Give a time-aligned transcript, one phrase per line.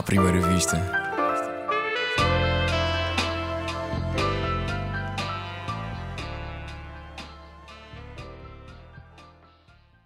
[0.00, 0.78] à primeira vista.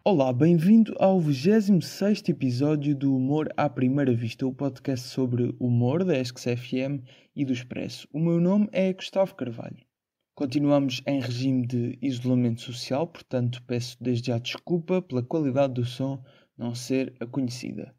[0.02, 6.18] Olá, bem-vindo ao 26 episódio do Humor à Primeira Vista, o podcast sobre humor da
[6.18, 7.04] ESC-FM
[7.36, 8.08] e do Expresso.
[8.12, 9.86] O meu nome é Gustavo Carvalho.
[10.34, 16.20] Continuamos em regime de isolamento social, portanto peço desde já desculpa pela qualidade do som
[16.58, 17.95] não ser a conhecida.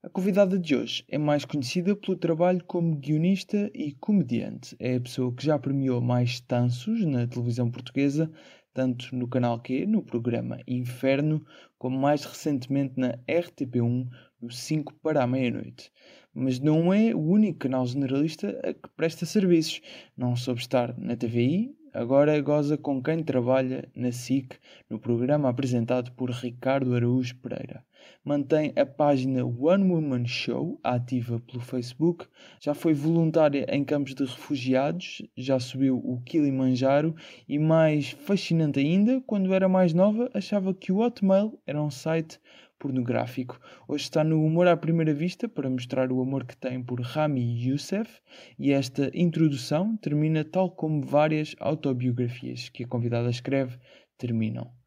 [0.00, 4.76] A convidada de hoje é mais conhecida pelo trabalho como guionista e comediante.
[4.78, 8.30] É a pessoa que já premiou mais tansos na televisão portuguesa,
[8.72, 11.44] tanto no canal Q, no programa Inferno,
[11.76, 14.08] como mais recentemente na RTP1,
[14.40, 15.90] no 5 para a meia-noite.
[16.32, 19.80] Mas não é o único canal generalista a que presta serviços.
[20.16, 26.12] Não soube estar na TVI, agora goza com quem trabalha na SIC, no programa apresentado
[26.12, 27.84] por Ricardo Araújo Pereira.
[28.24, 32.26] Mantém a página One Woman Show ativa pelo Facebook,
[32.60, 37.14] já foi voluntária em campos de refugiados, já subiu o Kilimanjaro
[37.48, 42.40] e mais fascinante ainda, quando era mais nova, achava que o Hotmail era um site
[42.78, 43.58] pornográfico.
[43.86, 47.66] Hoje está no Humor à Primeira Vista para mostrar o amor que tem por Rami
[47.66, 48.20] Youssef
[48.58, 53.78] e esta introdução termina tal como várias autobiografias que a convidada escreve
[54.16, 54.77] terminam.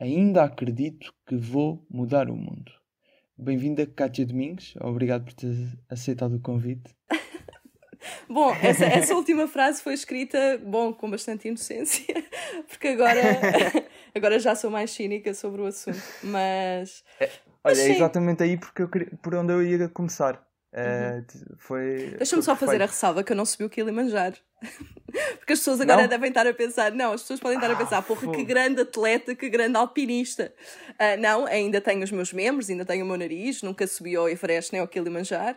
[0.00, 2.72] Ainda acredito que vou mudar o mundo.
[3.38, 4.74] Bem-vinda, Kátia Domingos.
[4.80, 5.54] Obrigado por ter
[5.88, 6.94] aceitado o convite.
[8.28, 12.14] Bom, essa, essa última frase foi escrita, bom, com bastante inocência,
[12.68, 13.22] porque agora,
[14.14, 17.02] agora já sou mais cínica sobre o assunto, mas...
[17.18, 17.30] É,
[17.62, 20.46] olha, é exatamente aí porque eu queria, por onde eu ia começar.
[20.74, 24.34] Uh, foi Deixa-me só fazer a ressalva que eu não subi o Kilimanjaro.
[25.38, 26.08] Porque as pessoas agora não?
[26.08, 28.80] devem estar a pensar, não, as pessoas podem estar a pensar, ah, porra, que grande
[28.80, 30.52] atleta, que grande alpinista.
[30.90, 34.28] Uh, não, ainda tenho os meus membros, ainda tenho o meu nariz, nunca subi ao
[34.28, 35.56] Everest nem ao Kilimanjaro.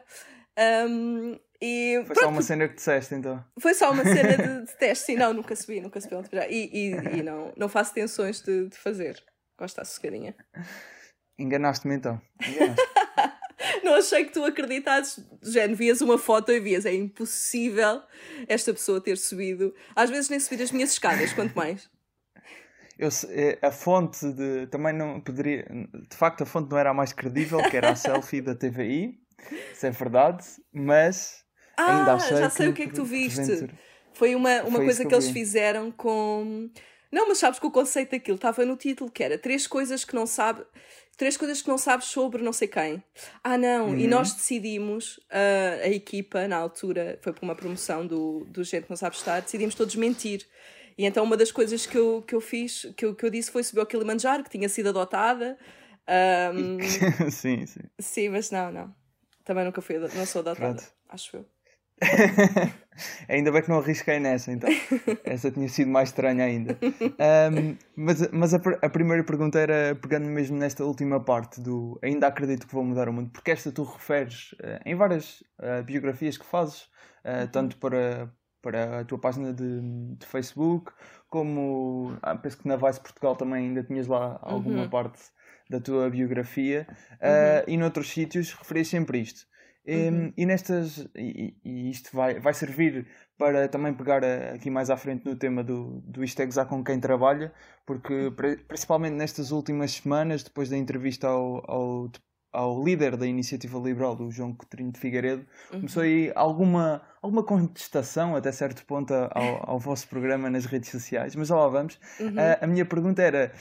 [0.87, 3.43] Um, e, foi pronto, só uma cena que disseste então?
[3.59, 6.15] Foi só uma cena de, de teste, sim, não, nunca subi, nunca subi
[6.49, 9.23] E, e, e não, não faço tensões de, de fazer.
[9.57, 10.35] Gosto estar sossegadinha.
[11.39, 12.21] Enganaste-me então.
[12.47, 12.81] Enganaste.
[13.83, 15.23] não achei que tu acreditasses.
[15.43, 18.01] Já vias uma foto e vias, é impossível
[18.47, 19.73] esta pessoa ter subido.
[19.95, 21.89] Às vezes nem subir as minhas escadas, quanto mais.
[22.97, 24.67] Eu, eh, a fonte de.
[24.67, 25.67] Também não poderia.
[26.09, 29.19] De facto, a fonte não era a mais credível, que era a selfie da TVI.
[29.71, 30.43] Isso é verdade,
[30.73, 31.43] mas
[31.77, 32.37] ah, ainda achei.
[32.37, 33.69] Já sei que, o que é que tu viste.
[34.13, 36.69] Foi uma, uma Foi coisa que, que eles fizeram com.
[37.11, 40.15] Não, mas sabes que o conceito daquilo estava no título, que era três coisas que
[40.15, 40.65] não sabe
[41.17, 43.03] três coisas que não sabes sobre não sei quem.
[43.43, 43.97] Ah, não, uhum.
[43.97, 48.83] e nós decidimos, uh, a equipa, na altura, foi por uma promoção do, do Gente
[48.83, 50.47] que Não Sabe Estar, decidimos todos mentir.
[50.97, 53.51] E então uma das coisas que eu, que eu fiz, que eu, que eu disse
[53.51, 55.57] foi subir ao Kilimanjaro, que tinha sido adotada.
[56.53, 56.79] Um...
[57.29, 57.81] sim, sim.
[57.99, 58.95] Sim, mas não, não.
[59.43, 60.93] Também nunca fui, não sou adotada, Pronto.
[61.09, 61.45] acho eu.
[63.27, 64.69] ainda bem que não arrisquei nessa, então.
[65.25, 66.77] Essa tinha sido mais estranha ainda.
[66.81, 72.27] Um, mas mas a, a, primeira pergunta era pegando mesmo nesta última parte do ainda
[72.27, 76.37] acredito que vou mudar o mundo, porque esta tu referes uh, em várias uh, biografias
[76.37, 76.83] que fazes,
[77.23, 78.31] uh, tanto para,
[78.61, 79.81] para a tua página de,
[80.17, 80.91] de Facebook,
[81.29, 84.89] como ah, penso que na Vice Portugal também ainda tinhas lá alguma uhum.
[84.89, 85.19] parte
[85.69, 87.73] da tua biografia, uhum.
[87.73, 89.45] e noutros sítios referias sempre isto.
[89.87, 90.33] Uhum.
[90.35, 94.97] E, nestas, e, e, isto vai, vai servir para também pegar a, aqui mais à
[94.97, 97.53] frente no tema do, do isto é gozar com quem trabalha,
[97.85, 98.35] porque uhum.
[98.67, 102.11] principalmente nestas últimas semanas, depois da entrevista ao, ao,
[102.51, 105.79] ao líder da iniciativa liberal, o João Coutinho de Figueiredo, uhum.
[105.79, 111.33] começou aí alguma, alguma contestação até certo ponto ao, ao vosso programa nas redes sociais,
[111.33, 111.97] mas já lá vamos.
[112.19, 112.29] Uhum.
[112.29, 113.53] Uh, a minha pergunta era,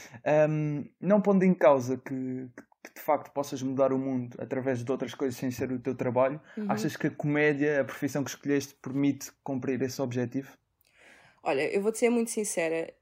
[0.49, 4.91] um, não pondo em causa que, que de facto possas mudar o mundo através de
[4.91, 6.71] outras coisas sem ser o teu trabalho, uhum.
[6.71, 10.51] achas que a comédia, a profissão que escolheste, permite cumprir esse objetivo?
[11.43, 12.93] Olha, eu vou-te ser muito sincera,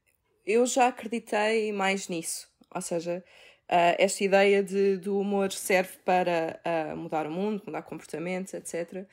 [0.44, 2.48] eu já acreditei mais nisso.
[2.74, 3.24] Ou seja,
[3.70, 9.06] uh, esta ideia de, do humor serve para uh, mudar o mundo, mudar comportamentos, etc.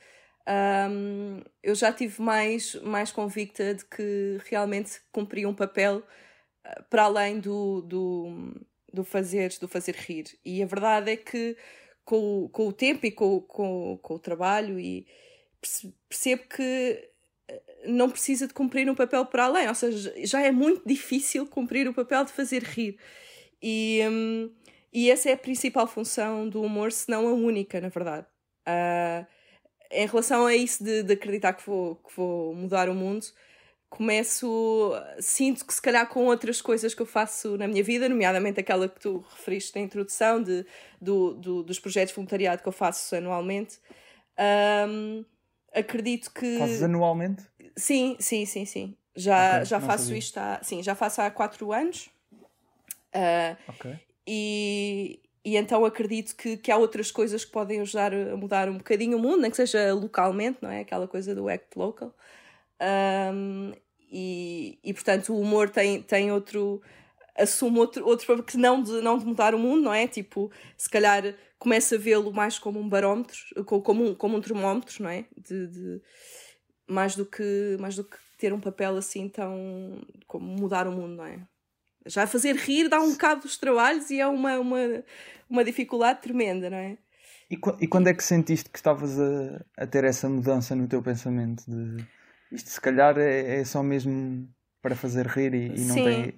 [0.46, 7.04] Um, eu já tive mais, mais convicta de que realmente cumpria um papel uh, para
[7.04, 8.54] além do, do
[8.94, 10.26] do fazer, do fazer rir.
[10.44, 11.56] E a verdade é que
[12.04, 15.06] com, com o tempo e com, com, com o trabalho e
[16.08, 17.10] percebo que
[17.48, 21.46] eh, não precisa de cumprir um papel para além, ou seja, já é muito difícil
[21.46, 22.98] cumprir o papel de fazer rir.
[23.62, 24.50] E, hum,
[24.92, 28.26] e essa é a principal função do humor, se não a única, na verdade.
[28.66, 29.26] Uh,
[29.90, 33.24] em relação a isso de, de acreditar que vou, que vou mudar o mundo,
[33.96, 38.60] começo, sinto que se calhar com outras coisas que eu faço na minha vida, nomeadamente
[38.60, 40.66] aquela que tu referiste na introdução, de,
[41.00, 43.78] do, do, dos projetos de voluntariado que eu faço anualmente,
[44.38, 45.24] Um,
[45.72, 46.58] acredito que.
[46.58, 47.42] Fazes anualmente?
[47.76, 48.96] Sim, sim, sim, sim.
[49.16, 50.18] Já, okay, já faço sabia.
[50.18, 50.60] isto há.
[50.62, 52.10] Sim, já faço há quatro anos.
[53.14, 53.98] Uh, ok.
[54.26, 58.78] E, e então acredito que, que há outras coisas que podem ajudar a mudar um
[58.78, 60.80] bocadinho o mundo, nem que seja localmente, não é?
[60.80, 62.12] Aquela coisa do act local.
[62.80, 63.72] Um,
[64.16, 66.80] e, e portanto o humor tem, tem outro
[67.36, 70.06] assume outro, outro que não de, não de mudar o mundo, não é?
[70.06, 75.02] Tipo, se calhar começa a vê-lo mais como um barómetro, como um, como um termómetro,
[75.02, 75.24] não é?
[75.36, 76.02] De, de,
[76.88, 80.00] mais, do que, mais do que ter um papel assim tão.
[80.28, 81.40] como mudar o mundo, não é?
[82.06, 84.78] Já fazer rir dá um bocado dos trabalhos e é uma, uma,
[85.50, 86.98] uma dificuldade tremenda, não é?
[87.50, 91.02] E, e quando é que sentiste que estavas a, a ter essa mudança no teu
[91.02, 91.64] pensamento?
[91.66, 92.06] De
[92.54, 94.48] isto se calhar é, é só mesmo
[94.80, 96.34] para fazer rir e, e não tem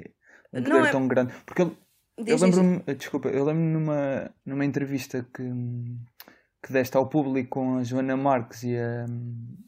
[0.53, 0.91] um poder não é...
[0.91, 1.33] tão grande.
[1.45, 1.77] Porque eu,
[2.17, 5.43] eu lembro-me, desculpa, eu lembro-me numa, numa entrevista que,
[6.63, 9.07] que deste ao público com a Joana Marques e a,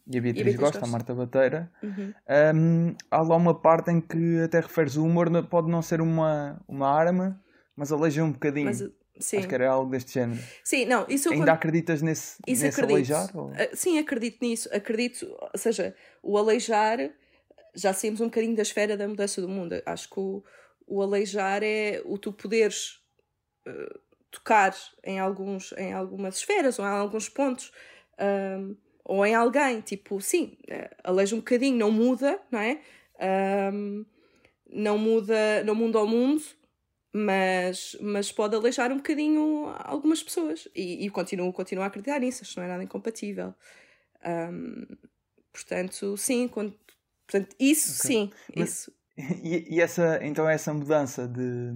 [0.07, 2.15] e a Beatriz, Beatriz Gosta, a Marta Bateira, uhum.
[2.55, 6.61] um, há lá uma parte em que até referes o humor pode não ser uma,
[6.67, 7.41] uma arma,
[7.77, 8.67] mas aleija um bocadinho.
[8.67, 8.83] Mas,
[9.19, 9.39] sim.
[9.39, 10.41] Acho que era algo deste género.
[10.65, 11.49] Sim, não, isso Ainda quando...
[11.51, 12.95] acreditas nesse, isso nesse acredito.
[13.15, 13.37] aleijar?
[13.37, 13.51] Ou...
[13.51, 14.69] Ah, sim, acredito nisso.
[14.73, 17.11] Acredito, ou seja, o aleijar
[17.75, 19.81] já saímos um bocadinho da esfera da mudança do mundo.
[19.87, 20.43] Acho que o,
[20.87, 23.01] o aleijar é o tu poderes
[23.67, 24.01] uh,
[24.31, 24.75] tocar
[25.05, 27.73] em, alguns, em algumas esferas ou em alguns pontos.
[28.21, 30.59] Um, ou em alguém, tipo, sim,
[31.03, 32.79] aleija um bocadinho, não muda, não é?
[33.73, 34.05] Um,
[34.71, 36.43] não muda, não muda o mundo,
[37.13, 42.43] mas, mas pode aleijar um bocadinho algumas pessoas e, e continuo, continuo a acreditar nisso,
[42.43, 43.55] acho que não é nada incompatível.
[44.25, 44.87] Um,
[45.53, 46.75] portanto, sim, quando,
[47.27, 48.17] portanto, isso okay.
[48.17, 48.93] sim, mas, isso.
[49.43, 51.73] E, e, essa, então essa mudança de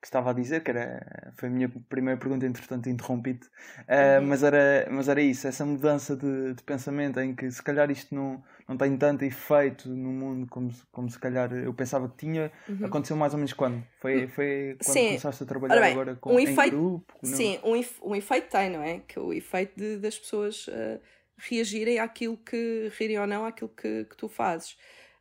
[0.00, 4.28] que estava a dizer, que era, foi a minha primeira pergunta, entretanto interrompi-te, uh, uhum.
[4.28, 8.14] mas, era, mas era isso, essa mudança de, de, pensamento em que se calhar isto
[8.14, 12.52] não, não tem tanto efeito no mundo como, como se calhar eu pensava que tinha,
[12.68, 12.84] uhum.
[12.84, 13.82] aconteceu mais ou menos quando?
[13.98, 15.06] Foi, hum, foi quando sim.
[15.06, 17.14] começaste a trabalhar bem, agora com, um efeito, grupo?
[17.22, 17.36] Não?
[17.36, 18.98] Sim, um, um efeito tem, não é?
[19.08, 21.00] Que é o efeito de, das pessoas uh,
[21.38, 24.72] reagirem àquilo que, rirem ou não àquilo que, que tu fazes.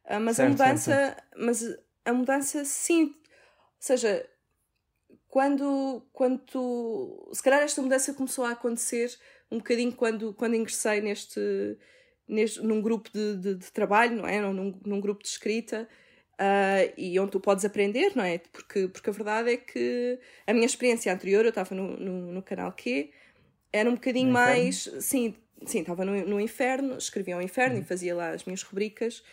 [0.03, 1.45] Uh, mas certo, a mudança, certo, certo.
[1.45, 3.13] mas a mudança sim, ou
[3.79, 4.27] seja,
[5.29, 9.17] quando, quando tu, se calhar esta mudança começou a acontecer
[9.49, 11.77] um bocadinho quando, quando ingressei neste,
[12.27, 14.41] neste num grupo de, de, de trabalho, não é?
[14.41, 15.87] Num, num grupo de escrita
[16.33, 18.37] uh, e onde tu podes aprender, não é?
[18.37, 22.41] Porque, porque a verdade é que a minha experiência anterior, eu estava no, no, no
[22.41, 23.11] canal Q,
[23.71, 25.35] era um bocadinho mais, sim,
[25.65, 27.81] sim, estava no, no inferno, escrevia ao inferno uhum.
[27.81, 29.23] e fazia lá as minhas rubricas.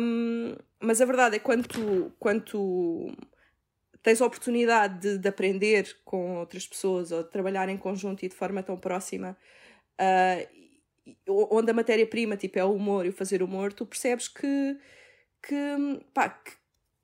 [0.00, 3.12] Um, mas a verdade é que quando tu, quando tu
[4.02, 8.28] tens a oportunidade de, de, aprender com outras pessoas ou de trabalhar em conjunto e
[8.28, 9.36] de forma tão próxima,
[10.00, 10.59] uh,
[11.28, 14.78] onde a matéria-prima tipo, é o humor e o fazer humor, tu percebes que,
[15.42, 15.56] que,
[16.12, 16.52] pá, que,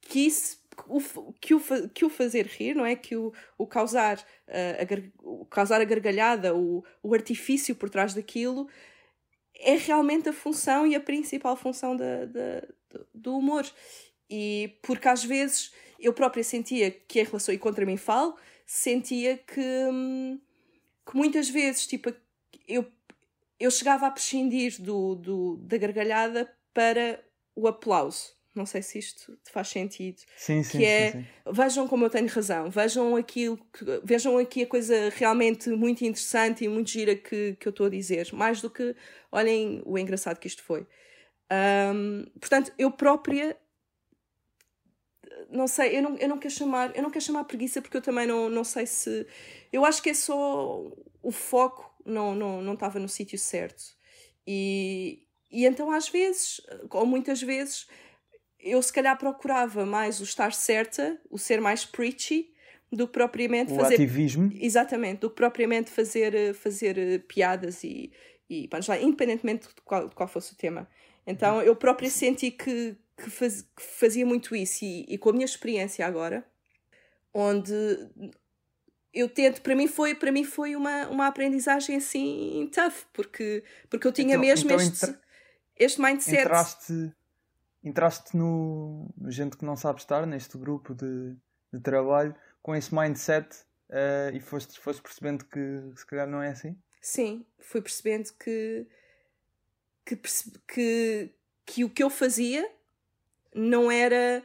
[0.08, 2.94] que isso o, que, o, que o fazer rir, não é?
[2.94, 8.12] Que o, o, causar, uh, a, o causar a gargalhada, o, o artifício por trás
[8.12, 8.69] daquilo,
[9.54, 12.62] é realmente a função e a principal função da, da,
[13.14, 13.64] do humor.
[14.28, 19.38] E porque às vezes eu própria sentia que em relação, e contra mim falo, sentia
[19.38, 19.61] que,
[21.06, 22.12] que muitas vezes tipo,
[22.68, 22.85] eu,
[23.58, 27.20] eu chegava a prescindir do, do, da gargalhada para
[27.54, 28.34] o aplauso.
[28.54, 30.22] Não sei se isto te faz sentido.
[30.36, 30.78] Sim, sim.
[30.78, 31.52] Que é, sim, sim.
[31.52, 36.64] vejam como eu tenho razão, vejam aquilo, que, vejam aqui a coisa realmente muito interessante
[36.64, 38.32] e muito gira que, que eu estou a dizer.
[38.32, 38.96] Mais do que,
[39.30, 40.86] olhem o engraçado que isto foi.
[41.52, 43.56] Um, portanto, eu própria
[45.50, 48.02] não sei, eu não, eu não quero chamar, eu não quero chamar preguiça porque eu
[48.02, 49.26] também não, não sei se.
[49.72, 50.82] Eu acho que é só
[51.22, 53.96] o foco não não não estava no sítio certo.
[54.46, 56.60] E, e então às vezes,
[56.90, 57.86] ou muitas vezes,
[58.60, 62.52] eu se calhar procurava mais o estar certa, o ser mais preachy,
[62.90, 63.94] do que propriamente o fazer.
[63.94, 64.50] ativismo.
[64.54, 68.12] Exatamente, do que propriamente fazer, fazer piadas e,
[68.48, 68.68] e
[69.02, 70.88] independentemente de qual, de qual fosse o tema.
[71.26, 75.32] Então eu própria senti que, que, faz, que fazia muito isso e, e, com a
[75.32, 76.46] minha experiência agora,
[77.34, 77.75] onde
[79.16, 84.06] eu tento, para mim foi, para mim foi uma, uma aprendizagem assim tough, porque, porque
[84.06, 85.20] eu tinha então, mesmo então este, entra...
[85.75, 86.42] este mindset.
[86.42, 87.12] Entraste,
[87.82, 91.35] entraste no, no gente que não sabe estar neste grupo de,
[91.73, 93.49] de trabalho com esse mindset
[93.88, 95.58] uh, e foste, foste percebendo que
[95.96, 96.76] se calhar não é assim?
[97.00, 98.87] Sim, fui percebendo que,
[100.04, 100.20] que,
[100.68, 102.70] que, que o que eu fazia
[103.54, 104.42] não era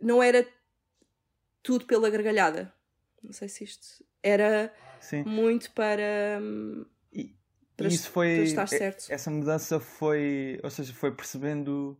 [0.00, 0.46] não era
[1.64, 2.72] tudo pela gargalhada.
[3.22, 5.24] Não sei se isto era Sim.
[5.24, 6.40] muito para
[7.12, 7.34] e,
[7.76, 8.94] para, isso foi, para.
[9.08, 11.96] Essa mudança foi, ou seja, foi percebendo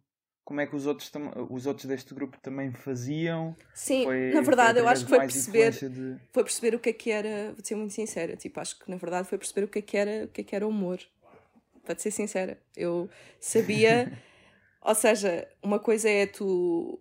[0.48, 1.12] como é que os outros,
[1.50, 3.54] os outros deste grupo também faziam.
[3.74, 6.16] Sim, foi, na verdade, eu acho que foi perceber, de...
[6.32, 8.96] foi perceber o que é que era, vou ser muito sincera, tipo, acho que na
[8.96, 10.98] verdade foi perceber o que é que era, o que é que era humor.
[11.84, 13.08] Para ser sincera, eu
[13.38, 14.10] sabia,
[14.80, 16.98] ou seja, uma coisa é tu,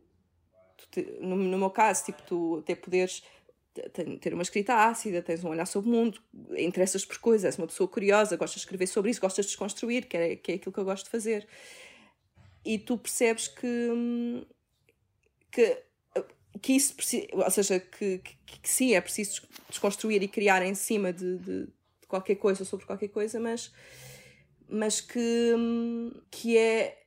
[0.75, 3.23] tu te, no, no meu caso, tipo, tu até poderes
[4.21, 6.19] ter uma escrita ácida, tens um olhar sobre o mundo,
[6.57, 10.07] interessas por coisas, és uma pessoa curiosa, gostas de escrever sobre isso, gostas de desconstruir,
[10.07, 11.47] que é, que é aquilo que eu gosto de fazer
[12.67, 14.45] e tu percebes que,
[15.49, 15.83] que,
[16.61, 16.95] que isso,
[17.31, 21.65] ou seja, que, que, que, sim, é preciso desconstruir e criar em cima de, de,
[21.65, 23.71] de qualquer coisa sobre qualquer coisa, mas,
[24.67, 25.53] mas que,
[26.29, 27.03] que é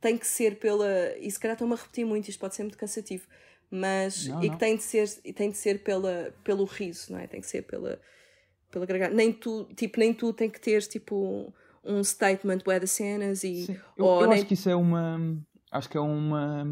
[0.00, 1.16] tem que ser pela.
[1.18, 3.26] E se calhar estou-me a repetir muito, isto pode ser muito cansativo,
[3.70, 4.26] mas.
[4.26, 7.26] Não, e que tem de ser, tem de ser pela, pelo riso, não é?
[7.26, 8.00] Tem que ser pela.
[8.70, 11.52] pela Nem tu, tipo, nem tu tem que ter tipo
[11.84, 13.66] um statement bué das cenas e...
[13.66, 13.78] Sim.
[13.96, 14.38] Eu, eu nem...
[14.38, 15.18] acho que isso é uma...
[15.70, 16.64] Acho que é uma...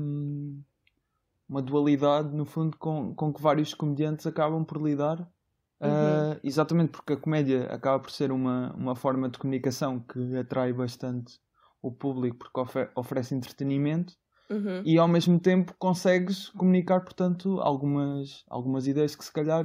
[1.49, 5.21] Uma dualidade, no fundo, com, com que vários comediantes acabam por lidar.
[5.81, 6.33] Uhum.
[6.33, 10.73] Uh, exatamente porque a comédia acaba por ser uma, uma forma de comunicação que atrai
[10.73, 11.39] bastante
[11.83, 14.15] o público porque ofer oferece entretenimento
[14.51, 14.83] uhum.
[14.85, 19.65] e ao mesmo tempo consegues comunicar, portanto, algumas, algumas ideias que se calhar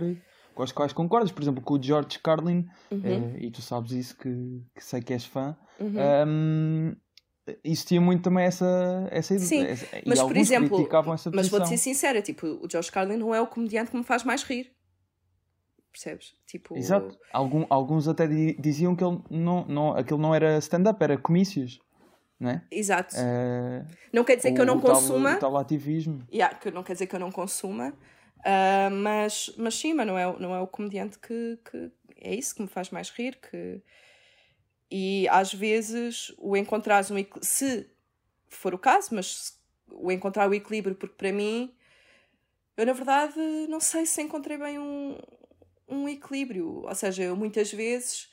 [0.53, 3.33] com as quais concordas, por exemplo, com o George Carlin, uhum.
[3.33, 5.57] uh, e tu sabes isso que, que, sei que és fã.
[5.79, 6.27] Uhum.
[6.27, 6.95] Um,
[7.63, 10.87] existia muito também essa, essa Sim, essa, mas por exemplo,
[11.33, 14.23] mas vou-te ser sincera, tipo, o George Carlin não é o comediante que me faz
[14.23, 14.71] mais rir.
[15.91, 16.35] Percebes?
[16.47, 16.77] Tipo...
[16.77, 17.17] Exato.
[17.33, 21.79] Algum, alguns até diziam que ele não, não, aquilo não era stand-up, era comícios.
[22.41, 22.61] Não é?
[22.71, 23.15] Exato.
[23.15, 25.35] Uh, não quer dizer o, que eu não consuma.
[25.35, 26.27] o tal ativismo.
[26.33, 27.93] Yeah, que não quer dizer que eu não consuma,
[28.41, 32.55] Uh, mas, mas sim, mas não é, não é o comediante que, que é isso
[32.55, 33.37] que me faz mais rir.
[33.37, 33.81] Que...
[34.89, 37.89] E às vezes o encontrar um se
[38.49, 39.57] for o caso, mas
[39.91, 41.73] o encontrar o equilíbrio, porque para mim,
[42.75, 43.37] eu na verdade
[43.69, 45.17] não sei se encontrei bem um,
[45.87, 46.83] um equilíbrio.
[46.83, 48.30] Ou seja, eu muitas vezes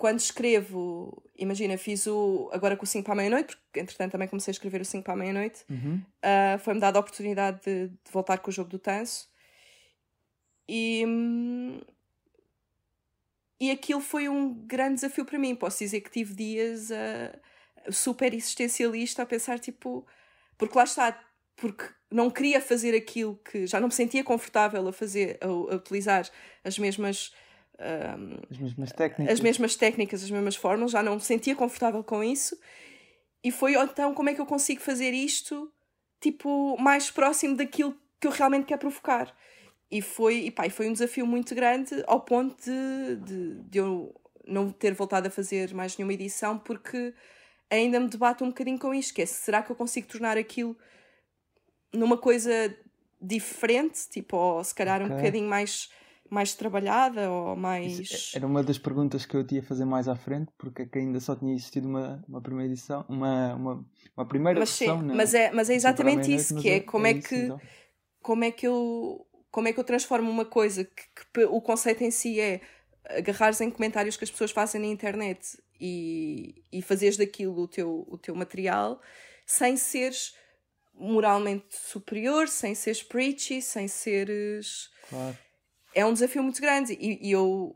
[0.00, 4.26] quando escrevo, imagina, fiz o agora com o 5 para a meia-noite, porque entretanto também
[4.26, 6.02] comecei a escrever o 5 para a meia-noite, uhum.
[6.24, 9.28] uh, foi-me dada a oportunidade de, de, voltar com o jogo do tanso
[10.66, 11.04] e,
[13.60, 15.54] e aquilo foi um grande desafio para mim.
[15.54, 20.06] Posso dizer que tive dias uh, super existencialista a pensar, tipo,
[20.56, 21.22] porque lá está,
[21.56, 25.76] porque não queria fazer aquilo que já não me sentia confortável a fazer, a, a
[25.76, 26.26] utilizar
[26.64, 27.34] as mesmas
[27.80, 29.32] um, as mesmas técnicas.
[29.32, 32.58] As mesmas técnicas, as mesmas fórmulas, já não me sentia confortável com isso.
[33.42, 35.72] E foi então como é que eu consigo fazer isto
[36.20, 39.34] tipo mais próximo daquilo que eu realmente quero provocar.
[39.90, 44.14] E foi, e pá, foi um desafio muito grande ao ponto de, de, de eu
[44.46, 47.14] não ter voltado a fazer mais nenhuma edição porque
[47.70, 50.76] ainda me debato um bocadinho com isto, que é será que eu consigo tornar aquilo
[51.92, 52.76] numa coisa
[53.20, 55.12] diferente, tipo, ou se calhar okay.
[55.12, 55.90] um bocadinho mais
[56.30, 57.98] mais trabalhada ou mais.
[57.98, 60.98] Isso é, era uma das perguntas que eu tinha fazer mais à frente, porque é
[60.98, 65.00] ainda só tinha existido uma, uma primeira edição, uma, uma, uma primeira mas, versão.
[65.00, 67.34] Sim, mas, é, mas é exatamente isso, que é, é como é, é que.
[67.34, 67.60] então.
[68.22, 69.26] Como é que eu.
[69.50, 71.02] Como é que eu transformo uma coisa que,
[71.34, 72.60] que o conceito em si é
[73.08, 78.06] agarrares em comentários que as pessoas fazem na internet e, e fazeres daquilo o teu,
[78.08, 79.00] o teu material
[79.44, 80.36] sem seres
[80.94, 84.88] moralmente superior, sem seres preachy, sem seres.
[85.08, 85.36] Claro
[85.94, 86.92] é um desafio muito grande.
[86.94, 87.74] E, e, eu,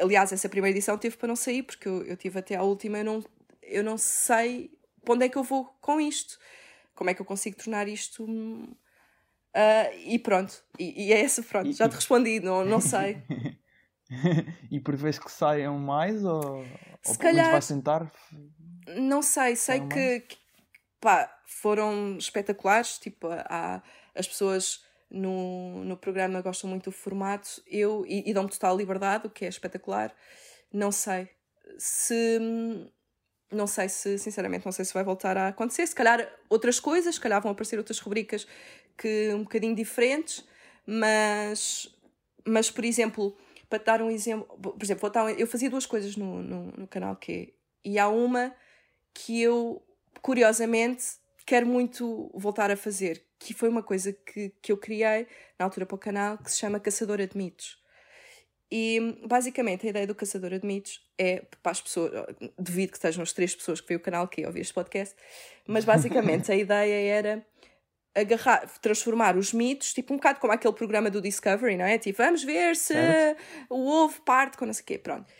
[0.00, 2.98] aliás, essa primeira edição teve para não sair, porque eu, eu tive até à última,
[2.98, 3.24] eu não,
[3.62, 4.70] eu não sei
[5.04, 6.38] para onde é que eu vou com isto.
[6.94, 8.24] Como é que eu consigo tornar isto.
[8.24, 13.22] Uh, e pronto, e, e é essa, pronto, já te respondi, não, não sei.
[14.70, 16.64] e prevês que saiam mais ou,
[17.02, 18.12] Se ou calhar, vais tentar?
[18.96, 20.36] Não sei, sei que, que,
[21.00, 23.82] pá, foram espetaculares, tipo, há,
[24.14, 29.26] as pessoas no, no programa gostam muito do formato eu, e, e dão-me total liberdade,
[29.26, 30.14] o que é espetacular.
[30.72, 31.28] Não sei
[31.78, 32.38] se.
[33.50, 35.86] Não sei se, sinceramente, não sei se vai voltar a acontecer.
[35.86, 38.46] Se calhar outras coisas, se calhar vão aparecer outras rubricas
[38.96, 40.44] que um bocadinho diferentes,
[40.86, 41.88] mas,
[42.46, 43.34] mas por exemplo,
[43.70, 46.86] para dar um exemplo, por exemplo, dar um, eu fazia duas coisas no, no, no
[46.86, 48.54] canal que e há uma
[49.14, 49.82] que eu,
[50.20, 51.04] curiosamente,
[51.46, 55.26] quero muito voltar a fazer, que foi uma coisa que, que eu criei
[55.58, 57.78] na altura para o canal que se chama Caçadora de Mitos.
[58.70, 62.12] E basicamente a ideia do Caçadora de Mitos é para as pessoas,
[62.58, 65.14] devido que estejam as três pessoas que veem o canal que ouvem este podcast,
[65.66, 67.46] mas basicamente a ideia era
[68.14, 71.98] agarrar, transformar os mitos, tipo um bocado como aquele programa do Discovery, não é?
[71.98, 73.42] Tipo, vamos ver se certo.
[73.70, 75.32] o ovo parte com não sei o quê, pronto.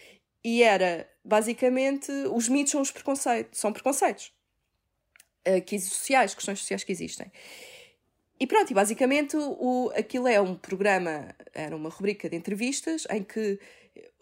[0.43, 4.33] E era, basicamente, os mitos são os preconceitos, são preconceitos
[5.47, 7.31] uh, que, sociais, questões sociais que existem.
[8.41, 13.23] E pronto, e basicamente o, aquilo é um programa, era uma rubrica de entrevistas em
[13.23, 13.59] que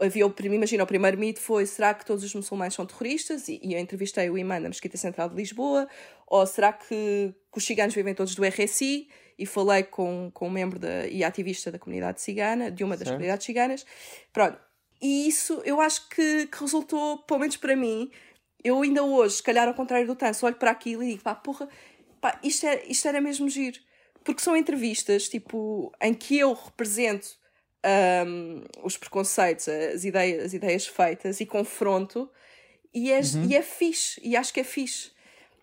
[0.01, 3.49] havia o imagina o primeiro mito foi será que todos os muçulmanos são terroristas?
[3.49, 5.89] E, e eu entrevistei o imã da Mesquita Central de Lisboa.
[6.27, 9.09] Ou será que, que, os ciganos vivem todos do RSI
[9.39, 13.09] e falei com, com um membro da, e ativista da comunidade cigana de uma das
[13.09, 13.17] certo.
[13.17, 13.87] comunidades ciganas.
[14.33, 14.59] Pronto.
[15.01, 18.11] E isso eu acho que, que, resultou pelo menos para mim
[18.65, 21.35] eu ainda hoje se calhar ao contrário do Tanso olho para aquilo e digo pá
[21.35, 21.69] porra
[22.19, 23.79] pá, isto, é, isto era mesmo giro
[24.27, 27.39] porque são entrevistas tipo em que eu represento
[28.27, 32.29] um, os preconceitos, as ideias, as ideias feitas e confronto,
[32.93, 33.45] e é, uhum.
[33.45, 35.13] e é fixe, e acho que é fixe.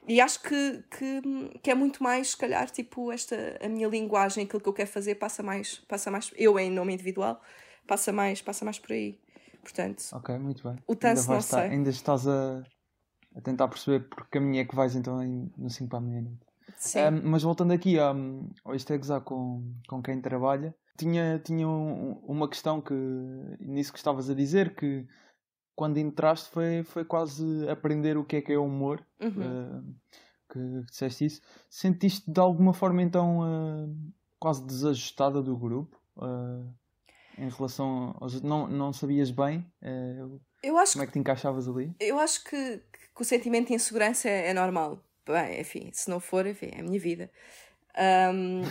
[0.07, 1.21] E acho que, que,
[1.61, 4.89] que, é muito mais, se calhar, tipo, esta, a minha linguagem, aquilo que eu quero
[4.89, 7.41] fazer, passa mais, passa mais, eu em nome individual,
[7.87, 9.19] passa mais, passa mais por aí.
[9.61, 10.77] Portanto, ok, muito bem.
[10.85, 11.63] O tanto não estar.
[11.63, 12.63] Ainda estás a,
[13.33, 15.23] a tentar perceber por que caminho é que vais então
[15.57, 16.52] no 5 para a meia-noite.
[16.95, 21.67] Um, mas voltando aqui um, ao isto é gozar com, com quem trabalha, tinha, tinha
[21.67, 22.93] um, uma questão que
[23.59, 25.07] nisso que estavas a dizer que
[25.75, 29.29] quando entraste foi, foi quase aprender o que é que é humor uhum.
[29.29, 29.95] uh,
[30.51, 31.41] que, disseste isso.
[31.69, 36.71] Sentiste de alguma forma então uh, quase desajustada do grupo uh,
[37.37, 39.65] em relação aos, não, não sabias bem
[40.63, 41.93] eu acho como é que te encaixavas ali?
[41.99, 42.81] Eu acho que,
[43.13, 46.79] que o sentimento de insegurança é, é normal bem, enfim, se não for, enfim, é
[46.79, 47.31] a minha vida
[48.33, 48.61] um,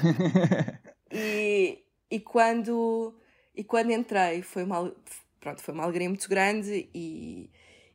[1.10, 1.82] e
[2.12, 3.14] e quando,
[3.56, 4.94] e quando entrei, foi uma,
[5.40, 7.48] pronto, foi uma alegria muito grande e,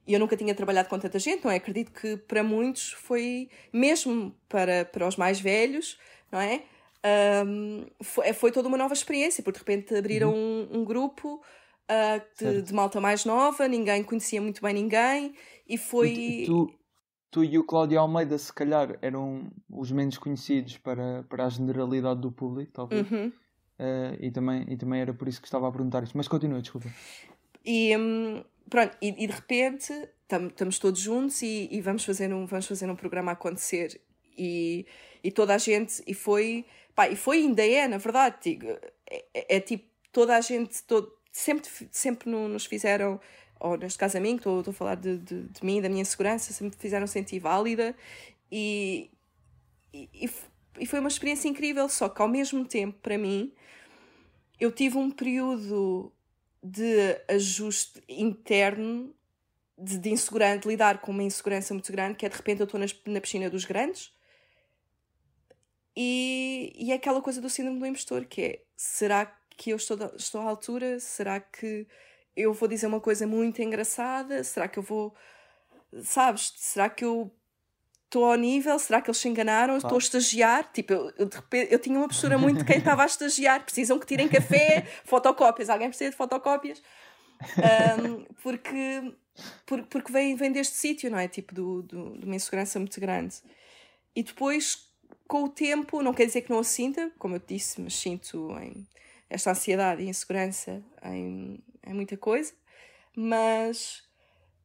[0.07, 1.57] e eu nunca tinha trabalhado com tanta gente, não é?
[1.57, 5.99] Acredito que para muitos foi, mesmo para, para os mais velhos,
[6.31, 6.63] não é?
[7.45, 10.67] Um, foi, foi toda uma nova experiência, porque de repente abriram uhum.
[10.71, 15.35] um, um, grupo uh, de, de, malta mais nova, ninguém conhecia muito bem ninguém
[15.69, 16.09] e foi.
[16.09, 16.73] E tu,
[17.31, 22.21] tu, e o Cláudio Almeida, se calhar, eram os menos conhecidos para, para a generalidade
[22.21, 23.09] do público, talvez.
[23.11, 23.31] Uhum.
[23.79, 26.17] Uh, e, também, e também era por isso que estava a perguntar isto.
[26.17, 26.89] Mas continua, desculpa.
[27.63, 29.93] E um, pronto, e, e, de repente
[30.27, 33.99] estamos todos juntos e, e, vamos, fazer um, vamos fazer um programa acontecer.
[34.37, 34.85] E,
[35.23, 38.67] e toda a gente, e foi, pá, e foi ainda é, na verdade, digo,
[39.09, 43.19] é, é, é, tipo, toda a gente, todo, sempre, sempre nos fizeram,
[43.59, 46.05] ou neste caso a mim, estou, estou a falar de, de, de mim, da minha
[46.05, 47.95] segurança, sempre me fizeram sentir válida
[48.51, 49.09] e,
[49.93, 50.29] e,
[50.79, 53.53] e foi uma experiência incrível, só que ao mesmo tempo, para mim,
[54.59, 56.11] eu tive um período
[56.63, 59.13] de ajuste interno,
[59.77, 62.65] de, de insegurança, de lidar com uma insegurança muito grande, que é de repente eu
[62.65, 64.11] estou na piscina dos grandes.
[65.95, 69.97] E, e é aquela coisa do síndrome do impostor, que é, será que eu estou,
[70.15, 70.99] estou à altura?
[70.99, 71.87] Será que
[72.37, 74.43] eu vou dizer uma coisa muito engraçada?
[74.43, 75.13] Será que eu vou...
[76.03, 76.53] Sabes?
[76.57, 77.31] Será que eu
[78.05, 79.75] estou ao nível, será que eles se enganaram?
[79.77, 80.71] Estou a estagiar.
[80.71, 83.63] Tipo, eu, eu, de repente, eu tinha uma postura muito de quem estava a estagiar.
[83.63, 85.69] Precisam que tirem café, fotocópias.
[85.69, 86.81] Alguém precisa de fotocópias?
[87.99, 89.13] Um, porque
[89.65, 91.27] por, porque vem, vem deste sítio, não é?
[91.27, 93.35] Tipo, do, do, de uma insegurança muito grande.
[94.15, 94.89] E depois,
[95.27, 98.51] com o tempo, não quer dizer que não a sinta, como eu disse, mas sinto
[98.59, 98.87] em
[99.29, 102.53] esta ansiedade e insegurança em, em muita coisa.
[103.15, 104.07] Mas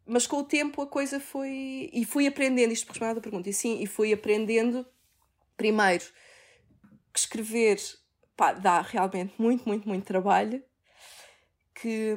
[0.05, 1.89] mas com o tempo a coisa foi.
[1.93, 4.87] E fui aprendendo, isto por à pergunta, e sim, e fui aprendendo,
[5.57, 6.05] primeiro,
[7.13, 7.79] que escrever
[8.37, 10.63] pá, dá realmente muito, muito, muito trabalho.
[11.75, 12.17] Que,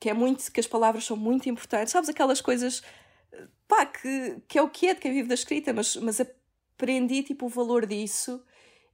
[0.00, 0.50] que é muito.
[0.50, 1.92] que as palavras são muito importantes.
[1.92, 2.82] Sabes aquelas coisas.
[3.68, 7.22] pá, que, que é o que é de quem vive da escrita, mas, mas aprendi
[7.22, 8.42] tipo, o valor disso,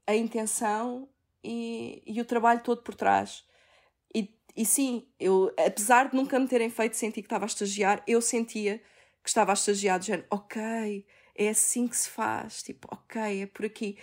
[0.06, 1.08] a intenção
[1.42, 3.44] e, e o trabalho todo por trás.
[4.58, 8.20] E sim, eu, apesar de nunca me terem feito sentir que estava a estagiar, eu
[8.20, 8.82] sentia
[9.22, 13.46] que estava a estagiar, de género, ok, é assim que se faz, tipo, ok, é
[13.46, 13.96] por aqui.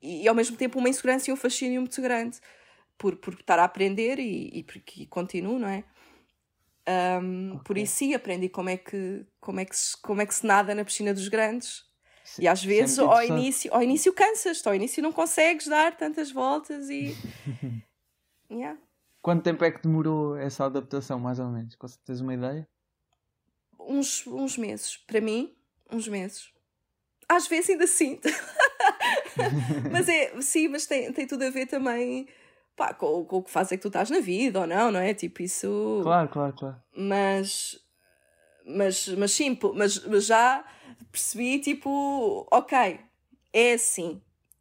[0.00, 2.40] E, e ao mesmo tempo uma insegurança e um fascínio muito grande
[2.96, 5.84] por, por estar a aprender e, e porque continuo, não é?
[7.20, 7.60] Um, okay.
[7.62, 10.46] Por isso sim, aprendi como é que, como é que, se, como é que se
[10.46, 11.84] nada na piscina dos grandes.
[12.38, 16.88] E às vezes ao início, ao início cansas, ao início não consegues dar tantas voltas
[16.88, 17.16] e.
[18.50, 18.78] yeah.
[19.20, 21.76] Quanto tempo é que demorou essa adaptação, mais ou menos?
[22.04, 22.68] Tens uma ideia?
[23.78, 24.96] Uns, uns meses.
[24.96, 25.54] Para mim,
[25.90, 26.50] uns meses.
[27.28, 28.28] Às vezes ainda sinto.
[29.90, 32.28] mas é, sim, mas tem, tem tudo a ver também
[32.76, 35.00] pá, com, com o que faz é que tu estás na vida ou não, não
[35.00, 35.14] é?
[35.14, 36.00] Tipo, isso.
[36.02, 36.76] Claro, claro, claro.
[36.96, 37.78] Mas.
[38.66, 40.64] Mas, mas sim, mas, mas já
[41.10, 43.00] percebi, tipo, ok,
[43.52, 44.20] é assim.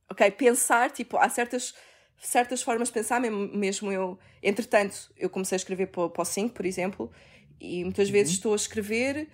[0.09, 1.73] Ok, pensar, tipo, há certas
[2.21, 4.19] certas formas de pensar, mesmo, mesmo eu.
[4.43, 7.11] Entretanto, eu comecei a escrever para, para o 5, por exemplo,
[7.59, 8.13] E muitas uhum.
[8.13, 9.29] vezes estou a escrever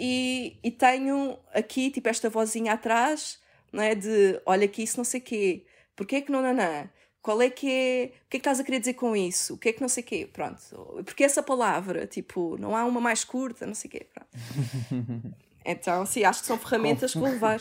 [0.00, 3.40] e, e tenho aqui, tipo, esta vozinha atrás,
[3.72, 3.94] não é?
[3.94, 6.90] De olha aqui, isso não sei o quê, porquê é que não, não, não?
[7.26, 8.04] Qual é que é.
[8.04, 9.54] O que é que estás a querer dizer com isso?
[9.54, 10.30] O que é que não sei o quê?
[10.32, 10.62] Pronto.
[11.04, 14.06] Porque essa palavra, tipo, não há uma mais curta, não sei o quê.
[14.14, 14.30] Pronto.
[15.66, 17.58] então, sim, acho que são ferramentas que vou levar.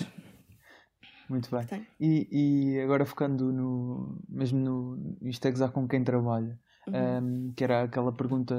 [1.27, 1.87] Muito bem.
[1.99, 7.47] E, e agora focando no, mesmo no isto é gozar com quem trabalha, uhum.
[7.47, 8.55] um, que era aquela pergunta,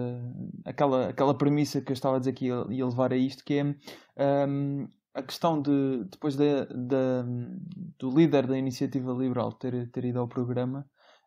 [0.64, 3.54] aquela, aquela premissa que eu estava a dizer que ia, ia levar a isto, que
[3.54, 10.04] é um, a questão de, depois de, de, do líder da iniciativa liberal ter, ter
[10.04, 10.84] ido ao programa,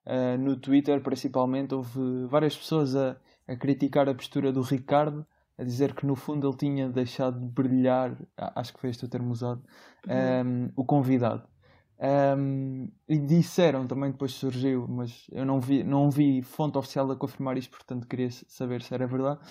[0.10, 3.15] uh, no Twitter principalmente, houve várias pessoas a,
[3.48, 5.26] a criticar a postura do Ricardo,
[5.58, 9.10] a dizer que no fundo ele tinha deixado de brilhar, acho que foi este o
[9.10, 9.62] termo usado,
[10.08, 10.48] uhum.
[10.48, 11.43] um, o convidado.
[12.02, 17.15] Um, e disseram também depois surgiu, mas eu não vi, não vi fonte oficial a
[17.17, 19.41] confirmar isto, portanto queria saber se era verdade,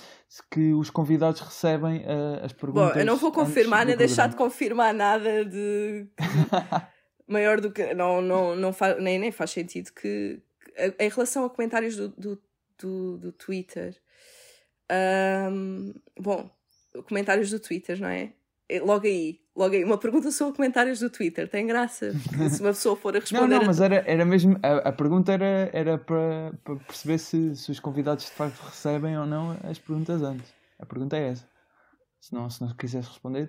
[0.51, 2.94] que os convidados recebem uh, as perguntas.
[2.94, 6.07] Bom, eu não vou confirmar nem deixar de confirmar nada de
[7.29, 7.92] maior do que.
[7.92, 10.40] Não, não, não faz, nem, nem faz sentido que
[10.99, 12.43] em relação a comentários do, do,
[12.79, 14.01] do, do Twitter
[14.91, 16.51] um, bom,
[17.07, 18.33] comentários do Twitter, não é?
[18.83, 22.12] Logo aí, logo aí, uma pergunta sobre comentários do Twitter, tem graça.
[22.51, 23.47] Se uma pessoa for a responder.
[23.47, 24.59] Não, não, mas era, era mesmo.
[24.62, 29.19] A, a pergunta era, era para, para perceber se, se os convidados de facto recebem
[29.19, 30.53] ou não as perguntas antes.
[30.79, 31.49] A pergunta é essa.
[32.21, 33.49] Se não, se não quiseres responder,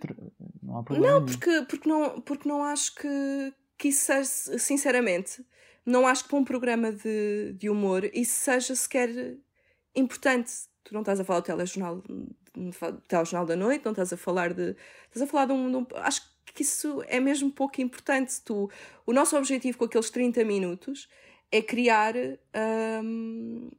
[0.63, 1.19] não há problema.
[1.19, 5.43] Não, porque, porque, não, porque não acho que, que isso seja, sinceramente,
[5.85, 9.37] não acho que para um programa de, de humor isso seja sequer
[9.95, 10.51] importante
[10.89, 14.53] tu não estás a falar do telejornal, do telejornal da noite, não estás a falar
[14.53, 14.75] de.
[15.05, 15.69] Estás a falar de um.
[15.69, 18.41] De um acho que isso é mesmo pouco importante.
[18.43, 18.69] Tu,
[19.05, 21.07] o nosso objetivo com aqueles 30 minutos
[21.51, 22.15] é criar
[22.55, 23.69] um,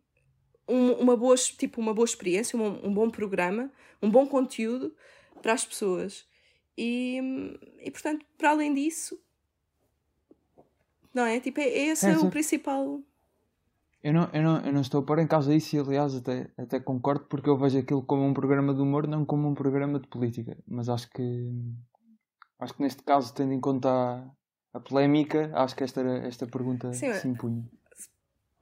[0.69, 4.95] uma, boa, tipo, uma boa experiência, um, um bom programa, um bom conteúdo
[5.43, 6.25] para as pessoas.
[6.79, 7.19] E,
[7.81, 9.21] e portanto, para além disso,
[11.15, 11.41] não é?
[11.41, 13.01] Tipo, é, esse é, é o principal.
[14.03, 16.51] Eu não, eu, não, eu não estou a pôr em causa isso e, aliás, até,
[16.57, 20.01] até concordo porque eu vejo aquilo como um programa de humor, não como um programa
[20.01, 20.57] de política.
[20.67, 21.53] Mas acho que,
[22.59, 24.31] acho que neste caso, tendo em conta a,
[24.73, 27.63] a polémica, acho que esta, esta pergunta Sim, se impunha.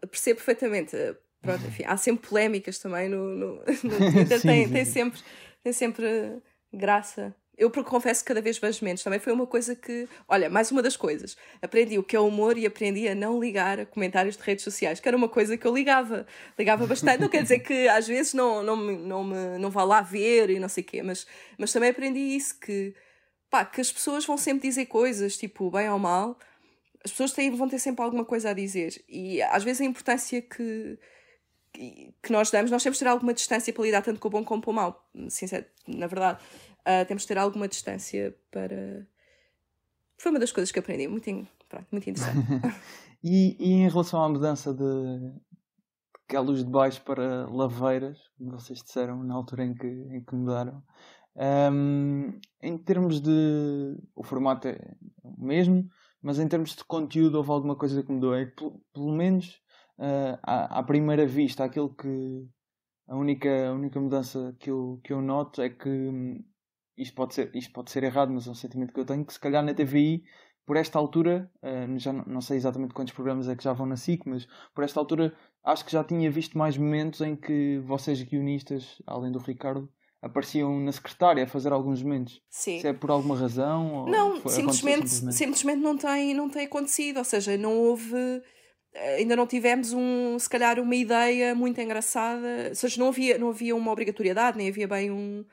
[0.00, 0.96] Percebo perfeitamente.
[1.40, 3.64] Pronto, enfim, há sempre polémicas também no, no, no
[4.12, 4.72] Twitter, sim, tem, sim.
[4.72, 5.20] tem, sempre,
[5.62, 9.02] tem sempre graça eu confesso que cada vez vejo menos.
[9.02, 10.08] Também foi uma coisa que.
[10.28, 11.36] Olha, mais uma das coisas.
[11.60, 15.00] Aprendi o que é humor e aprendi a não ligar a comentários de redes sociais,
[15.00, 16.24] que era uma coisa que eu ligava.
[16.56, 17.20] Ligava bastante.
[17.20, 20.60] não quer dizer que às vezes não, não, não, me, não vá lá ver e
[20.60, 21.26] não sei o quê, mas,
[21.58, 22.94] mas também aprendi isso: que,
[23.50, 26.38] pá, que as pessoas vão sempre dizer coisas, tipo, bem ou mal.
[27.04, 29.02] As pessoas têm, vão ter sempre alguma coisa a dizer.
[29.08, 30.96] E às vezes a importância que
[32.22, 34.42] que nós damos, nós temos de ter alguma distância para lidar tanto com o bom
[34.42, 36.40] como com o mau, sincero, na verdade
[36.88, 39.06] uh, temos de ter alguma distância para.
[40.16, 42.46] Foi uma das coisas que aprendi, muito, pronto, muito interessante.
[43.22, 45.32] e, e em relação à mudança de
[46.28, 49.86] que é a luz de baixo para laveiras, como vocês disseram na altura em que,
[49.86, 50.82] em que mudaram,
[51.72, 53.96] um, em termos de.
[54.14, 54.78] O formato é
[55.22, 55.88] o mesmo,
[56.20, 58.34] mas em termos de conteúdo houve alguma coisa que mudou.
[58.34, 59.60] É que, pelo, pelo menos
[59.98, 62.46] uh, à, à, primeira vista, aquilo que.
[63.06, 66.44] A única, a única mudança que eu, que eu noto é que hum,
[66.98, 69.32] isto pode ser, isto pode ser errado, mas é um sentimento que eu tenho, que
[69.32, 70.24] se calhar na TVI,
[70.66, 73.86] por esta altura, uh, já não, não, sei exatamente quantos programas é que já vão
[73.86, 75.32] na SIC, mas por esta altura
[75.64, 79.88] acho que já tinha visto mais momentos em que vocês guionistas, além do Ricardo,
[80.20, 82.42] apareciam na secretária a fazer alguns momentos.
[82.50, 82.80] Sim.
[82.80, 84.04] Se é por alguma razão?
[84.06, 88.42] não, foi, simplesmente, simplesmente, simplesmente não, tem, não tem acontecido, ou seja, não houve
[89.16, 93.50] ainda não tivemos um, se calhar uma ideia muito engraçada, ou seja, não havia, não
[93.50, 95.44] havia uma obrigatoriedade, nem havia bem um,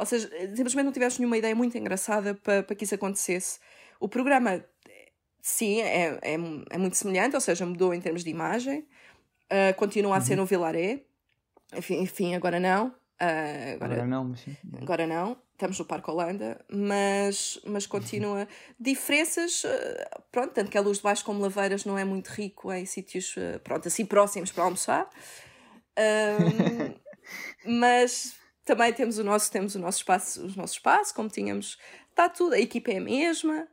[0.00, 3.60] ou seja, simplesmente não tiveste nenhuma ideia muito engraçada para, para que isso acontecesse.
[4.00, 4.64] O programa,
[5.42, 6.34] sim, é, é,
[6.70, 10.40] é muito semelhante, ou seja, mudou em termos de imagem, uh, continua a ser uhum.
[10.40, 11.02] no Vilaré,
[11.76, 12.88] enfim, enfim agora não.
[12.88, 14.56] Uh, agora, agora, não, mas sim.
[14.80, 18.48] Agora não, estamos no Parque Holanda, mas, mas continua.
[18.80, 22.72] Diferenças, uh, pronto, tanto que a luz de baixo como Laveiras não é muito rico
[22.72, 25.10] em sítios, pronto, assim próximos para almoçar.
[27.66, 28.39] mas
[28.70, 31.76] também temos o nosso, temos o nosso espaço, o nosso espaço, como tínhamos,
[32.08, 33.66] está tudo, a equipa é a mesma.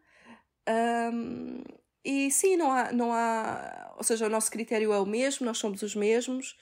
[1.14, 1.62] Um,
[2.04, 5.60] e sim, não há, não há, ou seja, o nosso critério é o mesmo, nós
[5.60, 6.58] somos os mesmos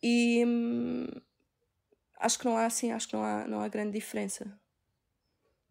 [0.00, 1.06] e hum,
[2.20, 4.56] acho que não há assim, acho que não há, não há grande diferença.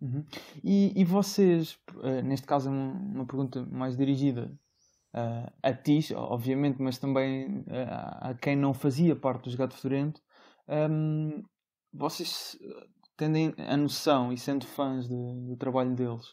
[0.02, 0.26] Uhum.
[0.62, 4.52] E, e vocês, uh, neste caso, uma, uma pergunta mais dirigida
[5.14, 10.22] uh, a ti, obviamente, mas também uh, a quem não fazia parte dos Gato Fedorento,
[10.68, 11.42] um,
[11.98, 12.58] vocês
[13.18, 16.28] tendo a noção e sendo fãs de, do trabalho deles,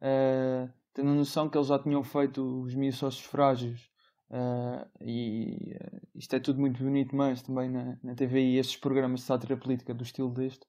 [0.00, 3.88] uh, tendo a noção que eles já tinham feito os meus sócios frágeis
[4.30, 9.20] uh, e uh, isto é tudo muito bonito, mas também na, na TVI estes programas
[9.20, 10.64] de sátira política do estilo deste,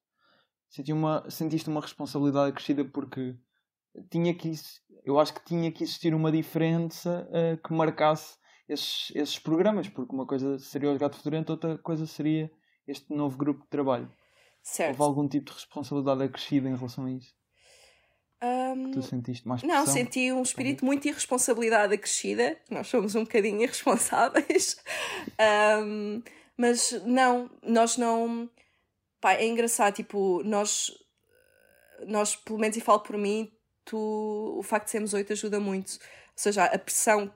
[0.70, 3.36] senti uma, sentiste uma responsabilidade crescida porque
[4.10, 4.52] tinha que
[5.06, 7.28] eu acho que tinha que existir uma diferença
[7.66, 12.52] que marcasse esses, esses programas, porque uma coisa seria os Gato Fedorento, outra coisa seria
[12.88, 14.12] este novo grupo de trabalho.
[14.72, 15.00] Certo.
[15.00, 17.34] Houve algum tipo de responsabilidade acrescida em relação a isso?
[18.42, 19.80] Um, tu sentiste mais pressão?
[19.80, 22.56] Não, senti um espírito muito de irresponsabilidade acrescida.
[22.70, 24.78] Nós somos um bocadinho irresponsáveis.
[25.84, 26.22] um,
[26.56, 28.48] mas não, nós não.
[29.20, 30.92] Pá, é engraçado, tipo, nós,
[32.08, 33.52] nós, pelo menos, e falo por mim,
[33.84, 35.94] tu, o facto de sermos oito ajuda muito.
[35.94, 36.00] Ou
[36.36, 37.34] seja, a pressão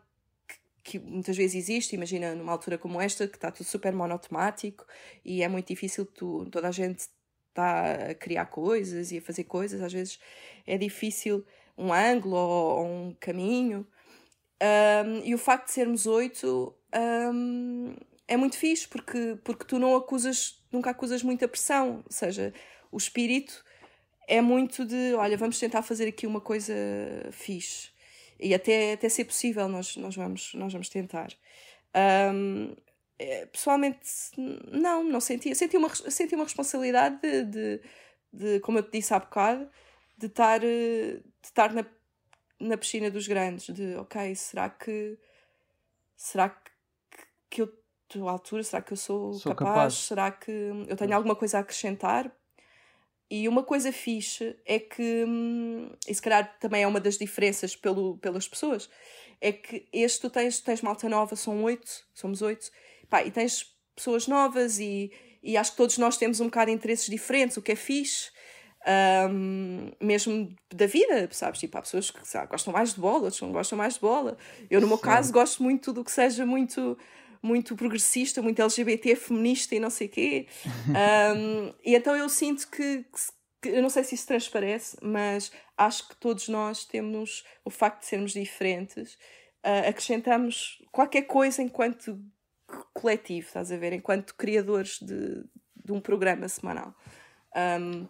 [0.84, 4.86] que muitas vezes existe, imagina numa altura como esta, que está tudo super monotemático
[5.26, 7.08] e é muito difícil tu, toda a gente
[7.53, 10.19] está a criar coisas e a fazer coisas, às vezes
[10.65, 11.45] é difícil
[11.77, 13.87] um ângulo ou, ou um caminho.
[14.61, 16.73] Um, e o facto de sermos oito
[17.33, 17.95] um,
[18.27, 22.53] é muito fixe, porque, porque tu não acusas, nunca acusas muita pressão, ou seja,
[22.91, 23.63] o espírito
[24.27, 26.73] é muito de, olha, vamos tentar fazer aqui uma coisa
[27.31, 27.89] fixe
[28.39, 31.29] e até, até ser possível nós, nós, vamos, nós vamos tentar.
[32.33, 32.75] Um,
[33.51, 33.99] pessoalmente,
[34.38, 35.53] não, não sentia.
[35.55, 37.81] Senti uma, senti uma responsabilidade de, de,
[38.31, 39.69] de, como eu te disse há bocado,
[40.17, 41.86] de estar, de estar na,
[42.59, 45.17] na piscina dos grandes, de ok, será que
[46.15, 46.71] será que,
[47.49, 48.63] que eu estou à altura?
[48.63, 49.73] Será que eu sou, sou capaz?
[49.73, 49.93] capaz?
[49.93, 50.51] Será que
[50.88, 52.31] eu tenho alguma coisa a acrescentar?
[53.29, 57.75] E uma coisa fixe é que, hum, e se calhar também é uma das diferenças
[57.75, 58.89] pelo, pelas pessoas,
[59.41, 62.69] é que este tu tens, tens malta nova, são oito, somos oito,
[63.13, 65.12] pá, e tens pessoas novas e,
[65.43, 68.32] e acho que todos nós temos um bocado de interesses diferentes, o que é fixe.
[69.30, 71.60] Um, mesmo da vida, sabes?
[71.60, 74.36] Tipo, há pessoas que sabe, gostam mais de bola, outros não gostam mais de bola.
[74.69, 75.04] Eu, no meu Sim.
[75.04, 76.97] caso, gosto muito do que seja muito
[77.41, 80.47] muito progressista, muito LGBT, feminista e não sei o quê.
[81.36, 83.06] Um, e então eu sinto que,
[83.62, 88.02] que, eu não sei se isso transparece, mas acho que todos nós temos o facto
[88.02, 89.13] de sermos diferentes,
[89.63, 92.19] uh, acrescentamos qualquer coisa enquanto
[92.93, 93.93] coletivo, estás a ver?
[93.93, 95.43] Enquanto criadores de,
[95.84, 96.95] de um programa semanal.
[97.56, 98.08] Um,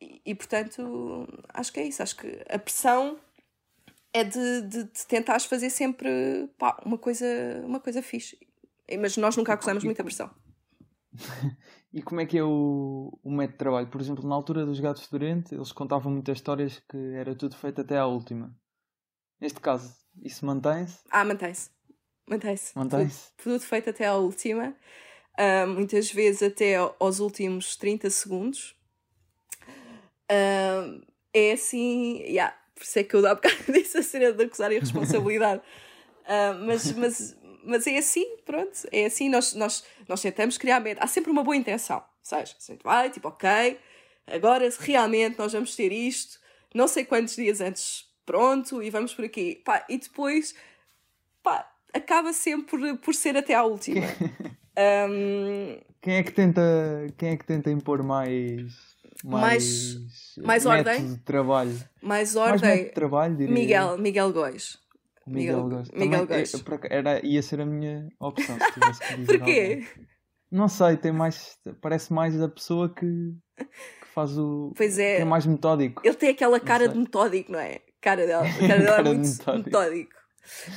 [0.00, 2.02] e, e, portanto, acho que é isso.
[2.02, 3.18] Acho que a pressão
[4.12, 7.26] é de, de, de tentares fazer sempre pá, uma, coisa,
[7.64, 8.38] uma coisa fixe.
[9.00, 10.30] Mas nós nunca acusamos muita pressão.
[11.92, 13.88] e como é que é o, o método de trabalho?
[13.88, 17.80] Por exemplo, na altura dos Gatos Fedorentes, eles contavam muitas histórias que era tudo feito
[17.80, 18.54] até à última.
[19.40, 20.98] Neste caso, isso mantém-se?
[21.10, 21.70] Ah, mantém-se.
[22.28, 22.76] Mantém-se.
[22.76, 23.28] Mantém-se.
[23.36, 24.74] Tudo, tudo, feito até à última.
[25.38, 28.76] Uh, muitas vezes até aos últimos 30 segundos.
[30.30, 31.00] Uh,
[31.32, 34.70] é assim, yeah, por isso é que eu dá bocado disse a cena de acusar
[34.70, 35.62] a irresponsabilidade.
[36.24, 41.04] Uh, mas, mas mas é assim, pronto, é assim, nós, nós, nós tentamos criar meta.
[41.04, 42.56] Há sempre uma boa intenção, sabes?
[42.58, 43.78] A gente vai, tipo, ok,
[44.26, 46.40] agora realmente nós vamos ter isto,
[46.74, 49.56] não sei quantos dias antes pronto, e vamos por aqui.
[49.64, 50.54] Pá, e depois,
[51.42, 54.00] pá, acaba sempre por, por ser até à última.
[55.10, 56.62] um, quem é que tenta,
[57.16, 58.88] quem é que tenta impor mais...
[59.24, 59.96] Mais,
[60.36, 61.76] mais, mais ordem de trabalho.
[62.00, 62.70] Mais ordem.
[62.70, 64.78] Mais de trabalho, diria Miguel, Miguel Góis.
[65.28, 65.98] Miguel, Miguel Gosto.
[65.98, 66.64] Miguel Gosto.
[66.88, 69.86] Era, ia ser a minha opção se tivesse que dizer Porquê?
[70.50, 71.58] Não sei, tem mais.
[71.80, 73.06] Parece mais a pessoa que,
[73.56, 74.72] que faz o.
[74.76, 75.20] Pois é.
[75.20, 76.00] É mais metódico.
[76.04, 77.80] Ele tem aquela cara de metódico, não é?
[78.00, 78.46] Cara dela.
[78.66, 79.64] Cara dela é muito metódico.
[79.66, 80.17] metódico.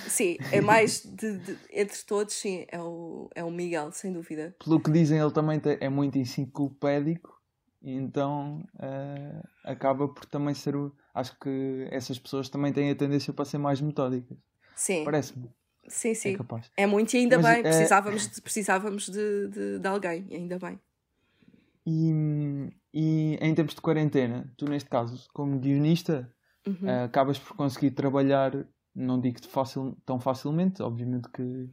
[0.07, 4.55] Sim, é mais de, de, entre todos, sim, é o, é o Miguel, sem dúvida.
[4.63, 7.41] Pelo que dizem, ele também é muito enciclopédico
[7.83, 10.95] então uh, acaba por também ser o.
[11.13, 14.37] Acho que essas pessoas também têm a tendência para ser mais metódicas.
[14.75, 15.03] Sim.
[15.03, 15.49] Parece-me.
[15.87, 16.33] Sim, sim.
[16.33, 16.71] É, capaz.
[16.77, 17.59] é muito e ainda Mas, bem.
[17.59, 17.61] É...
[17.63, 20.79] Precisávamos, de, precisávamos de, de, de alguém, ainda bem.
[21.85, 26.31] E, e em tempos de quarentena, tu neste caso, como guionista,
[26.67, 26.87] uhum.
[26.87, 28.53] uh, acabas por conseguir trabalhar,
[28.95, 31.69] não digo fácil, tão facilmente, obviamente que,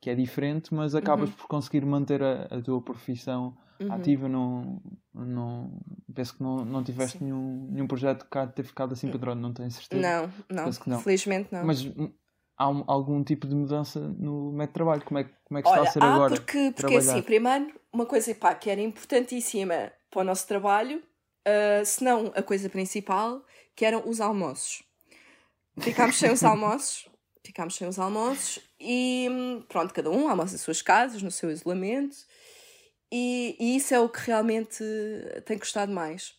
[0.00, 1.36] que é diferente, mas acabas uhum.
[1.36, 3.92] por conseguir manter a, a tua profissão uhum.
[3.92, 4.82] ativa, não,
[5.14, 5.80] não,
[6.14, 9.52] penso que não, não tiveste nenhum, nenhum projeto que de ter ficado assim padrão, não
[9.52, 10.02] tenho certeza.
[10.02, 11.00] Não, não, não.
[11.00, 11.64] felizmente não.
[11.64, 11.84] Mas
[12.56, 15.04] há um, algum tipo de mudança no método de trabalho?
[15.04, 16.34] Como é, como é que Olha, está a ser agora?
[16.34, 21.84] Porque, porque assim, primeiro, uma coisa pá, que era importantíssima para o nosso trabalho, uh,
[21.84, 23.42] se não a coisa principal,
[23.74, 24.82] que eram os almoços.
[25.80, 27.08] Ficámos sem os almoços,
[27.44, 31.50] ficámos sem os almoços e hum, pronto, cada um almoça as suas casas, no seu
[31.50, 32.16] isolamento.
[33.10, 34.82] E, e isso é o que realmente
[35.44, 36.34] tem custado mais.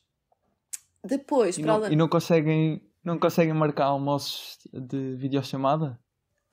[1.03, 5.99] Depois, E não, além- e não conseguem, não conseguem marcar almoços de videochamada?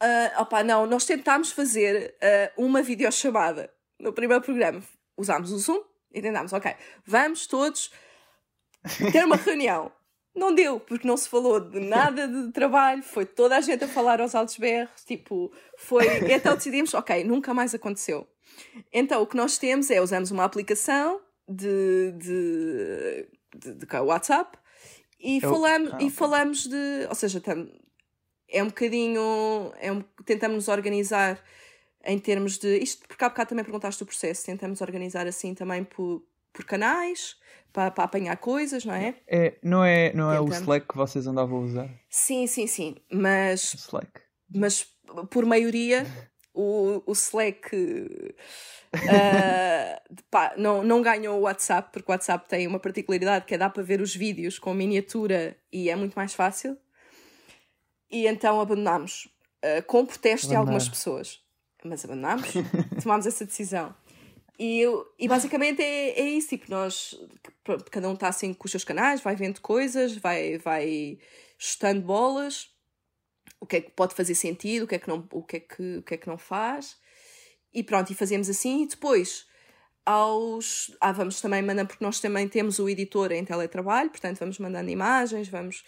[0.02, 4.82] Ah, opá, não, nós tentámos fazer ah, uma videochamada no primeiro programa.
[5.16, 6.74] Usámos o Zoom e tentámos, ok,
[7.06, 7.90] vamos todos
[9.12, 9.92] ter uma reunião.
[10.34, 13.88] Não deu, porque não se falou de nada de trabalho, foi toda a gente a
[13.88, 16.06] falar aos altos berros, tipo, foi.
[16.32, 18.28] Então decidimos, ok, nunca mais aconteceu.
[18.92, 24.56] Então o que nós temos é usamos uma aplicação de, de, de, de WhatsApp
[25.18, 27.06] e, Eu- falamos, ah, e falamos de.
[27.08, 27.68] Ou seja, tam,
[28.48, 29.72] é um bocadinho.
[29.80, 31.42] É um, tentamos nos organizar
[32.04, 32.78] em termos de.
[32.78, 37.36] Isto porque há bocado também perguntaste o processo, tentamos organizar assim também por, por canais,
[37.72, 39.14] para, para apanhar coisas, não é?
[39.26, 40.48] É, não é, não é o.
[40.48, 41.90] Slack que vocês andavam a usar?
[42.08, 42.96] Sim, sim, sim.
[43.12, 44.20] Mas O Slack.
[44.54, 44.86] mas
[45.30, 46.06] por maioria
[46.52, 47.70] o, o Slack
[48.92, 53.58] ah, pá, não, não ganhou o WhatsApp, porque o WhatsApp tem uma particularidade que é
[53.58, 56.76] dá para ver os vídeos com miniatura e é muito mais fácil.
[58.10, 59.28] E então abandonámos,
[59.62, 61.40] ah, com protesto de algumas pessoas.
[61.84, 62.52] Mas abandonámos,
[63.02, 63.94] tomámos essa decisão.
[64.62, 64.82] E,
[65.18, 67.18] e basicamente é, é isso, tipo, nós,
[67.90, 71.18] cada um está assim com os seus canais, vai vendo coisas, vai, vai
[71.56, 72.68] chutando bolas,
[73.58, 75.60] o que é que pode fazer sentido, o que é que não, o que é
[75.60, 76.98] que, o que é que não faz.
[77.72, 78.82] E pronto, e fazemos assim.
[78.82, 79.46] E depois,
[80.04, 80.94] aos.
[81.00, 84.90] Ah, vamos também mandando, porque nós também temos o editor em teletrabalho, portanto, vamos mandando
[84.90, 85.84] imagens, vamos,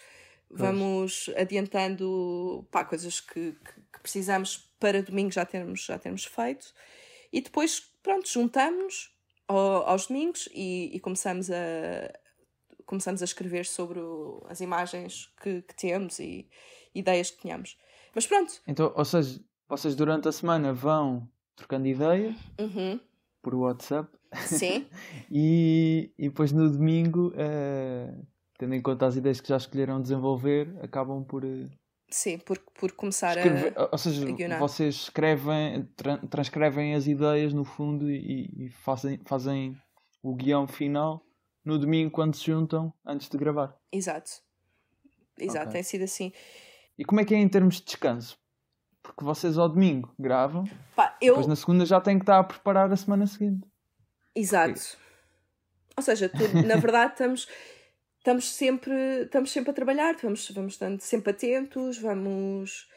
[0.49, 6.73] vamos adiantando pá, coisas que, que, que precisamos para domingo já termos, já termos feito.
[7.33, 9.11] E depois, pronto, juntamos-nos
[9.47, 12.13] ao- aos domingos e, e começamos a
[12.85, 16.47] começamos a escrever sobre o- as imagens que, que temos e
[16.93, 17.77] ideias que tínhamos.
[18.13, 22.99] Mas pronto, Então, ou seja, vocês durante a semana vão trocando ideias uhum,
[23.41, 24.09] por WhatsApp.
[24.45, 24.85] Sim,
[25.31, 28.13] e, e depois no domingo, eh,
[28.59, 31.69] tendo em conta as ideias que já escolheram desenvolver, acabam por eh,
[32.13, 33.73] sim, por, por começar escrever.
[33.77, 33.89] a.
[33.91, 34.59] Ou seja, a guionar.
[34.59, 39.75] vocês escrevem, tran- transcrevem as ideias no fundo e, e fazem, fazem
[40.21, 41.25] o guião final
[41.65, 43.75] no domingo quando se juntam antes de gravar.
[43.91, 44.31] Exato.
[45.39, 45.73] Exato, Ok.
[45.73, 46.31] tem sido assim.
[46.97, 48.37] E como é que é em termos de descanso?
[49.01, 50.63] Porque vocês ao domingo gravam,
[50.95, 51.33] Pá, eu.
[51.33, 53.67] depois na segunda já têm que estar a preparar a semana seguinte.
[54.35, 54.79] Exato.
[55.97, 57.47] Ou seja, tu, na verdade estamos,
[58.23, 58.93] estamos, sempre,
[59.25, 62.87] estamos sempre a trabalhar, vamos, vamos estando sempre atentos, vamos.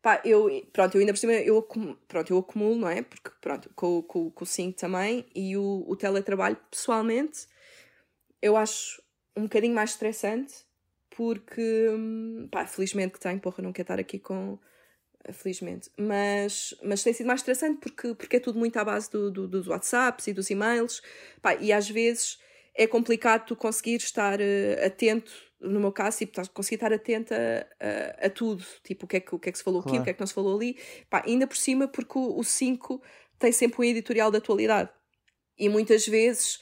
[0.00, 1.60] Pá, eu, pronto, eu ainda por cima, eu,
[2.06, 3.02] pronto, eu acumulo, não é?
[3.02, 7.48] Porque, pronto, com, com, com o 5 também e o, o teletrabalho, pessoalmente,
[8.40, 9.02] eu acho
[9.36, 10.54] um bocadinho mais estressante,
[11.10, 11.90] porque,
[12.50, 14.58] pá, felizmente que tenho, porra, não quero estar aqui com.
[15.32, 19.28] Felizmente, mas, mas tem sido mais estressante porque, porque é tudo muito à base do,
[19.28, 21.02] do- dos WhatsApps e dos e-mails,
[21.42, 22.38] Pá, e às vezes
[22.76, 27.34] é complicado tu conseguir estar eh, atento, no meu caso, tipo, conseguir estar atenta
[27.80, 29.90] a, a tudo, tipo, o que, é que, o que é que se falou aqui,
[29.90, 30.02] Claro.
[30.02, 30.76] o que é que não se falou ali,
[31.08, 33.00] Pá, ainda por cima porque o 5
[33.38, 34.90] tem sempre um editorial de atualidade
[35.58, 36.58] e muitas vezes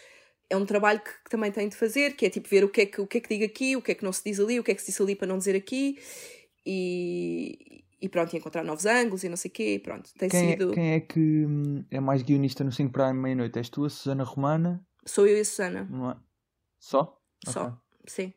[0.48, 2.82] é um trabalho que, que também tem de fazer, que é tipo ver o que
[2.82, 4.38] é que, o que é que diga aqui, o que é que não se diz
[4.38, 5.98] ali, o que é que se diz ali para não dizer aqui
[6.64, 10.46] e, e pronto, e encontrar novos ângulos e não sei o quê, pronto, tem Quem
[10.46, 10.72] é, sido...
[10.72, 13.58] quem é que hum, é mais guionista no 5 para a meia-noite?
[13.58, 14.84] És tu, a Susana Romana?
[15.06, 15.86] Sou eu e a Susana.
[15.90, 16.16] Não é?
[16.78, 17.20] Só?
[17.46, 17.74] Só, Ok.
[18.06, 18.34] sim.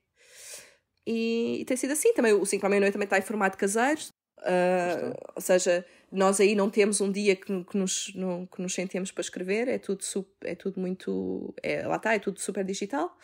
[1.06, 2.34] E, e tem sido assim também.
[2.34, 4.02] O 5 à meia-noite também está em formato caseiro.
[4.40, 8.74] ah, ou seja, nós aí não temos um dia que, que, nos, não, que nos
[8.74, 10.04] sentemos para escrever, é tudo,
[10.44, 11.54] é tudo muito.
[11.64, 13.18] É, lá está, é tudo super digital.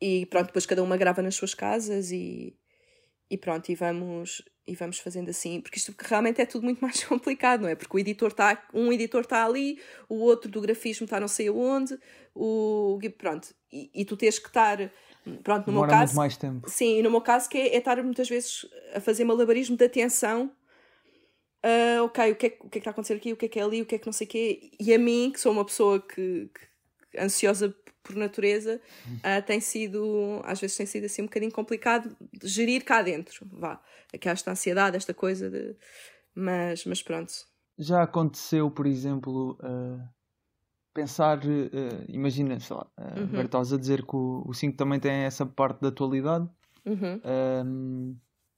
[0.00, 2.56] E pronto, depois cada uma grava nas suas casas e,
[3.30, 7.02] e pronto, e vamos, e vamos fazendo assim, porque isto realmente é tudo muito mais
[7.04, 7.74] complicado, não é?
[7.74, 11.48] Porque o editor está, um editor está ali, o outro do grafismo está não sei
[11.48, 11.98] aonde,
[12.34, 14.78] o pronto, e, e tu tens que estar,
[15.42, 16.70] pronto, no meu Demora caso, muito mais tempo.
[16.70, 19.84] sim, e no meu caso que é, é estar muitas vezes a fazer malabarismo de
[19.84, 20.50] atenção.
[21.62, 23.36] Ah, ok, o que, é, que- o que é que está a acontecer aqui, o
[23.36, 24.98] que é que é ali, o que é que não sei o quê, e a
[24.98, 26.48] mim, que sou uma pessoa que,
[27.10, 28.80] que- ansiosa por natureza,
[29.22, 33.46] ah, tem sido, às vezes tem sido assim um bocadinho complicado de gerir cá dentro,
[33.50, 33.80] vá,
[34.12, 35.76] aquela esta ansiedade, esta coisa de,
[36.34, 37.32] mas, mas pronto,
[37.78, 40.00] Já aconteceu, por exemplo, uh,
[40.94, 43.74] pensar, uh, imagina, sei lá, uh, Uhum.
[43.74, 46.48] a dizer que o, o 5 também tem essa parte da atualidade.
[46.84, 48.16] Uhum, Um,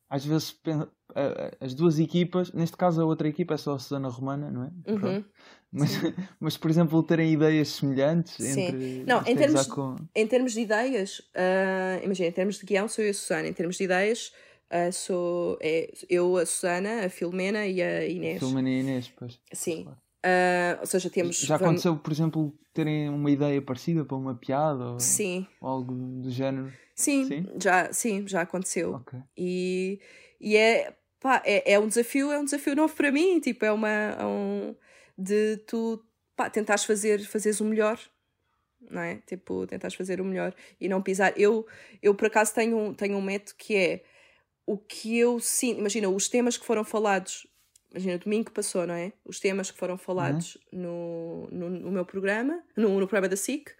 [0.09, 3.79] às vezes uh, uh, as duas equipas, neste caso a outra equipa é só a
[3.79, 4.71] Susana Romana, não é?
[4.93, 5.25] uhum.
[5.73, 5.91] Mas,
[6.39, 8.61] mas, por exemplo, terem ideias semelhantes Sim.
[8.61, 9.05] entre.
[9.07, 12.87] Não, em é termos com- Em termos de ideias, ah, imagina, em termos de guião
[12.87, 13.49] sou eu e a Susana.
[13.49, 14.33] Em termos de ideias,
[14.71, 18.39] ah, sou é, eu, a Susana, a Filomena e a Inês.
[18.39, 19.41] Filomena e Inês, pois.
[19.53, 19.85] Sim.
[19.85, 20.04] Claro.
[20.25, 21.39] Uh, ou seja, temos.
[21.39, 25.47] Já aconteceu, por exemplo, terem uma ideia parecida para uma piada ou, sim.
[25.61, 26.73] ou algo do género?
[26.95, 28.95] Sim, sim, já, sim, já aconteceu.
[28.95, 29.21] Okay.
[29.37, 30.01] E,
[30.41, 33.73] e é, pá, é, é um desafio, é um desafio novo para mim, tipo, é
[33.73, 33.91] uma.
[33.91, 34.75] É um,
[35.19, 36.03] de tu
[36.35, 37.99] pá, tentares fazer, fazeres o melhor
[38.91, 39.17] não é?
[39.27, 41.33] Tipo, tentares fazer o melhor e não pisar.
[41.39, 41.67] Eu,
[42.03, 44.05] eu por acaso, tenho, tenho um método que é
[44.67, 45.81] o que eu sinto.
[45.81, 47.47] Imagina, os temas que foram falados.
[47.95, 49.13] Imagina, domingo que passou, não é?
[49.25, 50.81] Os temas que foram falados uhum.
[50.81, 53.71] no, no, no, meu programa, no, no programa da SIC,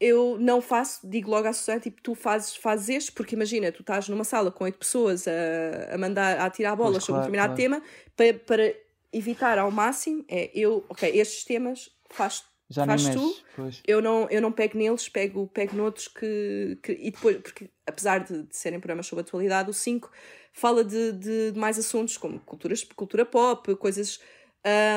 [0.00, 3.80] eu não faço, digo logo à Susana, tipo, tu fazes, fazes este, porque imagina, tu
[3.80, 7.46] estás numa sala com oito pessoas a, a mandar, a tirar bolas sobre claro, um
[7.48, 7.80] determinado claro.
[7.80, 7.82] tema,
[8.16, 8.74] para, para
[9.12, 13.80] evitar ao máximo, é eu, ok, estes temas faz já faz tu, pois.
[13.86, 16.92] eu não, eu não pego neles, pego, pego noutros que, que.
[16.92, 20.10] E depois, porque apesar de, de serem programas sobre atualidade, o 5
[20.56, 24.18] fala de, de, de, mais assuntos como culturas, cultura pop, coisas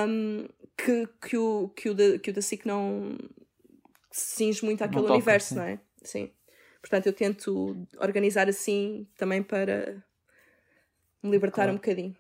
[0.07, 0.47] um,
[0.77, 3.17] que, que, o, que, o da, que o da SIC não
[4.09, 5.79] cinge muito àquele universo, toca, não é?
[6.01, 6.31] Sim.
[6.81, 10.01] Portanto, eu tento organizar assim também para
[11.21, 11.73] me libertar claro.
[11.73, 12.15] um bocadinho.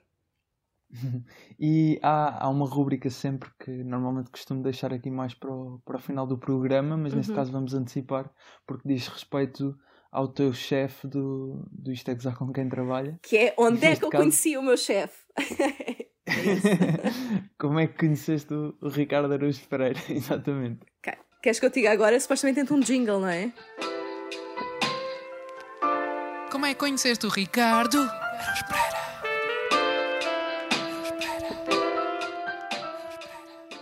[1.57, 5.95] e há, há uma rúbrica sempre que normalmente costumo deixar aqui mais para o, para
[5.95, 7.37] o final do programa, mas neste uhum.
[7.37, 8.29] caso vamos antecipar,
[8.67, 9.79] porque diz respeito
[10.11, 13.19] ao teu chefe do, do Isto é Gozar com quem trabalha.
[13.21, 14.23] Que é onde é que eu caso...
[14.23, 15.17] conheci o meu chefe.
[17.57, 19.99] Como é que conheceste o, o Ricardo Araújo Pereira?
[20.09, 20.81] Exatamente.
[21.41, 22.19] Queres que eu te diga agora?
[22.19, 23.51] Supostamente entra um jingle, não é?
[26.51, 28.99] Como é que conheceste o Ricardo Araújo Pereira?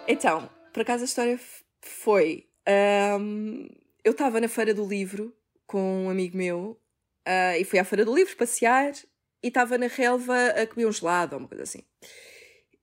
[0.08, 1.40] Então, por acaso a história
[1.82, 2.48] foi.
[3.20, 3.68] Um,
[4.04, 5.34] eu estava na Feira do Livro
[5.68, 6.80] com um amigo meu
[7.28, 8.94] uh, e fui à Feira do Livro passear
[9.44, 11.84] e estava na relva a comer um gelado ou uma coisa assim.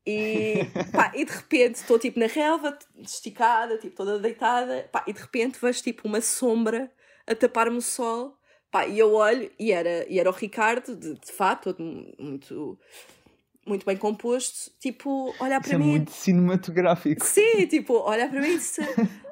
[0.07, 0.59] E,
[0.93, 5.21] pá, e de repente estou tipo na relva, esticada, tipo toda deitada, pá, e de
[5.21, 6.93] repente vejo tipo uma sombra
[7.27, 8.39] a tapar-me o sol.
[8.71, 11.75] Pá, e eu olho e era, e era o Ricardo, de, de fato,
[12.19, 12.79] muito
[13.67, 15.85] muito bem composto, tipo, olhar para Isso é mim.
[15.85, 17.25] É muito cinematográfico.
[17.25, 18.83] Sim, tipo, olhar para mim e disse: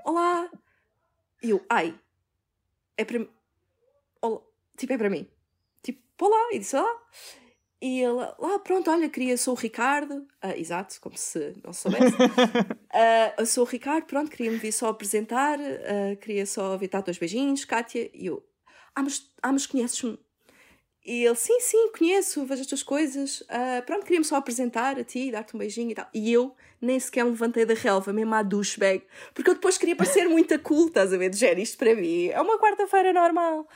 [0.05, 0.49] Olá.
[1.43, 1.95] E eu, ai,
[2.97, 3.29] é para mim.
[4.83, 5.28] Tipo, é para mim.
[5.80, 6.49] Tipo, olá.
[6.53, 7.03] E disse: Olá.
[7.80, 10.26] E ele, lá, pronto, olha, queria, sou o Ricardo.
[10.41, 12.14] Ah, exato, como se não soubesse.
[12.14, 17.18] uh, eu sou o Ricardo, pronto, queria-me vir só apresentar, uh, queria só dar dois
[17.18, 18.11] beijinhos, Kátia.
[18.12, 18.45] E eu,
[18.95, 20.18] ah, mas, ah, mas conheces-me?
[21.05, 23.41] E ele, sim, sim, conheço, vejo as tuas coisas.
[23.43, 26.09] Uh, pronto, queria-me só apresentar a ti, dar-te um beijinho e tal.
[26.12, 29.05] E eu nem sequer me levantei da relva, mesmo à douchebag.
[29.33, 31.30] Porque eu depois queria parecer muito cool, estás a ver?
[31.30, 33.68] De isto para mim é uma quarta-feira normal.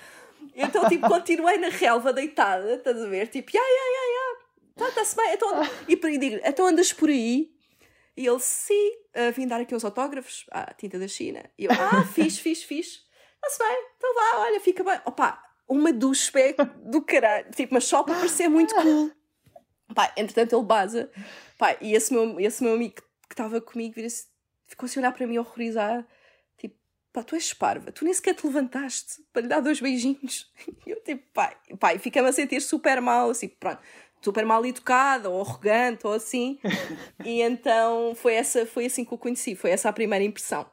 [0.56, 3.28] Então, tipo, continuei na relva deitada, estás a ver?
[3.28, 4.88] Tipo, ya, ya, ya, ya.
[4.88, 5.34] Está-se bem.
[5.34, 5.50] Então,
[5.86, 7.54] e para digo, então andas por aí?
[8.16, 11.44] E ele, sim, uh, vim dar aqui uns autógrafos à tinta da China.
[11.58, 13.04] E eu, ah, fiz, fiz, fiz.
[13.34, 14.98] Está-se bem, então vá, olha, fica bem.
[15.04, 17.50] Opa, uma douchebag do caralho.
[17.50, 19.12] Tipo, mas só para parecer muito cool.
[19.94, 21.10] Pá, entretanto ele baza.
[21.58, 23.94] Pá, e esse meu, esse meu amigo que estava comigo
[24.66, 26.06] ficou assim a olhar para mim horrorizado.
[27.16, 30.52] Pá, tu és parva, tu nem sequer te levantaste para lhe dar dois beijinhos.
[30.86, 33.80] E eu tipo, pá, pá e fica-me a sentir super mal, assim, pronto,
[34.20, 36.58] super mal educada ou arrogante ou assim.
[37.24, 40.66] e então foi, essa, foi assim que o conheci, foi essa a primeira impressão.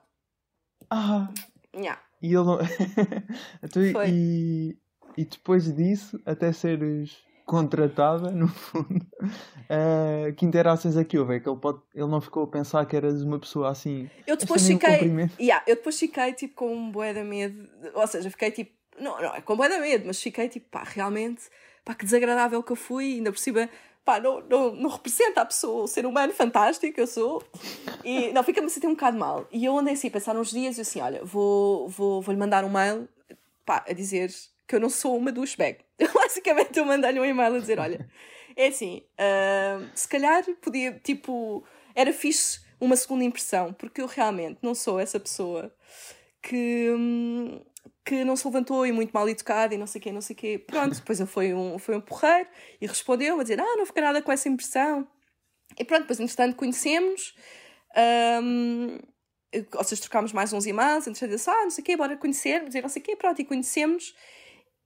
[0.90, 1.30] Ah.
[1.74, 2.02] Yeah.
[2.22, 2.60] E ele não.
[3.64, 4.06] então.
[4.06, 4.78] E,
[5.18, 11.36] e depois disso, até seres contratada, no fundo, uh, que interações é que houve?
[11.36, 14.10] É que ele, pode, ele não ficou a pensar que eras uma pessoa assim.
[14.26, 15.12] Eu depois fiquei.
[15.40, 18.72] Yeah, eu depois fiquei tipo com um bué de medo, ou seja, fiquei tipo.
[19.00, 21.44] Não, não é com bué de medo, mas fiquei tipo, pá, realmente,
[21.84, 23.70] pá, que desagradável que eu fui, ainda por cima.
[24.06, 27.42] Pá, não, não, não representa a pessoa, o ser humano fantástico que eu sou.
[28.04, 29.48] E não, fica-me a sentir um bocado mal.
[29.50, 32.66] E eu andei assim a pensar uns dias e assim: olha, vou, vou, vou-lhe mandar
[32.66, 33.08] um mail
[33.66, 34.30] pá, a dizer
[34.68, 35.78] que eu não sou uma douchebag.
[36.14, 38.10] Basicamente eu mandei-lhe um e-mail a dizer, olha,
[38.56, 41.64] é assim, uh, se calhar podia, tipo,
[41.96, 45.74] era fixe uma segunda impressão, porque eu realmente não sou essa pessoa
[46.42, 46.88] que,
[48.06, 50.36] que não se levantou e muito mal educada e não sei o quê, não sei
[50.36, 50.58] o quê.
[50.58, 52.50] Pronto, depois ele foi um, foi um porreiro
[52.82, 55.08] e respondeu a dizer, ah, não fica nada com essa impressão.
[55.80, 57.34] E pronto, depois entretanto conhecemos,
[58.44, 59.00] um,
[59.76, 62.76] ou seja, trocámos mais uns e-mails, entretanto disse, ah, não sei o quê, bora conhecermos
[62.76, 64.14] e não sei o quê, pronto, e conhecemos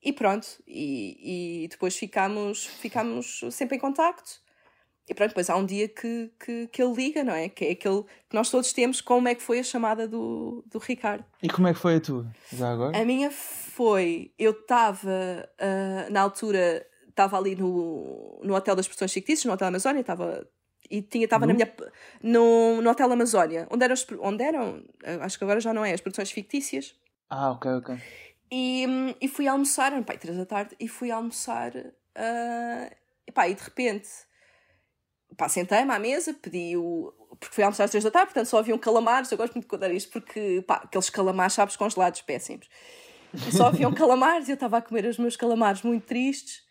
[0.08, 4.40] e pronto, e, e depois ficámos, ficámos sempre em contacto.
[5.06, 7.50] E pronto, depois há um dia que, que, que ele liga, não é?
[7.50, 10.80] Que é aquele que nós todos temos, como é que foi a chamada do, do
[10.80, 11.26] Ricardo.
[11.44, 12.98] E como é que foi a tua, já agora?
[12.98, 19.12] A minha foi, eu estava, uh, na altura, estava ali no, no Hotel das Expressões
[19.12, 20.48] Fictícias, no Hotel Amazónia, estava
[20.90, 21.70] E tinha, estava na minha.
[22.24, 24.84] No, no Hotel Amazónia, onde eram, onde eram,
[25.22, 26.96] acho que agora já não é, as produções fictícias.
[27.30, 27.98] Ah, ok, ok.
[28.52, 28.86] E,
[29.20, 31.76] e fui almoçar, pai, três da tarde, e fui almoçar.
[31.76, 32.96] Uh,
[33.28, 34.10] e, pá, e de repente,
[35.36, 37.14] pá, sentei-me à mesa, pedi o.
[37.40, 39.32] Porque fui almoçar às três da tarde, portanto só havia um calamares.
[39.32, 42.68] Eu gosto muito de contar isto porque, pá, aqueles calamares, sabes, congelados, péssimos.
[43.34, 46.66] E só haviam calamares e eu estava a comer os meus calamares muito tristes.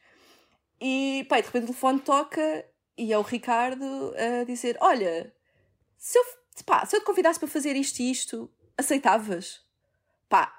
[0.80, 2.64] E, pá, e de repente o telefone toca
[2.98, 5.32] e é o Ricardo a dizer: Olha,
[5.96, 6.24] se eu,
[6.64, 9.60] pá, se eu te convidasse para fazer isto e isto, aceitavas?
[10.28, 10.52] Pá,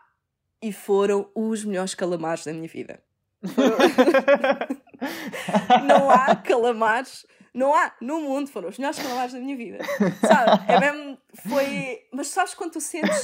[0.61, 3.01] e foram os melhores calamares da minha vida.
[5.85, 9.79] não há calamares, não há no mundo, foram os melhores calamares da minha vida.
[10.25, 10.71] Sabe?
[10.71, 12.01] É mesmo, foi.
[12.11, 13.21] Mas sabes quando tu sentes,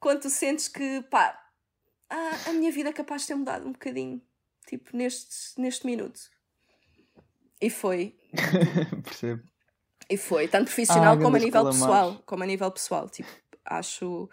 [0.00, 1.38] quando tu sentes que, pá,
[2.08, 4.20] a, a minha vida é capaz de ter mudado um bocadinho,
[4.66, 6.20] tipo, neste, neste minuto.
[7.60, 8.16] E foi.
[9.04, 9.42] Percebo.
[10.08, 11.80] E foi, tanto profissional ah, como a nível calamares.
[11.80, 12.22] pessoal.
[12.26, 13.08] Como a nível pessoal.
[13.08, 13.30] Tipo,
[13.64, 14.28] acho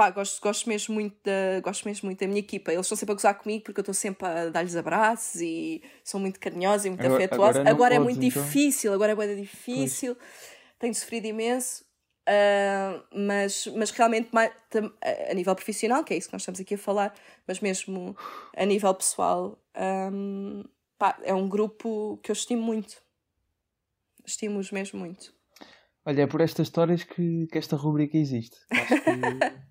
[0.00, 2.72] pá, gosto, gosto, mesmo muito da, gosto mesmo muito da minha equipa.
[2.72, 6.18] Eles estão sempre a gozar comigo porque eu estou sempre a dar-lhes abraços e são
[6.18, 7.56] muito carinhosos e muito agora, afetuosos.
[7.56, 8.42] Agora, agora é muito então.
[8.42, 10.28] difícil, agora é muito difícil, pois.
[10.78, 11.84] tenho sofrido imenso.
[12.26, 16.78] Uh, mas, mas realmente a nível profissional, que é isso que nós estamos aqui a
[16.78, 17.14] falar,
[17.46, 18.16] mas mesmo
[18.56, 20.64] a nível pessoal, um,
[20.98, 23.02] pá, é um grupo que eu estimo muito.
[24.24, 25.34] Estimo-os mesmo muito.
[26.06, 28.56] Olha, é por estas histórias que, que esta rubrica existe.
[28.70, 29.60] Acho que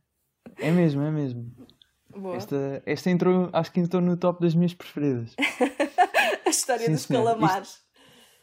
[0.59, 1.51] É mesmo, é mesmo.
[2.15, 2.35] Boa.
[2.35, 5.35] Esta, esta entrou, acho que entrou no top das minhas preferidas.
[6.45, 7.23] a história Sim, dos senhor.
[7.23, 7.81] calamares.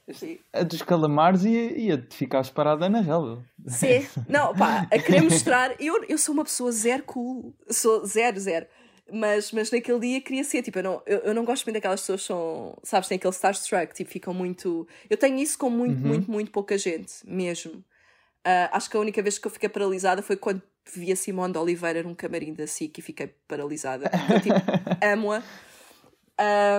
[0.08, 3.44] Isto, a dos calamares e, e a de ficares parada na relva.
[3.66, 5.74] Sim, não, pá, a querer mostrar.
[5.80, 8.66] Eu, eu sou uma pessoa zero cool, sou zero, zero.
[9.12, 12.00] Mas, mas naquele dia queria ser, tipo, eu não, eu, eu não gosto muito daquelas
[12.00, 14.86] pessoas que são, sabes, tem aquele starstruck, tipo, ficam muito.
[15.08, 16.08] Eu tenho isso com muito, uhum.
[16.08, 17.72] muito, muito pouca gente, mesmo.
[17.72, 20.62] Uh, acho que a única vez que eu fiquei paralisada foi quando
[20.94, 24.10] vi a Simone de Oliveira num camarim da SIC e fiquei paralisada.
[24.30, 24.54] Eu, tipo,
[25.04, 25.42] amo-a.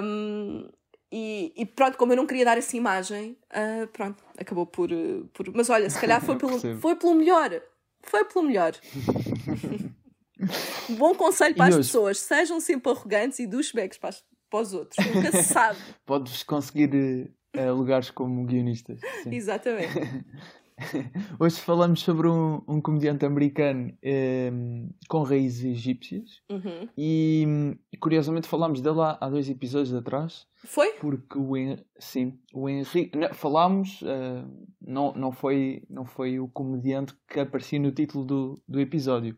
[0.03, 0.70] Um,
[1.12, 4.89] e, e, pronto, como eu não queria dar essa imagem, uh, pronto, acabou por,
[5.34, 5.53] por.
[5.53, 7.62] Mas olha, se calhar foi pelo, foi pelo melhor.
[8.01, 8.74] Foi pelo melhor.
[10.97, 11.88] Bom conselho para e as hoje?
[11.88, 14.16] pessoas: sejam sempre arrogantes e douchebags para,
[14.49, 15.05] para os outros.
[15.08, 15.80] Nunca se sabe.
[16.05, 16.89] Podes conseguir
[17.58, 18.99] uh, lugares como guionistas.
[19.24, 19.34] Sim.
[19.34, 19.93] Exatamente.
[21.40, 26.88] Hoje falamos sobre um, um comediante americano um, ehm, com raízes egípcias uhum.
[26.96, 30.46] e, curiosamente falámos dele há, há, dois episódios atrás.
[30.64, 30.94] Foi?
[30.94, 31.54] Porque o,
[31.98, 33.18] sim, o Henrique.
[33.18, 34.48] Não, falámos, uh,
[34.80, 39.36] não, não, foi, não foi o comediante que aparecia no título do, do episódio.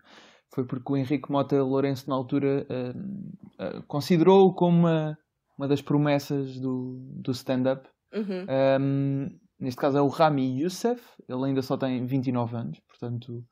[0.53, 5.17] Foi porque o Henrique Mota Lourenço, na altura, uh, uh, considerou-o como uma,
[5.57, 7.87] uma das promessas do, do stand-up.
[8.13, 8.41] Uhum.
[8.41, 13.43] Um, ehm, neste caso é o Rami Youssef, ele ainda só tem 29 anos, portanto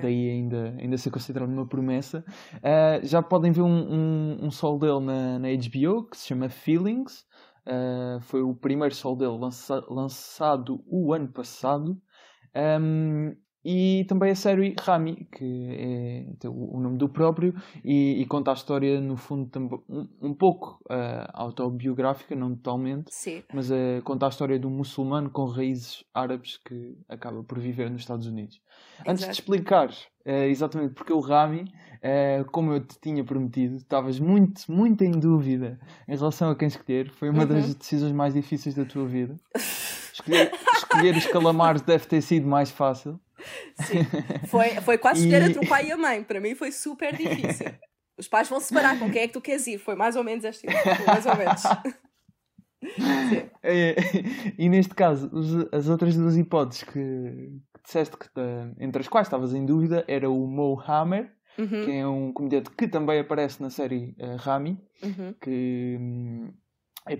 [0.00, 2.24] daí ainda, ainda ser considerado uma promessa.
[2.56, 6.48] Uh, já podem ver um, um, um sol dele na, na HBO que se chama
[6.48, 7.26] Feelings.
[7.66, 12.00] Uh, foi o primeiro sol dele lança, lançado o ano passado.
[12.54, 13.34] Um,
[13.64, 17.54] e também a série Rami, que é o nome do próprio,
[17.84, 19.50] e, e conta a história, no fundo,
[19.88, 23.42] um, um pouco uh, autobiográfica, não totalmente, Sim.
[23.52, 27.90] mas uh, conta a história de um muçulmano com raízes árabes que acaba por viver
[27.90, 28.60] nos Estados Unidos.
[28.94, 29.10] Exato.
[29.10, 31.64] Antes de explicar uh, exatamente porque o Rami,
[32.50, 37.10] como eu te tinha prometido, estavas muito, muito em dúvida em relação a quem escolher,
[37.10, 37.48] foi uma uhum.
[37.48, 39.36] das decisões mais difíceis da tua vida.
[40.20, 43.20] Escolher, escolher os calamares deve ter sido mais fácil.
[43.86, 44.04] Sim,
[44.46, 45.50] foi, foi quase escolher e...
[45.50, 46.22] entre o pai e a mãe.
[46.22, 47.72] Para mim foi super difícil.
[48.18, 49.78] Os pais vão separar com quem é que tu queres ir.
[49.78, 50.66] Foi mais ou menos este
[51.06, 51.62] mais ou menos.
[53.62, 53.94] É,
[54.58, 58.28] e neste caso, os, as outras duas hipóteses que, que disseste que
[58.78, 61.84] entre as quais estavas em dúvida era o Mo Hammer, uhum.
[61.84, 65.34] que é um comediante que também aparece na série uh, Rami, uhum.
[65.40, 66.52] que um,
[67.10, 67.18] é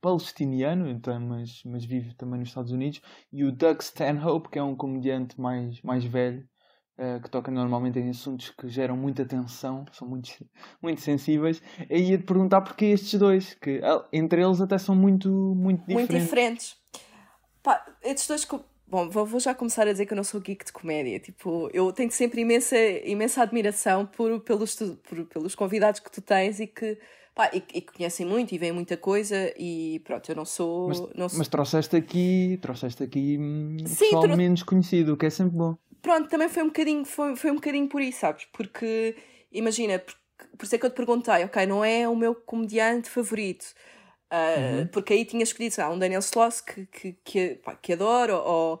[0.00, 4.62] palestiniano, então, mas, mas vive também nos Estados Unidos, e o Doug Stanhope, que é
[4.62, 6.48] um comediante mais, mais velho,
[6.98, 10.30] uh, que toca normalmente em assuntos que geram muita tensão, são muito,
[10.80, 11.60] muito sensíveis.
[11.90, 16.10] E ia te perguntar porque estes dois, que entre eles até são muito, muito diferentes.
[16.10, 16.76] Muito diferentes.
[17.62, 18.48] Pá, estes dois.
[18.86, 21.18] Bom, vou já começar a dizer que eu não sou geek de comédia.
[21.18, 26.60] Tipo, eu tenho sempre imensa, imensa admiração por, pelos, por, pelos convidados que tu tens
[26.60, 26.98] e que
[27.34, 30.88] pá, e, e conhecem muito e veem muita coisa e pronto, eu não sou.
[30.88, 31.38] Mas, não sou...
[31.38, 34.36] mas trouxeste aqui, trouxeste aqui hum, Sim, pessoal tro...
[34.36, 35.76] menos conhecido, o que é sempre bom.
[36.00, 38.46] Pronto, também foi um bocadinho, foi, foi um bocadinho por isso, sabes?
[38.52, 39.16] Porque
[39.52, 40.14] imagina, por,
[40.58, 43.66] por isso é que eu te perguntei, ok, não é o meu comediante favorito.
[44.32, 44.86] Uh, uhum.
[44.88, 48.80] Porque aí tinha escolhido ah, um Daniel Sloss que, que, que, pá, que adoro, ou,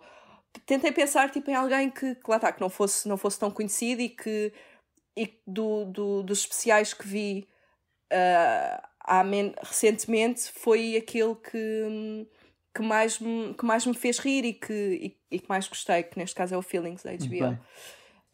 [0.64, 3.50] tentei pensar tipo, em alguém que, que lá está, que não fosse, não fosse tão
[3.50, 4.52] conhecido e que
[5.14, 7.46] e do, do, dos especiais que vi
[8.12, 12.26] uh, recentemente foi aquele que,
[12.74, 16.02] que, mais me, que mais me fez rir e que, e, e, que mais gostei,
[16.02, 17.58] que neste caso é o Feelings da HBO.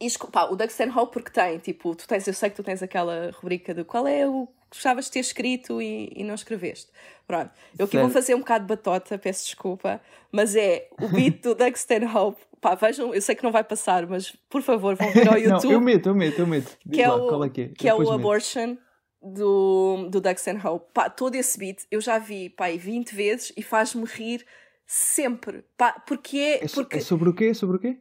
[0.00, 2.82] E, pá, o Doug Stanhope porque tem, tipo, tu tens, eu sei que tu tens
[2.82, 6.90] aquela rubrica de qual é o que gostavas de ter escrito e, e não escreveste.
[7.26, 10.00] Pronto, eu aqui vou fazer um bocado de batota, peço desculpa,
[10.30, 12.40] mas é o beat do Doug Stanhope.
[12.60, 15.64] Pá, vejam, eu sei que não vai passar, mas por favor, vão ver ao YouTube.
[15.64, 16.78] não, eu meto, eu meto, eu meto.
[16.90, 18.76] que é, o, é que é, que é o Abortion
[19.22, 20.86] do, do Doug Stanhope.
[20.92, 24.44] Pá, todo esse beat eu já vi, pá, 20 vezes e faz-me rir
[24.86, 25.64] sempre.
[25.76, 26.98] Pá, porque é, é, porque...
[26.98, 27.54] é sobre o quê?
[27.54, 27.98] Sobre o quê?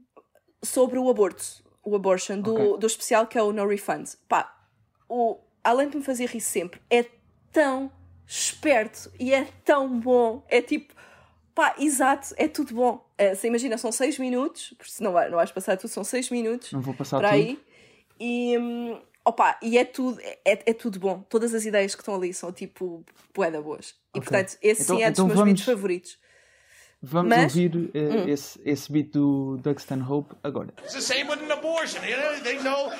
[0.63, 2.77] Sobre o aborto o Abortion, do, okay.
[2.79, 4.09] do especial que é o No Refund.
[4.27, 4.53] Pá,
[5.07, 7.05] o, além de me fazer rir sempre, é
[7.51, 7.89] tão
[8.27, 10.45] esperto e é tão bom.
[10.49, 10.93] É tipo,
[11.55, 12.95] pá, exato, é tudo bom.
[13.17, 16.03] Uh, você imagina, são 6 minutos, porque se não, vai, não vais passar tudo, são
[16.03, 16.73] 6 minutos.
[16.73, 17.39] Não vou passar para tudo.
[17.39, 17.59] aí.
[18.19, 21.21] E, um, opa, e é tudo, é, é tudo bom.
[21.29, 23.03] Todas as ideias que estão ali são tipo,
[23.33, 23.89] poeda boas.
[24.15, 24.21] E okay.
[24.21, 25.61] portanto, esse então, sim é dos então meus vamos...
[25.61, 26.17] favoritos.
[26.99, 28.27] Vamos Mas, ouvir uh, hum.
[28.27, 30.73] esse, esse beat do Doug Stanhope agora.
[30.83, 32.01] It's the same with an abortion.
[32.03, 32.91] You know, they know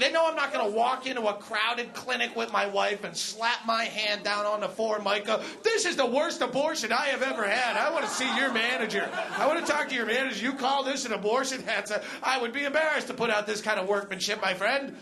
[0.00, 3.16] they know I'm not going to walk into a crowded clinic with my wife and
[3.16, 5.40] slap my hand down on the formica.
[5.62, 7.76] This is the worst abortion I have ever had.
[7.76, 9.08] I want to see your manager.
[9.38, 10.44] I want to talk to your manager.
[10.44, 11.62] You call this an abortion?
[11.64, 14.96] That's a, I would be embarrassed to put out this kind of workmanship, my friend.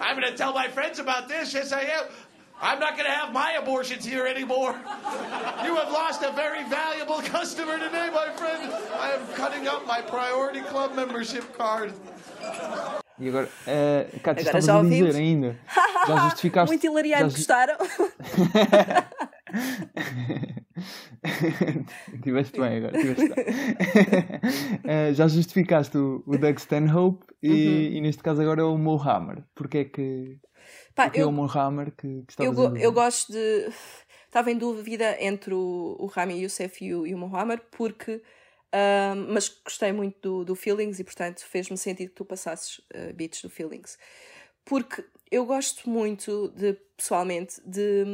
[0.00, 1.54] I'm going to tell my friends about this.
[1.54, 2.04] Yes, I am.
[2.60, 4.72] I'm not going to have my abortions here anymore.
[5.64, 8.72] You have lost a very valuable customer today, my friend.
[8.94, 11.92] I am cutting up my Priority Club membership card.
[13.18, 15.56] E agora, uh, Cátia, agora já a dizer ainda.
[16.08, 16.68] Já justificaste.
[16.70, 17.36] Muito hilariante, já...
[17.36, 17.76] gostaram?
[22.22, 23.44] tiveste bem agora, tiveste bem.
[25.10, 27.96] uh, já justificaste o, o Doug Stanhope e, uhum.
[27.96, 29.44] e neste caso agora é o Mo Hammer.
[29.54, 30.40] Porquê é que
[30.94, 33.72] Pá, Porque eu, é o Mohammed que, que eu, a eu gosto de.
[34.26, 38.22] Estava em dúvida entre o, o Rami Youssef e o, e o Mohammed, porque.
[39.28, 43.42] mas gostei muito do, do Feelings e, portanto, fez-me sentido que tu passasses uh, beats
[43.42, 43.98] do Feelings.
[44.64, 48.04] Porque eu gosto muito, de, pessoalmente, de,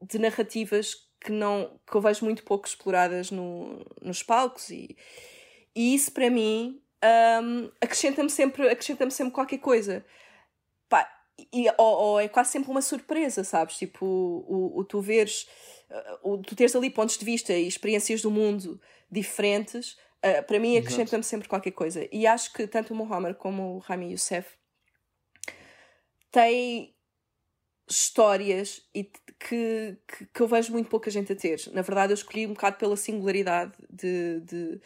[0.00, 4.96] de narrativas que, não, que eu vejo muito pouco exploradas no, nos palcos e,
[5.76, 6.80] e isso para mim
[7.42, 10.06] um, acrescenta-me sempre, acrescenta sempre qualquer coisa.
[10.88, 11.06] Pá,
[11.52, 13.76] e, ou, ou, é quase sempre uma surpresa, sabes?
[13.76, 15.46] Tipo, o, o tu veres,
[16.22, 20.78] o, tu teres ali pontos de vista e experiências do mundo diferentes, uh, para mim
[20.78, 22.08] acrescenta-me sempre qualquer coisa.
[22.10, 24.48] E acho que tanto o Mohammed como o Rami Youssef
[26.34, 26.92] têm
[27.88, 31.60] histórias e que, que, que, eu vejo muito pouca gente a ter.
[31.72, 34.80] Na verdade, eu escolhi um bocado pela singularidade de, de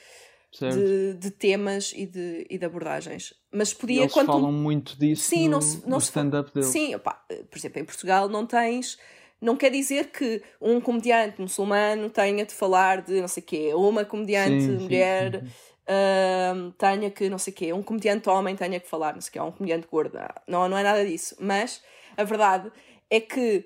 [0.51, 3.35] de, de, temas e de, e de abordagens.
[3.53, 4.01] Mas podia.
[4.03, 6.71] Eles quando falam muito disso sim, no, não no stand-up deles.
[6.71, 8.99] Sim, opa, por exemplo, em Portugal não tens.
[9.41, 13.71] Não quer dizer que um comediante muçulmano tenha de falar de não sei o quê,
[13.75, 15.53] ou uma comediante sim, mulher sim,
[15.89, 19.31] uh, tenha que não sei o quê, um comediante homem tenha que falar, não sei
[19.31, 20.19] o quê, um comediante gordo.
[20.47, 21.37] Não, não é nada disso.
[21.41, 21.83] Mas
[22.17, 22.71] a verdade
[23.11, 23.65] é que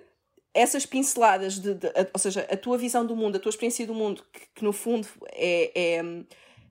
[0.54, 3.94] essas pinceladas, de, de ou seja, a tua visão do mundo, a tua experiência do
[3.94, 6.02] mundo, que, que no fundo é, é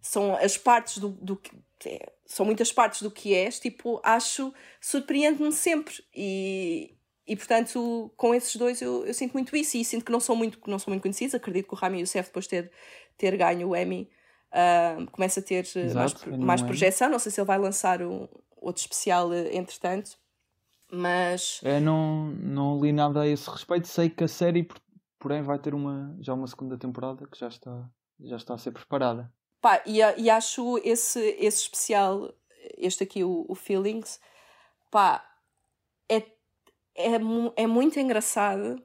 [0.01, 1.51] são as partes do, do que.
[1.85, 5.95] É, são muitas partes do que és, tipo, acho, surpreende-me sempre.
[6.15, 6.95] E,
[7.27, 9.77] e portanto, com esses dois eu, eu sinto muito isso.
[9.77, 11.35] E sinto que não são muito, não são muito conhecidos.
[11.35, 12.71] Acredito que o Rami Youssef, depois de ter,
[13.17, 14.09] ter ganho o Emmy,
[14.51, 17.09] uh, começa a ter Exato, mais, mais projeção.
[17.09, 18.27] Não sei se ele vai lançar um,
[18.57, 20.17] outro especial uh, entretanto.
[20.91, 21.61] Mas.
[21.63, 23.87] É, não, não li nada a esse respeito.
[23.87, 24.67] Sei que a série,
[25.17, 27.89] porém, vai ter uma, já uma segunda temporada que já está,
[28.19, 29.31] já está a ser preparada.
[29.61, 32.33] Pá, e, e acho esse, esse especial,
[32.77, 34.19] este aqui, o, o Feelings,
[34.89, 35.23] pá,
[36.09, 36.17] é,
[36.95, 37.15] é,
[37.55, 38.83] é muito engraçado.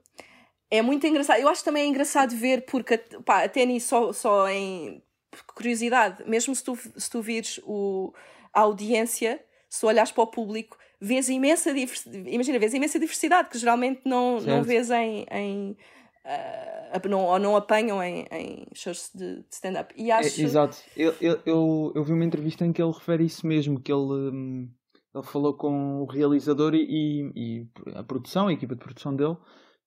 [0.70, 1.40] É muito engraçado.
[1.40, 5.02] Eu acho também é engraçado ver, porque pá, até nisso só, só em
[5.44, 8.12] curiosidade, mesmo se tu, se tu vires o,
[8.52, 13.48] a audiência, se tu olhares para o público, vês imensa diversidade, imagina, vês imensa diversidade
[13.50, 15.76] que geralmente não, não vês em, em
[16.24, 19.94] uh, não, ou não apanham em, em shows de, de stand-up.
[19.96, 20.40] E é, acho...
[20.40, 20.78] É, exato.
[20.96, 24.00] Eu, eu, eu, eu, vi uma entrevista em que ele refere isso mesmo, que ele,
[24.00, 24.68] hum,
[25.14, 29.36] ele falou com o realizador e, e, a produção, a equipa de produção dele,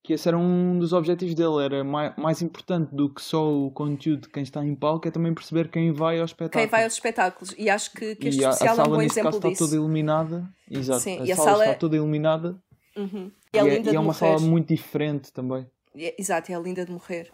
[0.04, 3.72] que esse era um dos objetivos dele, era mais, mais importante do que só o
[3.72, 6.64] conteúdo de quem está em palco, é também perceber quem vai aos espetáculos.
[6.64, 8.92] Quem vai aos espetáculos, e acho que, que este e especial a, a sala, é
[8.92, 9.54] um bom exemplo caso, disso.
[9.54, 12.62] está toda iluminada, exato, Sim, a, e a sala, sala está toda iluminada
[12.96, 13.32] uhum.
[13.54, 15.68] e, é, e é, e é uma sala muito diferente também.
[15.96, 17.32] É- Exato, é linda de morrer.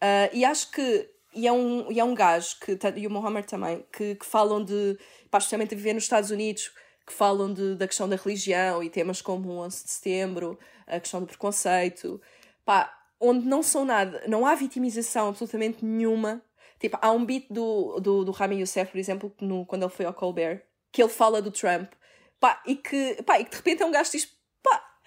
[0.00, 1.08] Ah, e acho que.
[1.34, 4.64] E é um, e é um gajo, que, e o Mohammed também, que, que falam
[4.64, 4.96] de.
[5.30, 6.70] Pá, especialmente viver nos Estados Unidos,
[7.06, 10.98] que falam de, da questão da religião e temas como o 11 de setembro, a
[10.98, 12.20] questão do preconceito.
[12.64, 14.24] Pá, onde não são nada.
[14.26, 16.42] Não há vitimização absolutamente nenhuma.
[16.78, 20.04] Tipo, há um beat do, do, do Rami Youssef, por exemplo, no, quando ele foi
[20.04, 21.92] ao Colbert, que ele fala do Trump.
[22.38, 24.28] Pá, e que, pá, e que de repente é um gajo que diz:
[24.62, 24.98] pá,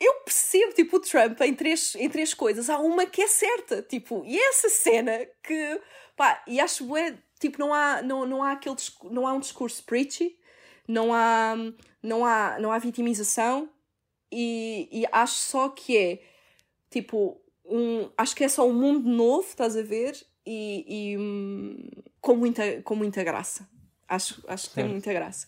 [0.00, 2.70] eu percebo, tipo, o Trump em três, em três coisas.
[2.70, 5.80] Há uma que é certa, tipo, e é essa cena que,
[6.16, 8.76] pá, e acho bué, tipo, não há, não, não há aquele,
[9.10, 10.38] não há um discurso preachy,
[10.88, 11.54] não há,
[12.02, 13.68] não há, não há vitimização
[14.30, 16.22] e, e acho só que é,
[16.90, 20.14] tipo, um, acho que é só um mundo novo, estás a ver?
[20.46, 21.88] E, e, hum,
[22.20, 23.68] com, muita, com muita graça.
[24.08, 24.92] Acho, acho que tem Certo.
[24.92, 25.46] muita graça.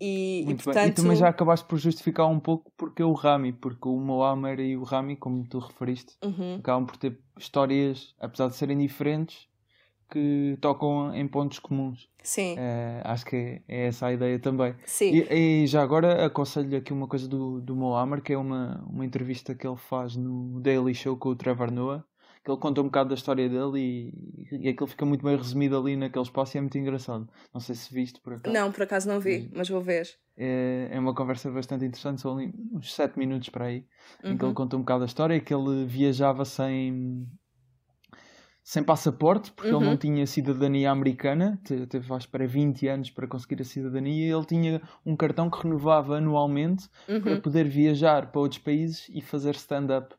[0.00, 0.88] E, e Muito portanto.
[0.88, 4.76] E também já acabaste por justificar um pouco porque o Rami, porque o Moamer e
[4.76, 6.56] o Rami, como tu referiste, Uhum.
[6.56, 9.48] acabam por ter histórias, apesar de serem diferentes,
[10.10, 12.08] que tocam em pontos comuns.
[12.22, 14.74] Sim, Eh, acho que é, é essa a ideia também.
[14.84, 15.12] sim.
[15.30, 19.04] E, e já agora aconselho aqui uma coisa do, do Mohammed, que é uma, uma
[19.04, 22.04] entrevista que ele faz no Daily Show com o Trevor Noah,
[22.44, 25.76] que ele conta um bocado da história dele e, e aquilo fica muito bem resumido
[25.78, 27.28] ali naquele espaço e é muito engraçado.
[27.52, 28.54] Não sei se viste por acaso.
[28.54, 30.06] Não, por acaso não vi, mas vou ver.
[30.36, 33.84] É, é uma conversa bastante interessante, são ali uns 7 minutos para aí,
[34.24, 34.50] em que Uhum.
[34.50, 37.26] ele conta um bocado a história, que ele viajava sem,
[38.70, 39.84] sem passaporte, porque ele Uhum.
[39.92, 44.30] não tinha cidadania americana, te- teve à espera 20 anos para conseguir a cidadania, e
[44.30, 47.40] ele tinha um cartão que renovava anualmente para Uhum.
[47.40, 50.14] poder viajar para outros países e fazer stand-up.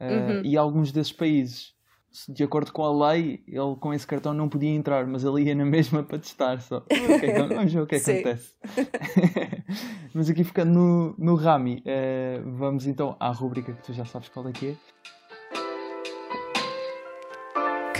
[0.00, 0.42] Eh, Uhum.
[0.44, 1.74] E alguns desses países,
[2.10, 5.44] se- de acordo com a lei, ele com esse cartão não podia entrar, mas ele
[5.44, 5.64] ia na
[6.00, 6.78] mesma para testar só.
[6.78, 8.56] O que é Vamos ver o que é acontece.
[10.12, 14.28] mas aqui ficando no, no Rami, eh, vamos então à rubrica que tu já sabes
[14.28, 14.91] qual é que é.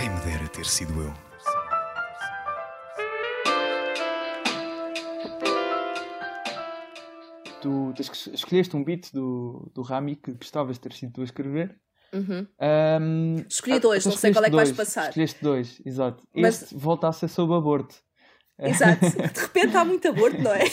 [0.03, 1.13] Quem me dera ter sido eu.
[7.61, 7.93] Tu
[8.33, 11.79] escolheste um beat do, do Rami que gostavas de ter sido tu a escrever.
[12.11, 12.45] Uhum.
[12.59, 15.07] Ahm, Escolhi ah, dois, tu não sei qual é que vais passar.
[15.07, 16.27] Escolheste dois, exato.
[16.35, 17.95] Mas- Este volta a ser sobre aborto.
[18.59, 19.05] Exato.
[19.09, 20.65] De repente há muito aborto, não é?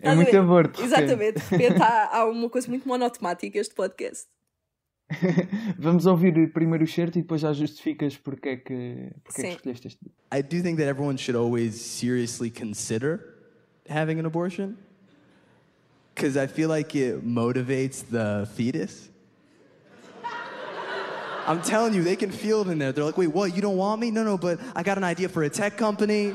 [0.00, 0.82] É muito aborto.
[0.82, 1.38] Exatamente.
[1.38, 4.26] De repente há, há uma coisa muito monotemática este podcast.
[5.78, 9.50] Vamos ouvir primeiro o certo e depois já justificas porque é que, porque é que
[9.50, 10.14] escolheste este beat.
[10.32, 13.20] I do think that everyone should always seriously consider
[13.88, 14.76] having an abortion
[16.14, 19.10] because I feel like it motivates the fetus.
[21.46, 22.92] I'm telling you, they can feel it in there.
[22.92, 23.54] They're like, wait, what?
[23.54, 24.10] You don't want me?
[24.10, 26.34] No, no, but I got an idea for a tech company.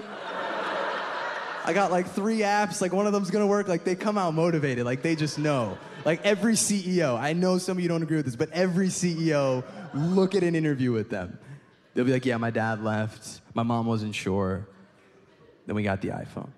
[1.66, 3.68] I got like three apps, like one of them's gonna work.
[3.68, 5.78] Like they come out motivated, like they just know.
[6.06, 9.64] Like every CEO, I know some of you don't agree with this, but every CEO,
[9.94, 11.38] look at an interview with them.
[11.94, 14.68] They'll be like, yeah, my dad left, my mom wasn't sure.
[15.68, 16.50] Then we got the iPhone.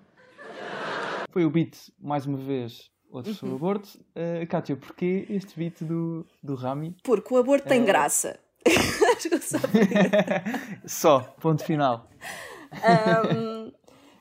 [1.32, 3.36] Foi o beat, mais uma vez, outro Uhum.
[3.36, 3.88] sobre aborto.
[4.14, 6.94] Uh, Kátia, porquê este beat do, do Rami?
[7.02, 7.68] Porque o aborto É.
[7.68, 8.38] tem graça.
[9.16, 9.58] Acho que eu só
[10.86, 12.08] Só, ponto final.
[12.82, 13.61] Ahm,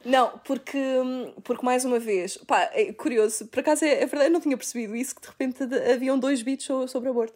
[0.06, 0.78] não, porque,
[1.44, 4.58] porque mais uma vez, pá, é curioso, por acaso é, é verdade, eu não tinha
[4.58, 7.36] percebido isso, que de repente haviam dois beats so- sobre aborto.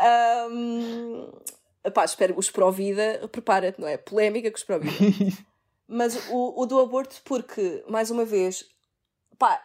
[0.00, 1.30] Ahm,
[1.94, 3.96] pá, espero, os pró-vida, prepara-te, não é?
[3.96, 4.96] Polémica com os pró-vida.
[5.88, 8.64] Mas o, o do aborto, porque, mais uma vez,
[9.38, 9.60] pá,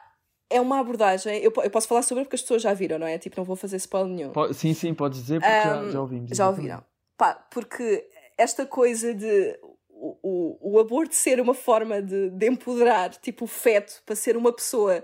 [0.50, 3.18] é uma abordagem, eu, eu posso falar sobre porque as pessoas já viram, não é?
[3.20, 4.54] Tipo, não vou fazer spoiler nenhum.
[4.54, 6.36] Sim, sim, podes dizer porque já, já ouvimos.
[6.36, 6.84] Já ouviram.
[7.18, 9.60] Pá, porque esta coisa de
[9.98, 14.52] o, o, aborto ser uma forma de, de empoderar tipo o feto para ser uma
[14.52, 15.04] pessoa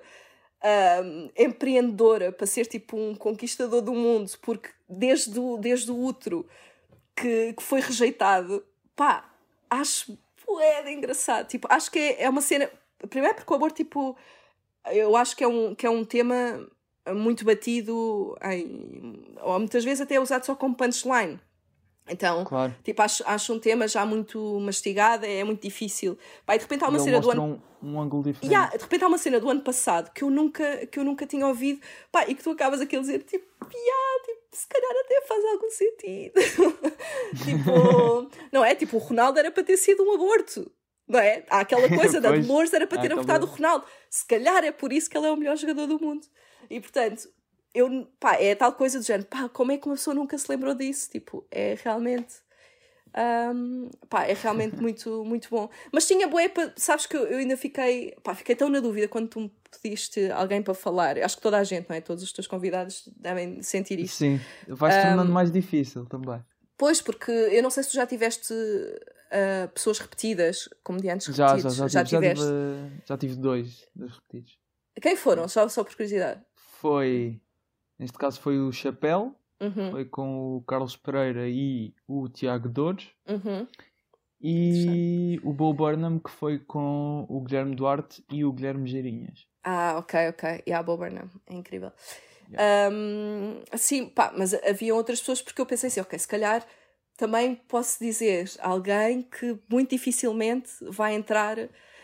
[1.35, 6.45] empreendedora, para ser tipo um conquistador do mundo, porque desde o, desde o útero
[7.15, 8.63] que, que foi rejeitado,
[8.95, 9.27] pá,
[9.69, 10.17] acho
[10.83, 11.47] de engraçado.
[11.47, 12.69] Tipo, acho que é, é uma cena.
[13.09, 14.17] Primeiro porque o aborto, tipo,
[14.91, 16.67] eu acho que é um, que é um tema
[17.15, 21.39] muito batido, em, ou muitas vezes até é usado só como punchline.
[22.09, 22.75] Então, Claro.
[22.83, 26.17] tipo, acho, acho um tema já muito mastigado, é muito difícil.
[26.45, 27.61] Pá, e de repente há uma Ele cena do ano.
[27.81, 28.51] um, um ângulo diferente.
[28.51, 31.25] Yeah, de repente há uma cena do ano passado que eu nunca, que eu nunca
[31.25, 31.79] tinha ouvido,
[32.11, 35.45] pá, e que tu acabas aqui a dizer, tipo, yeah, tipo, se calhar até faz
[35.45, 36.33] algum sentido.
[37.45, 38.75] tipo, não é?
[38.75, 40.69] Tipo, o Ronaldo era para ter sido um aborto.
[41.07, 41.45] Não é?
[41.49, 43.85] Há aquela coisa da Dolores era para há ter aquela- abortado o Ronaldo.
[44.09, 46.25] Se calhar é por isso que ele é o melhor jogador do mundo.
[46.69, 47.27] E portanto,
[47.73, 50.49] eu, pá, é tal coisa do género, pá, como é que uma pessoa nunca se
[50.49, 51.09] lembrou disso?
[51.09, 52.35] Tipo, é realmente.
[53.53, 55.69] hum, pá, é realmente muito, muito bom.
[55.91, 59.51] Mas tinha pa- sabes que eu, ainda fiquei, pá, fiquei tão na dúvida quando tu,
[59.81, 61.17] pediste alguém para falar.
[61.17, 62.01] Acho que toda a gente, não é?
[62.01, 64.17] Todos os teus convidados devem sentir isto.
[64.17, 66.43] Sim, vai-se tornando mais difícil também.
[66.77, 71.69] Pois, porque eu não sei se tu já tiveste uh, pessoas repetidas, comediantes Já, já,
[71.69, 71.77] repetidos.
[71.93, 74.57] já, tive, já, tive, já tive dois, dois repetidos.
[75.01, 75.47] Quem foram?
[75.47, 76.41] Só, só por curiosidade.
[76.79, 77.39] Foi,
[78.01, 83.09] neste caso foi o Chapéu, Uhum, foi com o Carlos Pereira e o Tiago Dores.
[83.29, 83.67] uhum.
[84.43, 89.45] E o Bo Burnham, que foi com o Guilherme Duarte e o Guilherme Geirinhas.
[89.63, 90.63] Ah, ok, ok.
[90.65, 91.91] E a Bob Burnham, é incrível.
[92.91, 96.65] Um, sim, pá, mas havia outras pessoas porque eu pensei assim, ok, se calhar
[97.15, 101.57] também posso dizer alguém que muito dificilmente vai entrar.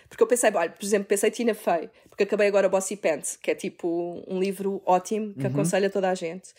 [0.09, 3.51] Porque eu pensei, olha, por exemplo, pensei Tina Fey, porque acabei agora Bossy Pants, que
[3.51, 6.53] é tipo um livro ótimo que aconselho a toda a gente.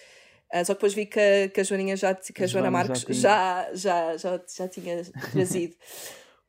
[0.52, 2.94] Ah, só que depois vi que a, que a Joaninha já, que a, Joana Joana
[2.94, 5.74] já já, já, já, tinha trazido.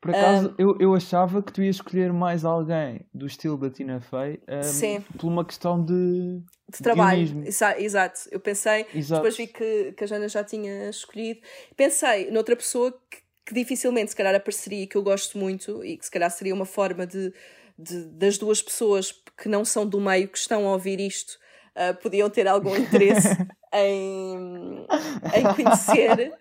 [0.00, 4.00] Por acaso, eu, eu achava que tu ias escolher mais alguém do estilo da Tina
[4.00, 5.04] Fey um, Sim.
[5.18, 6.40] por uma questão de,
[6.72, 7.46] de trabalho.
[7.46, 8.20] Exa- Exato.
[8.30, 9.20] Eu pensei, Exato.
[9.20, 11.40] depois vi que, que a Jana já tinha escolhido.
[11.76, 16.04] Pensei noutra pessoa que, que dificilmente, se calhar, apareceria, que eu gosto muito e que
[16.04, 17.32] se calhar seria uma forma de,
[17.78, 21.38] de- das duas pessoas que não são do meio, que estão a ouvir isto,
[21.74, 23.28] ah, podiam ter algum interesse
[23.74, 24.86] em,
[25.34, 26.32] em conhecer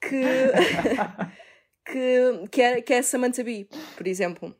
[0.00, 0.52] que,
[1.84, 4.54] que, que, é, que é a Samantha Bee, por exemplo.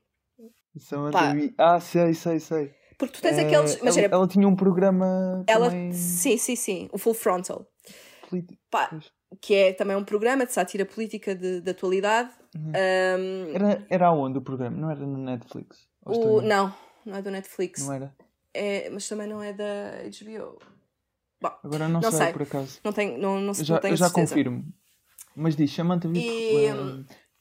[0.79, 1.33] Samantha Pá.
[1.35, 1.55] Bee.
[1.59, 2.75] Ah, sei, sei, sei.
[2.99, 3.79] Porque tu tens Eh, aqueles.
[3.83, 5.67] ela, ela tinha um programa ela.
[5.71, 6.89] também Sim, sim, sim.
[6.93, 7.67] O Full Frontal.
[8.71, 8.91] Pá.
[9.41, 12.31] Que é também um programa de sátira política de, de atualidade.
[12.55, 12.73] Uhum.
[12.73, 14.77] Um, Era, era aonde o programa?
[14.77, 15.87] Não era no Netflix?
[16.05, 16.75] O, não,
[17.05, 17.87] não é do Netflix.
[17.87, 18.15] Não era?
[18.55, 20.59] É, mas também não é da HBO.
[21.41, 22.33] Bom, Agora não, Não sei, sei.
[22.33, 22.81] por acaso.
[22.83, 24.29] não tenho, não, não, Eu não já, tenho eu já certeza.
[24.35, 24.65] confirmo.
[25.35, 26.21] Mas diz, Samantha Bee.
[26.27, 26.73] E, eh,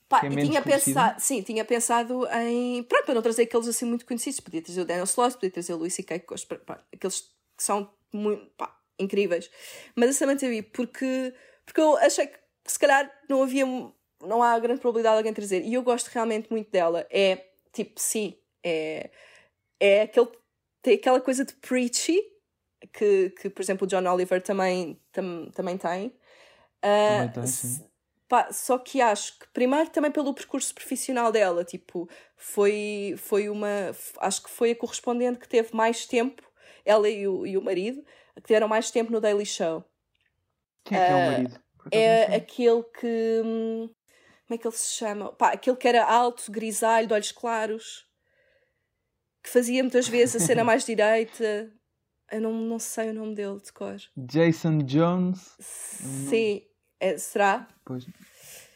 [0.07, 2.83] Pá, que é e menos tinha pensado, sim, tinha pensado em.
[2.83, 4.39] Pronto, para não trazer aqueles assim muito conhecidos.
[4.39, 6.19] Podia trazer o Daniel Sloss, podia trazer o Luís C.K.,
[6.65, 7.21] pá, aqueles
[7.57, 9.49] que são muito, pá, incríveis.
[9.95, 11.33] Mas a Samantha Bee, porque,
[11.65, 13.65] porque eu achei que se calhar não havia.
[14.21, 15.61] Não há grande probabilidade de alguém trazer.
[15.63, 17.05] E eu gosto realmente muito dela.
[17.11, 19.09] É tipo, sim, é.
[19.79, 20.29] É aquele.
[20.81, 22.21] Tem aquela coisa de preachy,
[22.93, 26.15] que, que por exemplo o John Oliver também, tam, também tem.
[26.81, 27.85] Ah, Também tem, sim.
[28.27, 33.91] Pá, só que acho que primeiro também pelo percurso profissional dela, tipo, foi, foi uma.
[34.19, 36.41] Acho que foi a correspondente que teve mais tempo,
[36.83, 38.03] ela e o, e o marido,
[38.35, 39.83] que tiveram mais tempo no Daily Show.
[40.85, 41.59] Quem é que é o marido?
[41.79, 43.41] Acaso não É aquele que.
[43.43, 43.89] hum,
[44.47, 45.33] Como é que ele se chama?
[45.33, 48.05] Pá, aquele que era alto, grisalho, de olhos claros,
[49.43, 51.71] que fazia muitas vezes a cena mais direita.
[52.31, 53.97] Eu não, não sei o nome dele de cor.
[54.17, 55.55] Jason Jones.
[55.59, 56.61] Sim,
[56.99, 57.67] é- será?
[57.83, 58.05] Pois.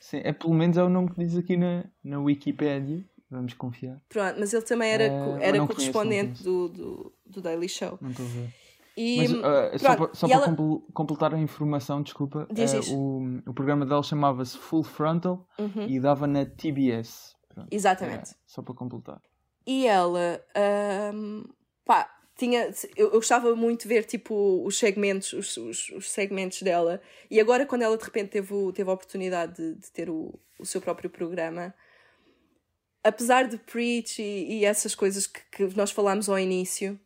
[0.02, 3.04] Sim, é pelo menos é o nome que diz aqui na, na Wikipédia.
[3.32, 4.02] Vamos confiar.
[4.10, 6.44] Pronto, mas ele também era, eu era não conheço, correspondente conheço.
[6.44, 7.98] do, do, do Daily Show.
[8.02, 8.50] Não estou a ver.
[9.02, 12.90] E, Mas ah, só para, só para ela- compl- completar a informação, desculpa, Diz, diz.
[12.90, 17.34] o, o programa dela chamava-se Full Frontal Uhum, e dava na TBS.
[17.48, 18.32] Pronto, exatamente.
[18.32, 19.22] é, só para completar.
[19.66, 21.44] E ela, ahm,
[21.86, 26.62] pá, tinha, eu, eu gostava muito de ver tipo os segmentos, os, os, os segmentos
[26.62, 27.02] dela.
[27.32, 30.38] E agora quando ela de repente teve, o- teve a oportunidade de, de ter o,
[30.60, 31.74] o seu próprio programa,
[33.04, 37.00] apesar de preach e, e essas coisas que, que nós falámos ao início,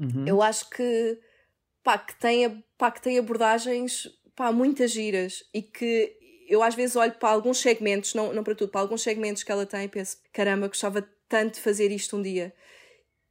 [0.00, 0.24] Uhum.
[0.26, 1.20] eu acho que,
[1.82, 6.16] pá, que, tem, pá, que tem abordagens pá, muitas giras e que
[6.48, 9.52] eu às vezes olho para alguns segmentos, não, não para tudo, para alguns segmentos que
[9.52, 12.52] ela tem e penso, caramba, gostava tanto de fazer isto um dia.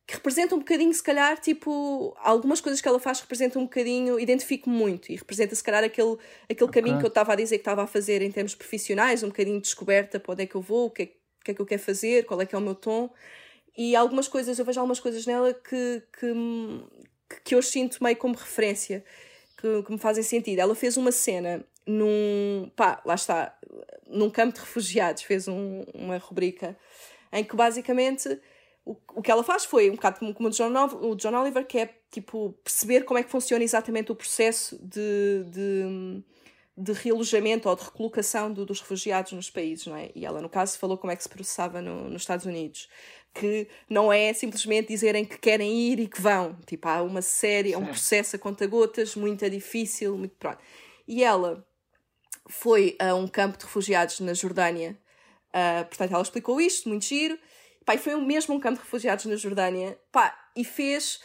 [0.08, 4.20] Que representa um bocadinho, se calhar, tipo, algumas coisas que ela faz representam um bocadinho,
[4.20, 6.18] identifico-me muito e representa, se calhar, aquele,
[6.50, 6.72] aquele Ok.
[6.72, 9.58] caminho que eu estava a dizer que estava a fazer em termos profissionais, um bocadinho
[9.58, 11.62] de descoberta para onde é que eu vou, o que é, o que é que
[11.62, 13.10] eu quero fazer, qual é que é o meu tom.
[13.82, 16.34] E algumas coisas, eu vejo algumas coisas nela que, que,
[17.46, 19.06] que eu sinto meio como referência,
[19.58, 20.60] que, que me fazem sentido.
[20.60, 23.58] Ela fez uma cena num, pá, lá está,
[24.06, 26.78] num campo de refugiados, fez um- uma rubrica
[27.32, 28.28] em que basicamente
[28.84, 31.66] o, o que ela faz foi um bocado como, como o, John, o John Oliver,
[31.66, 36.24] que é tipo perceber como é que funciona exatamente o processo de, de,
[36.76, 40.10] de realojamento ou de recolocação do- dos refugiados nos países, não é?
[40.16, 42.90] E ela, no caso, falou como é que se processava no- nos Estados Unidos.
[43.34, 46.58] Que não é simplesmente dizerem que querem ir e que vão.
[46.66, 50.60] Tipo, há uma série, é um processo a conta-gotas, muito difícil, muito pronto.
[51.08, 51.66] E ela
[52.48, 54.98] foi a um campo de refugiados na Jordânia.
[55.54, 57.38] Ah, portanto, ela explicou isto, muito giro.
[57.86, 59.98] Pá, e foi mesmo um campo de refugiados na Jordânia.
[60.12, 61.22] Pá, e fez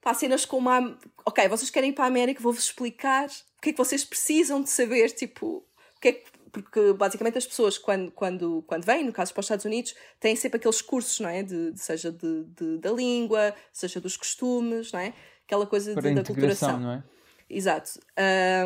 [0.00, 0.98] pá, cenas como a...
[1.24, 4.62] Ok, vocês querem ir para a América, vou-vos explicar o que é que vocês precisam
[4.62, 5.64] de saber, tipo...
[5.96, 9.40] O que é que, porque basicamente as pessoas, quando, quando, quando vêm, no caso para
[9.40, 11.42] os Estados Unidos, têm sempre aqueles cursos, não é?
[11.42, 15.14] De, de seja de, de, da língua, seja dos costumes, não é?
[15.46, 16.78] Aquela coisa de, da culturação.
[16.78, 17.02] não é?
[17.48, 17.98] Exato.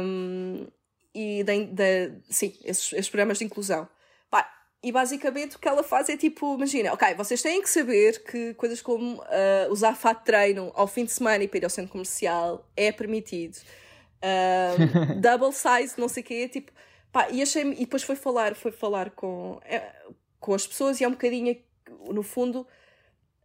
[0.02, 0.66] Um,
[1.14, 3.88] e da, da- sim, esses, esses programas de inclusão.
[4.28, 4.50] Pá,
[4.82, 8.52] e basicamente o que ela faz é tipo, imagina, ok, vocês têm que saber que
[8.54, 11.70] coisas como ah, usar fato de treino ao fim de semana e para ir ao
[11.70, 13.58] centro comercial é permitido.
[14.22, 16.72] Um, double size, não sei o quê, tipo,
[17.16, 19.90] pá, e achei e depois foi falar, foi falar com, eh,
[20.38, 21.56] com as pessoas e é um bocadinho,
[22.10, 22.66] no fundo,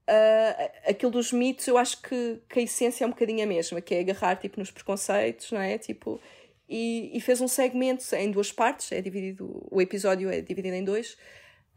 [0.05, 3.80] ah, aquilo dos mitos, eu acho que, que a essência é um bocadinho a mesma,
[3.80, 5.78] que é agarrar tipo, nos preconceitos, não é?
[5.78, 6.19] Tipo,
[6.67, 10.84] e, e fez um segmento em duas partes, é dividido, o episódio é dividido em
[10.84, 11.17] dois,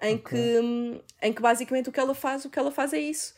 [0.02, 2.98] em, que, hum, em que basicamente o que ela faz, o que ela faz é
[2.98, 3.36] isso.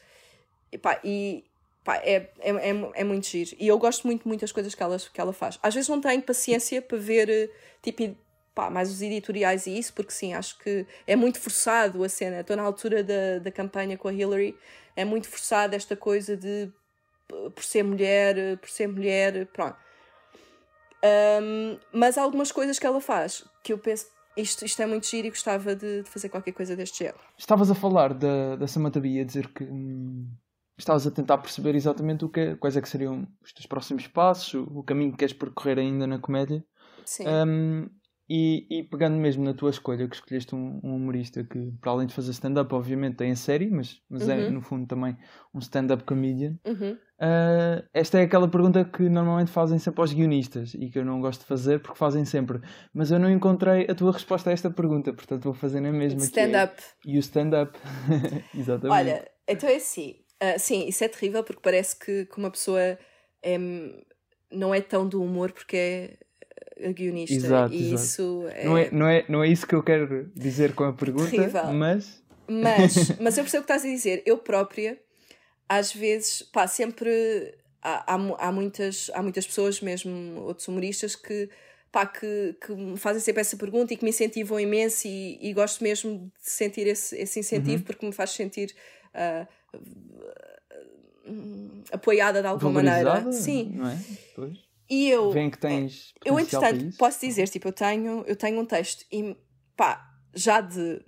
[0.72, 1.44] E, pá, e
[1.84, 3.54] pá, é, é, é, é muito giro.
[3.61, 5.59] E eu gosto muito, muito das coisas que ela, que ela faz.
[5.62, 7.50] Às vezes não tenho paciência para ver, eh,
[7.82, 8.16] tipo,
[8.57, 12.40] pá, mais os editoriais e isso, porque sim, acho que é muito forçado a cena.
[12.40, 14.57] Estou na altura da, da campanha com a Hillary,
[14.96, 16.72] é muito forçado esta coisa de
[17.54, 19.76] por ser mulher, por ser mulher, pronto.
[21.04, 25.07] Um, mas há algumas coisas que ela faz que eu penso, isto, isto é muito
[25.07, 27.20] giro e gostava de, de fazer qualquer coisa deste género.
[27.36, 30.26] Estavas a falar da, da Samantha Bee, a dizer que hum,
[30.78, 34.54] estavas a tentar perceber exatamente o que quais é que seriam os teus próximos passos,
[34.54, 36.64] o, o caminho que queres percorrer ainda na comédia.
[37.04, 37.24] Sim.
[38.29, 42.07] E, e pegando mesmo na tua escolha, que escolheste um, um humorista que, para além
[42.07, 44.51] de fazer stand-up, obviamente tem a série, mas, mas é Uhum.
[44.53, 45.16] no fundo também
[45.55, 46.57] um stand-up comedian.
[46.66, 46.97] Uhum.
[47.18, 51.20] Ah, esta é aquela pergunta que normalmente fazem sempre aos guionistas e que eu não
[51.20, 52.61] gosto de fazer porque fazem sempre.
[52.93, 56.20] Mas eu não encontrei a tua resposta a esta pergunta, portanto vou fazer na mesma.
[56.20, 56.83] é- Stand-up.
[57.07, 57.79] E o stand-up.
[58.55, 58.91] Exatamente.
[59.11, 60.16] Olha, então é assim.
[60.41, 62.99] ah, sim, isso é terrível porque parece que, que uma pessoa
[63.43, 63.57] é,
[64.53, 66.18] não é tão do humor porque é
[66.95, 67.35] guionista.
[67.35, 67.95] Exato, e exato.
[67.95, 68.64] isso é.
[68.64, 71.72] Não, é, não, é, não é isso que eu quero dizer com a pergunta, Terrível.
[71.72, 74.22] mas Mas, mas eu percebo o que estás a dizer.
[74.24, 74.99] Eu própria,
[75.68, 81.49] às vezes, pá, sempre há, há, há muitas, há muitas pessoas, mesmo outros humoristas, que,
[81.91, 85.53] pá, que, que me fazem sempre essa pergunta e que me incentivam imenso e, e
[85.53, 88.74] gosto mesmo de sentir esse, esse incentivo porque me faz sentir
[91.27, 93.05] hum, apoiada de alguma maneira.
[93.05, 93.72] valorizada, Sim.
[93.74, 93.99] não é?
[94.35, 94.66] Pois.
[94.89, 96.14] E eu, Vem que tens.
[96.24, 99.37] eu, potencial para entretanto, posso dizer, tipo, eu tenho, eu tenho um texto e,
[99.76, 101.03] pá, já de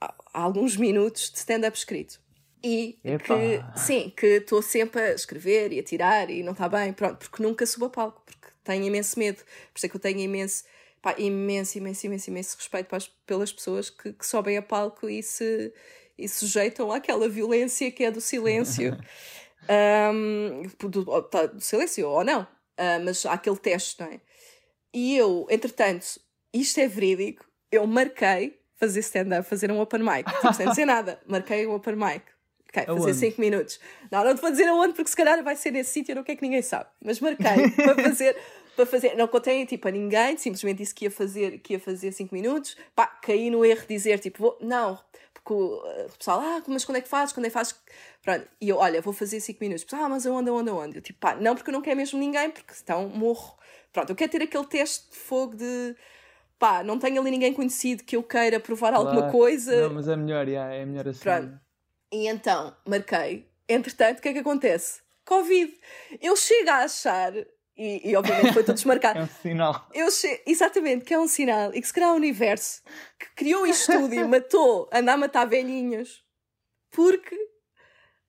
[0.00, 2.20] há, há alguns minutos de stand-up escrito.
[2.62, 3.24] E Epá.
[3.36, 7.18] que, sim, que estou sempre a escrever e a tirar e não está bem, pronto,
[7.18, 10.20] porque nunca subo a palco, porque tenho imenso medo, por isso é que eu tenho
[10.20, 10.62] imenso,
[11.00, 15.08] pá, imenso, imenso, imenso, imenso respeito para as- pelas pessoas que, que sobem a palco
[15.08, 15.72] e se,
[16.16, 18.96] e sujeitam àquela violência que é do silêncio.
[19.70, 22.44] Um, do, tá, do silêncio ou não,
[22.76, 24.20] Ah, mas há aquele teste, não é?
[24.94, 26.20] E eu, entretanto,
[26.52, 31.20] isto é verídico, eu marquei fazer stand-up, fazer um open mic, tipo, sem dizer nada,
[31.26, 32.22] marquei um open mic.
[32.68, 33.14] Ok, fazer Aonde?
[33.14, 33.80] 5 minutos.
[34.10, 36.24] Não, não te vou dizer aonde, porque se calhar vai ser nesse sítio, eu não
[36.24, 36.88] quero que ninguém sabe.
[37.04, 38.36] Mas marquei para fazer,
[38.76, 39.14] para fazer.
[39.16, 42.76] Não contei tipo a ninguém, simplesmente disse que ia fazer, que ia fazer 5 minutos.
[42.94, 44.98] Pá, caí no erro de dizer tipo, vou, não,
[45.32, 47.32] porque o, eh, o pessoal, ah, mas quando é que fazes?
[47.32, 47.74] Quando é que fazes?
[48.22, 49.86] Pronto, e eu, olha, vou fazer 5 minutos.
[49.92, 50.96] Ah, mas aonde, aonde, aonde?
[50.98, 53.58] Eu tipo, pá, não, porque eu não quero mesmo ninguém, porque então morro.
[53.92, 55.96] Pronto, eu quero ter aquele teste de fogo de.
[56.58, 59.88] Pá, não tenho ali ninguém conhecido que eu queira provar alguma coisa.
[59.88, 61.20] Não, mas é melhor, yeah, é melhor assim.
[61.20, 61.60] Pronto.
[62.12, 63.48] E então, marquei.
[63.68, 65.00] Entretanto, o que é que acontece?
[65.24, 65.74] Covid.
[66.20, 67.32] Eu chego a achar,
[67.82, 69.88] e, e obviamente foi tudo desmarcado, É um sinal.
[69.94, 70.42] eu che...
[70.46, 72.82] exatamente, que é um sinal, e que se calhar o universo
[73.18, 76.22] que criou isto tudo e matou, anda a matar velhinhos,
[76.90, 77.36] porque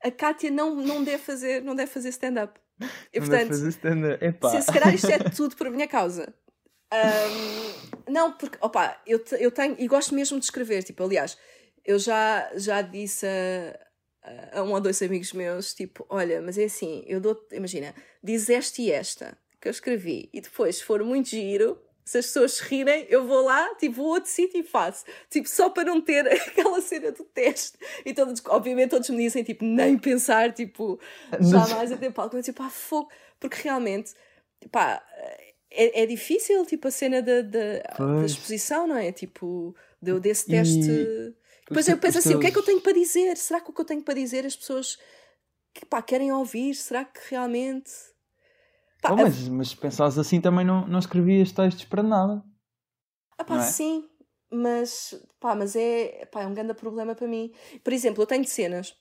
[0.04, 2.60] a Kátia não, não deve fazer, não deve fazer stand-up.
[3.14, 4.26] E Não deve portanto, fazer stand-up.
[4.26, 4.50] Epá.
[4.50, 6.34] se, se calhar isto é tudo por minha causa.
[6.92, 7.74] Ahm,
[8.10, 11.38] não, porque, opa, eu, te- eu tenho, e gosto mesmo de escrever, tipo, aliás,
[11.86, 13.26] eu já, já disse
[14.24, 17.94] a, a um ou dois amigos meus, tipo, olha, mas é assim, eu dou imagina,
[18.24, 22.26] diz esta e esta que eu escrevi, e depois, se for muito giro, se as
[22.26, 25.06] pessoas se rirem, eu vou lá, tipo, vou a outro sítio e faço.
[25.30, 27.78] Tipo, só para não ter aquela cena do teste.
[28.06, 31.00] E todos, obviamente todos me dizem, tipo, nem pensar, tipo,
[31.40, 32.42] jamais a ter palco.
[32.42, 33.10] Tipo, pá, fogo.
[33.40, 34.14] Porque realmente,
[34.70, 35.02] pá,
[35.72, 37.80] é, é difícil, tipo, a cena da, da,
[38.20, 39.14] da exposição, não é?
[39.14, 40.80] Tipo, do, desse E teste.
[40.80, 41.34] os
[41.70, 43.38] Depois eu penso assim, o que é que eu tenho para dizer?
[43.38, 45.00] Será que o que eu tenho para dizer as pessoas
[45.74, 46.76] que, pá, querem ouvir?
[46.76, 48.12] Será que realmente...
[49.04, 52.44] Pá, Oh, mas, mas se pensares assim também não, não escrevias textos para nada.
[53.38, 53.60] Ah pá, é?
[53.62, 54.08] sim,
[54.50, 57.52] mas, pá, mas é, pá, é um grande problema para mim.
[57.84, 58.96] Por exemplo, eu tenho cenas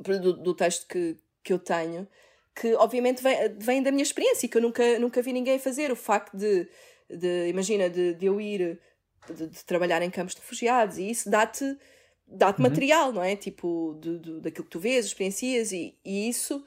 [0.00, 2.08] do, do texto que, que eu tenho
[2.54, 5.90] que obviamente vem, vem da minha experiência e que eu nunca, nunca vi ninguém fazer.
[5.90, 6.68] O facto de,
[7.08, 8.78] de imagina, de, de eu ir
[9.26, 11.78] de, de trabalhar em campos de refugiados e isso dá-te
[12.26, 13.36] dá-te material, não é?
[13.36, 16.64] Tipo, de, de- daquilo que tu vês, experiencias e, e isso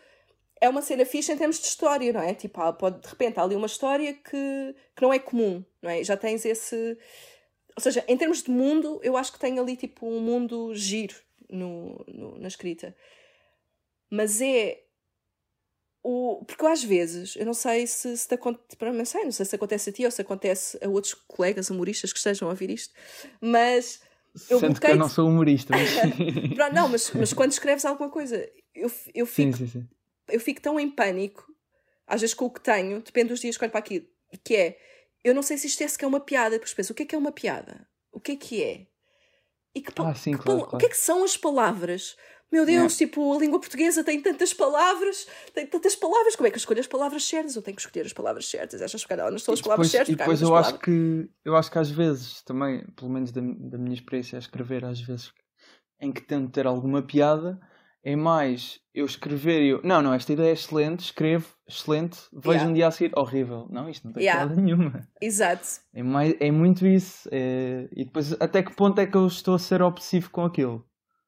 [0.62, 2.34] é uma cena fixe em termos de história, não é?
[2.34, 5.90] Tipo, há- pode, de repente há ali uma história que, que não é comum, não
[5.90, 6.04] é?
[6.04, 6.98] Já tens esse.
[7.76, 11.16] Ou seja, em termos de mundo, eu acho que tem ali tipo um mundo giro
[11.50, 12.96] no, no- na escrita.
[14.10, 14.82] Mas é.
[16.08, 19.32] O, porque eu às vezes, eu não sei se, se te acontece, não sei, não
[19.32, 22.52] sei se acontece a ti ou se acontece a outros colegas humoristas que estejam a
[22.52, 22.94] ouvir isto,
[23.42, 24.02] mas
[24.48, 25.90] eu Sendo que eu não sou humorista, mas...
[26.72, 28.38] Não, mas, mas quando escreves alguma coisa,
[28.76, 29.88] eu, eu, sim, fico, sim, sim.
[30.30, 31.46] Eu fico tão em pânico,
[32.08, 34.06] às vezes com o que tenho, depende dos dias que olho para aquilo,
[34.44, 34.78] que é,
[35.24, 37.16] eu não sei se isto é sequer uma piada, depois penso, o que é que
[37.16, 37.88] é uma piada?
[38.12, 38.88] O que é que é?
[39.74, 40.76] E que, Ah, sim, que claro, claro.
[40.76, 42.16] O que é que são as palavras?
[42.52, 46.56] Meu Deus, tipo, a língua portuguesa tem tantas palavras, tem tantas palavras, como é que
[46.56, 47.56] eu escolho as palavras certas?
[47.56, 50.14] Eu tenho que escolher as palavras certas, calhar não são as palavras depois, certas?
[50.14, 53.78] e depois eu acho que eu acho que às vezes também, pelo menos da, da
[53.78, 55.34] minha experiência a escrever, às vezes
[56.00, 57.60] em que tento ter alguma piada,
[58.06, 62.52] é mais eu escrever e eu, não, não, esta ideia é excelente, escrevo, excelente, vejo
[62.52, 62.70] Yeah.
[62.70, 63.68] um dia a seguir, horrível.
[63.70, 64.56] Não, isto não tem Yeah.
[64.56, 65.06] nenhuma.
[65.22, 65.68] Exato.
[65.94, 67.28] É, mais, é muito isso.
[67.32, 70.86] é- e depois até que ponto é que eu estou a ser obsessivo com aquilo?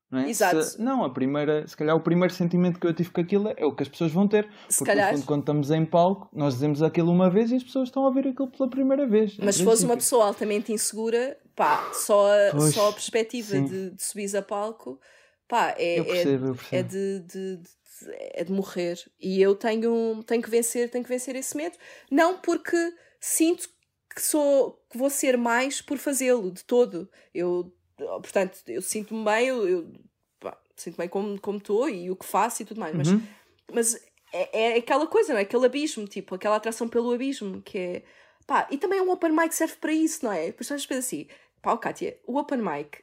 [0.10, 0.30] Não, é?
[0.30, 0.62] Exato.
[0.62, 3.66] Se- não, a primeira, se calhar o primeiro sentimento que eu tive com aquilo é
[3.66, 4.48] o que as pessoas vão ter.
[4.70, 5.14] Se Porque calhar.
[5.14, 8.08] fundo, quando estamos em palco, nós dizemos aquilo uma vez e as pessoas estão a
[8.08, 9.36] ouvir aquilo pela primeira vez.
[9.40, 13.48] Mas se Em fosse uma pessoa altamente insegura, pá, só a, Pois, só a perspectiva
[13.50, 13.66] sim.
[13.66, 14.98] de, de subir a palco,
[15.48, 16.78] pá, é, Eu percebo, eu é, percebo.
[16.78, 17.78] é de, de, de-
[18.34, 18.98] é de morrer.
[19.20, 21.78] E eu tenho, tenho que vencer, tenho que vencer esse medo.
[22.12, 22.78] Não porque
[23.20, 23.68] sinto
[24.14, 27.10] que sou que vou ser mais por fazê-lo de todo.
[27.34, 29.94] Eu, portanto, eu sinto-me bem, eu, eu
[30.40, 33.22] pá, sinto bem como como estou e o que faço e tudo mais, mas Uhum.
[33.74, 33.96] mas
[34.34, 35.44] é, é aquela coisa, não é?
[35.44, 38.04] Aquele abismo, tipo, aquela atração pelo abismo, que é.
[38.46, 40.48] Pá, e também um open mic serve para isso, não é?
[40.48, 41.28] Depois às vezes assim,
[41.62, 43.00] pá, Kátia, o open mic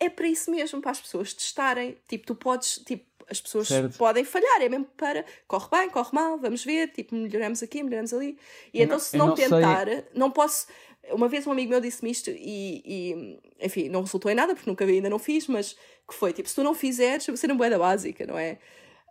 [0.00, 1.96] é para isso mesmo, para as pessoas testarem.
[2.08, 3.96] Tipo, tu podes, tipo, as pessoas Certo.
[3.96, 8.12] podem falhar, é mesmo para corre bem, corre mal, vamos ver, tipo, melhoramos aqui, melhoramos
[8.12, 8.36] ali.
[8.74, 10.66] E Eu então, não- se não, não sei- tentar, não posso.
[11.12, 14.68] Uma vez um amigo meu disse-me isto e, e, enfim, não resultou em nada porque
[14.68, 15.74] nunca vi, ainda não fiz, mas
[16.08, 18.58] que foi tipo: se tu não fizeres, vou ser uma moeda básica, não é?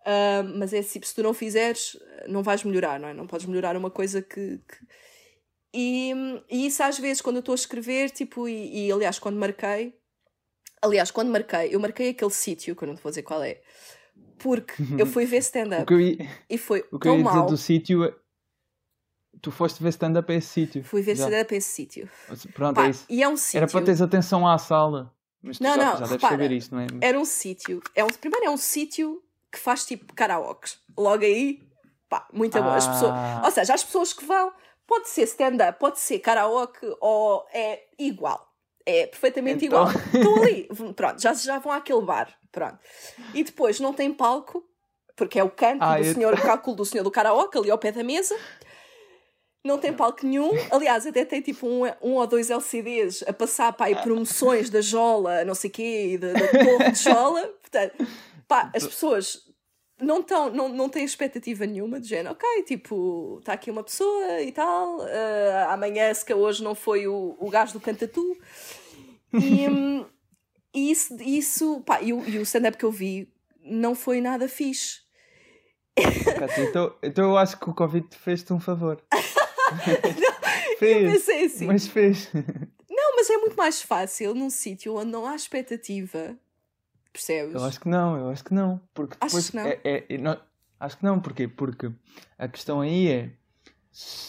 [0.05, 3.13] Ah, mas é tipo: se tu não fizeres, não vais melhorar, não é?
[3.13, 4.57] Não podes melhorar uma coisa que.
[4.59, 4.85] que-
[5.73, 6.11] E,
[6.49, 9.93] e isso às vezes, quando eu estou a escrever, tipo, e, e aliás, quando marquei,
[10.81, 13.61] aliás, quando marquei, eu marquei aquele sítio, que eu não te vou dizer qual é,
[14.37, 17.37] porque eu fui ver stand-up eu ia, e foi o que eu tão ia dizer
[17.37, 17.45] mal.
[17.47, 18.13] do sítio é.
[19.41, 20.83] Tu foste ver stand-up a esse sítio.
[20.83, 22.09] Fui ver stand-up a esse sítio.
[22.53, 23.05] Pronto, Pá, é isso.
[23.09, 23.57] e é um sítio.
[23.59, 25.13] Era para teres atenção à sala.
[25.41, 26.33] Mas tu Não, já, não, já deves repara.
[26.33, 26.87] saber isso, não é?
[26.99, 27.81] Era um sítio.
[27.95, 30.71] É um, primeiro é um sítio que faz tipo karaoke.
[30.97, 31.61] Logo aí,
[32.09, 32.69] pá, muito bom.
[32.69, 33.41] As pessoas, Ah.
[33.45, 34.51] ou seja, as pessoas que vão,
[34.85, 38.48] pode ser stand-up, pode ser karaoke ou é igual.
[38.89, 40.03] É perfeitamente Então- igual.
[40.13, 42.33] Estão ali, pronto, já, já vão àquele bar.
[42.51, 42.79] Pronto.
[43.33, 44.63] E depois não tem palco,
[45.15, 47.69] porque é o canto Ah, do eu- senhor, o cálculo do senhor do karaoke, ali
[47.69, 48.35] ao pé da mesa.
[49.63, 50.51] Não tem palco nenhum.
[50.71, 54.79] Aliás, até tem tipo um, um ou dois LCDs a passar para aí promoções da
[54.81, 57.41] Jola, não sei o quê, e da, da Torre de Jola.
[57.61, 58.07] Portanto,
[58.47, 59.37] pá, as pessoas
[60.01, 64.41] não, tão, não, não têm expectativa nenhuma de género, ok, tipo, está aqui uma pessoa
[64.41, 68.37] e tal, ah, amanhã se que hoje não foi o, o gajo do Cantatu.
[69.33, 70.05] E, hum,
[70.73, 73.31] e isso, isso pá, e o, e o stand-up que eu vi
[73.63, 75.01] não foi nada fixe.
[76.37, 79.03] Cátia, então, então eu acho que o Covid te fez-te um favor.
[80.71, 81.11] Eu fez.
[81.11, 82.31] pensei assim, Mas fez.
[82.89, 86.37] não, mas é muito mais fácil num sítio onde não há expectativa,
[87.11, 87.53] percebes?
[87.53, 88.81] Eu acho que não, eu acho que não.
[88.93, 89.63] Porque depois que não?
[89.67, 90.39] É, é- é- não-
[90.79, 91.49] acho que não, porquê?
[91.49, 91.91] Porque
[92.37, 93.31] a questão aí é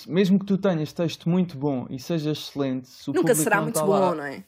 [0.08, 3.62] mesmo que tu tenhas texto muito bom e seja excelente, se o Nunca será não
[3.64, 4.44] muito está bom, não é?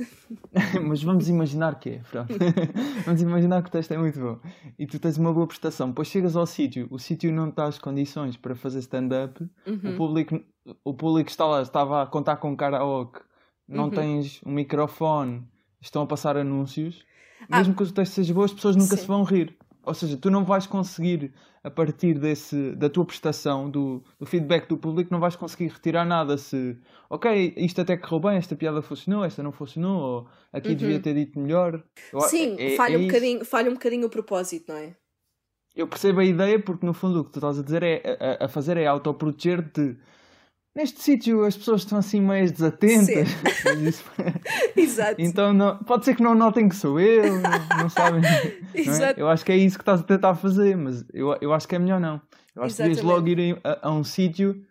[0.86, 2.32] Mas vamos imaginar que é, pronto.
[3.04, 4.38] vamos imaginar que o texto é muito bom
[4.78, 5.88] e tu tens uma boa prestação.
[5.88, 9.92] Depois chegas ao sítio, o sítio não está às condições para fazer stand-up, Uhum.
[9.92, 10.40] o, público,
[10.84, 13.20] o público está lá, estava a contar com karaoke,
[13.68, 13.90] não Uhum.
[13.90, 15.42] tens um microfone,
[15.80, 17.04] estão a passar anúncios.
[17.50, 17.58] Ah.
[17.58, 19.02] Mesmo que o texto seja bom, as pessoas nunca Sim.
[19.02, 19.56] se vão rir.
[19.84, 21.32] Ou seja, tu não vais conseguir,
[21.64, 26.04] a partir desse, da tua prestação, do, do feedback do público, não vais conseguir retirar
[26.04, 26.76] nada se,
[27.08, 31.14] ok, isto até correu bem, esta piada funcionou, esta não funcionou, ou aqui devia ter
[31.14, 31.82] dito melhor.
[32.12, 32.20] Uhum.
[32.20, 33.08] Sim, é- falha, é um isso.
[33.08, 34.94] bocadinho, falha um bocadinho o propósito, não é?
[35.74, 38.44] Eu percebo a ideia porque no fundo o que tu estás a dizer é a,
[38.46, 39.96] a fazer é autoproteger-te.
[40.74, 43.28] Neste sítio as pessoas estão assim meio desatentas.
[44.76, 45.16] Exato.
[45.20, 47.40] então não- pode ser que não notem que sou eu,
[47.76, 48.20] não, sabem.
[48.20, 48.58] não é?
[48.74, 49.20] Exato.
[49.20, 51.74] Eu acho que é isso que estás a tentar fazer, mas eu, eu acho que
[51.74, 52.20] é melhor não.
[52.54, 53.34] Eu acho que devias Exatamente.
[53.34, 54.64] logo ir a, a um sítio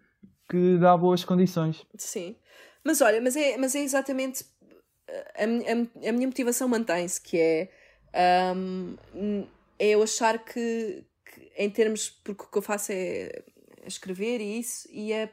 [0.49, 1.85] que dá boas condições.
[1.97, 2.35] Sim.
[2.83, 4.45] Mas olha, mas é, mas é exatamente
[5.35, 7.69] a, a, a minha motivação mantém-se, que é,
[8.55, 8.95] um,
[9.77, 13.43] é eu achar que, que, em termos, porque o que eu faço é
[13.85, 15.29] escrever e isso, e é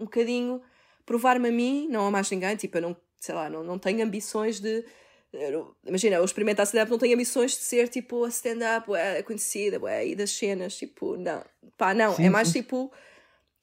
[0.00, 0.62] um bocadinho
[1.04, 4.04] provar-me a mim, não a mais ninguém, tipo, eu não, sei lá, não, não tenho
[4.04, 4.84] ambições de
[5.84, 8.88] imagina, eu experimentar stand-up não tenho ambições de ser tipo a stand-up
[9.24, 11.44] conhecida ué, e das cenas, tipo, não,
[11.76, 12.62] pá, não, sim, é mais sim.
[12.62, 12.92] tipo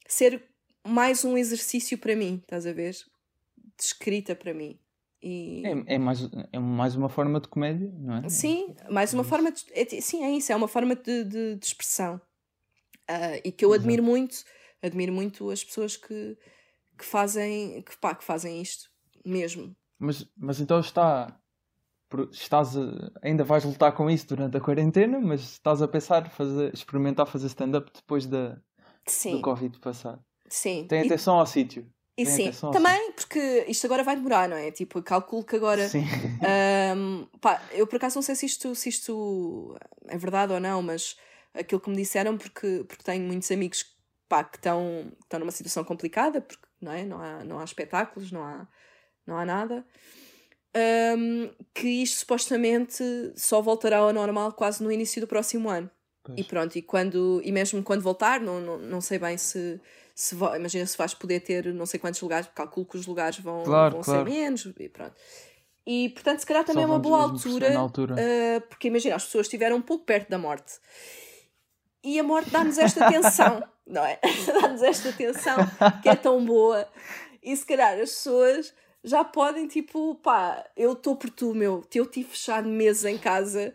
[0.06, 0.42] ser
[0.86, 2.92] mais um exercício para mim, estás a ver?
[2.92, 4.78] De escrita para mim.
[5.22, 5.62] E...
[5.64, 8.28] É, é, mais, é mais uma forma de comédia, não é?
[8.28, 9.64] Sim, mais uma forma de.
[9.72, 12.20] É, sim, é isso, é uma forma de, de, de expressão.
[13.10, 14.10] Uh, e que eu admiro Exato.
[14.10, 14.44] muito,
[14.84, 16.36] admiro muito as pessoas que,
[16.98, 18.90] que fazem que, pá, que fazem isto
[19.24, 19.74] mesmo.
[19.98, 21.38] Mas, mas então está.
[22.30, 26.72] Estás a, ainda vais lutar com isso durante a quarentena, mas estás a pensar fazer,
[26.72, 28.56] experimentar fazer stand-up depois da,
[29.06, 29.32] Sim.
[29.32, 30.20] do Covid passar.
[30.48, 30.86] Sim.
[30.88, 31.40] Tem atenção e...
[31.40, 31.90] ao sítio.
[32.16, 34.70] E sim, também porque isto agora vai demorar, não é?
[34.70, 35.88] Tipo, calculo que agora.
[35.88, 36.04] Sim.
[36.96, 40.82] Um, pá, eu por acaso não sei se isto, se isto é verdade ou não,
[40.82, 41.16] mas
[41.54, 43.82] aquilo que me disseram, porque, porque tenho muitos amigos
[44.34, 47.04] pá, que estão, estão numa situação complicada, porque não, é?
[47.04, 48.66] não, há, não há espetáculos, não há,
[49.24, 49.84] não há nada.
[51.16, 53.04] Um, que isto supostamente
[53.36, 55.88] só voltará ao normal quase no início do próximo ano.
[56.24, 56.38] Pois.
[56.38, 59.80] E pronto, e, quando, e mesmo quando voltar, não, não, não sei bem se
[60.16, 63.64] se imagina se vais poder ter não sei quantos lugares, calculo que os lugares vão,
[63.64, 64.24] claro, vão claro.
[64.24, 65.14] ser menos e pronto.
[65.86, 68.14] E portanto, se calhar também é uma boa altura, altura.
[68.14, 70.78] Uh, porque imagina, as pessoas estiveram um pouco perto da morte
[72.04, 74.18] e a morte dá-nos esta tensão, não é?
[74.60, 75.56] dá-nos esta tensão
[76.02, 76.88] que é tão boa
[77.42, 82.06] e se calhar as pessoas já podem, tipo, pá, eu estou por tu, meu, eu
[82.06, 83.74] tive fechado meses em casa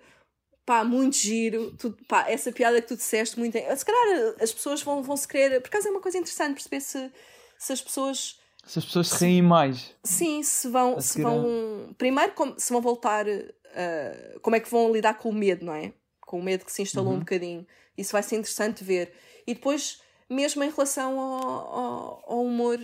[0.69, 3.57] pá, muito giro, tu, pá, essa piada que tu disseste, muito.
[3.57, 5.59] Se calhar as pessoas vão, vão se querer.
[5.61, 7.11] Por acaso é uma coisa interessante perceber se,
[7.57, 8.39] se as pessoas.
[8.67, 9.95] Se as pessoas se riem mais.
[10.03, 11.01] Sim, se vão.
[11.01, 13.25] Se vão primeiro, como, se vão voltar.
[13.27, 15.91] Uh, como é que vão lidar com o medo, não é?
[16.21, 17.17] Com o medo que se instalou uhum.
[17.17, 17.65] um bocadinho.
[17.97, 19.11] Isso vai ser interessante ver.
[19.49, 19.99] E depois,
[20.29, 22.77] mesmo em relação ao, ao, ao humor,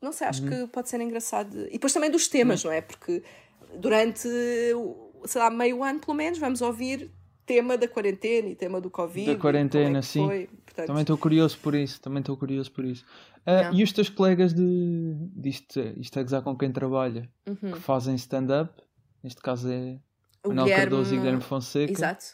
[0.00, 0.48] não sei, acho uhum.
[0.48, 1.66] que pode ser engraçado.
[1.66, 2.70] E depois também dos temas, uhum.
[2.70, 2.80] não é?
[2.80, 3.22] Porque
[3.74, 4.28] durante
[5.24, 7.10] sei lá, meio ano pelo menos, vamos ouvir
[7.44, 9.34] tema da quarentena e tema do Covid.
[9.34, 10.46] Da quarentena, é sim.
[10.64, 10.86] Portanto...
[10.86, 13.04] Também estou curioso por isso, também estou curioso por isso.
[13.46, 17.72] Uh, e os teus colegas de disto, isto é gozar com quem trabalha, uhum.
[17.72, 18.72] que fazem stand-up,
[19.22, 19.98] neste caso é
[20.44, 20.90] o Manuel Guilherme...
[20.90, 21.92] Cardoso e Guilherme Fonseca.
[21.92, 22.24] Exato.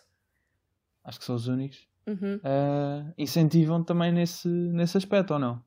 [1.05, 1.92] Acho que são os únicos.
[2.07, 2.37] Uhum.
[2.37, 5.63] Uh, incentivam também nesse, nesse aspecto ou não?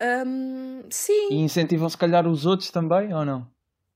[0.00, 1.28] Um, sim.
[1.30, 3.48] E incentivam se calhar os outros também ou não?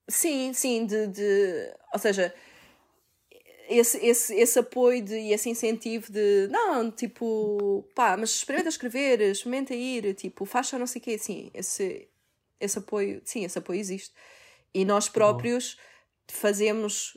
[0.09, 2.35] Sim, sim, de, de ou seja,
[3.69, 9.21] esse, esse, esse apoio de, e esse incentivo de não, tipo, pá, mas experimenta escrever,
[9.21, 12.09] experimenta ir, tipo, só não sei o quê, assim, esse,
[12.61, 14.13] esse apoio, sim, esse apoio existe.
[14.75, 15.79] E nós próprios
[16.33, 17.17] fazemos,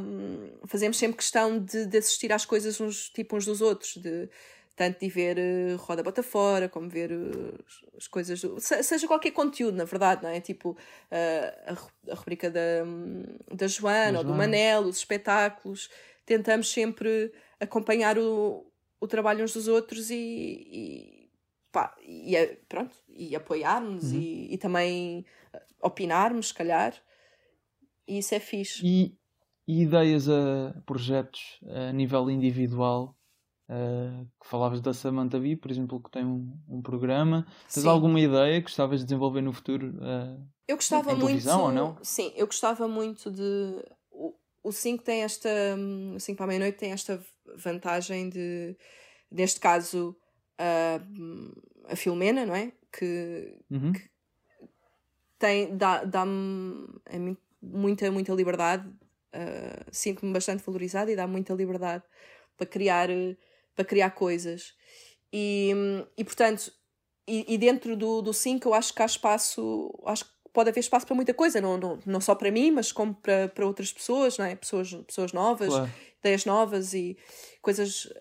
[0.00, 4.28] um, fazemos sempre questão de, de assistir às coisas uns, tipo, uns dos outros, de
[4.74, 7.64] tanto de ver uh, Roda Bota Fora, como ver uh,
[7.96, 10.40] as coisas, do, seja qualquer conteúdo, na verdade, não é?
[10.40, 10.76] Tipo uh,
[12.10, 12.84] a, a rubrica da,
[13.52, 15.90] da Joana ou do Manel, os espetáculos,
[16.24, 18.66] tentamos sempre acompanhar o,
[19.00, 21.30] o trabalho uns dos outros e, e,
[21.70, 22.36] pá, e
[22.68, 24.18] pronto, e apoiarmos uhum.
[24.18, 25.24] e, e também
[25.80, 26.94] opinarmos, se calhar,
[28.06, 28.80] e isso é fixe.
[28.84, 29.16] E,
[29.66, 33.16] e ideias a projetos a nível individual
[33.72, 37.46] Uh, que falavas da Samantha Bee, por exemplo, que tem um, um programa.
[37.72, 37.88] Tens sim.
[37.88, 39.94] alguma ideia que gostavas de desenvolver no futuro?
[39.96, 41.48] Uh, eu gostava em muito.
[41.48, 41.96] ou não?
[42.02, 43.82] Sim, eu gostava muito de.
[44.10, 45.48] O, o 5 tem esta.
[46.14, 47.24] O 5 para a meia-noite tem esta
[47.56, 48.76] vantagem de.
[49.30, 50.14] Neste caso,
[50.60, 52.72] uh, a Filomena, não é?
[52.92, 53.92] Que, uhum.
[53.92, 54.10] que
[55.38, 56.26] tem, dá-me dá
[57.62, 58.88] muita, muita liberdade.
[59.34, 62.02] Uh, Sinto-me bastante valorizada e dá muita liberdade
[62.56, 63.08] para criar
[63.74, 64.74] para criar coisas.
[65.32, 65.72] E,
[66.16, 66.70] e portanto,
[67.26, 71.06] e, e dentro do 5 eu acho que há espaço, acho que pode haver espaço
[71.06, 74.36] para muita coisa, não, não, não só para mim, mas como para, para outras pessoas,
[74.36, 74.54] não é?
[74.54, 75.90] pessoas, pessoas novas, claro.
[76.20, 77.16] ideias novas e
[77.62, 78.12] coisas.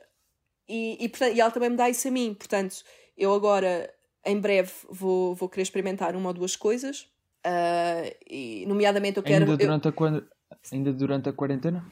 [0.68, 2.84] E, e, portanto, e ela também me dá isso a mim, portanto,
[3.18, 3.94] eu agora,
[4.26, 7.11] em breve, vou, vou querer experimentar uma ou duas coisas,
[7.46, 9.46] uh, e, nomeadamente eu quero.
[9.46, 10.06] Ainda durante, eu...
[10.06, 11.86] a, ainda durante a quarentena?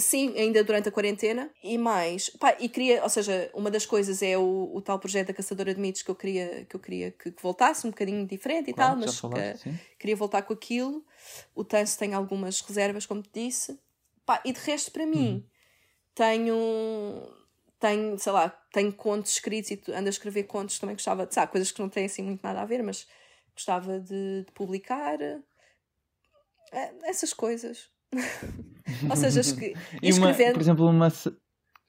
[0.00, 1.50] Sim, ainda durante a quarentena.
[1.62, 5.28] E mais, pá, e queria, ou seja, uma das coisas é o, o tal projeto
[5.28, 8.26] da Caçadora de Mitos que eu queria que, eu queria que, que voltasse um bocadinho
[8.26, 11.04] diferente e claro, tal, mas falaste, que, queria voltar com aquilo.
[11.54, 13.78] O Tanso tem algumas reservas, como te disse.
[14.24, 15.44] Pá, e de resto, para mim, uhum.
[16.14, 17.28] tenho,
[17.78, 21.70] tenho, sei lá, tenho contos escritos e ando a escrever contos, também gostava, sabe, coisas
[21.70, 23.06] que não têm assim muito nada a ver, mas
[23.60, 25.42] gostava de, de publicar, eh,
[27.04, 27.90] essas coisas.
[29.10, 29.40] Ou seja,
[30.02, 30.54] E uma, escrevendo.
[30.54, 31.08] por exemplo, uma,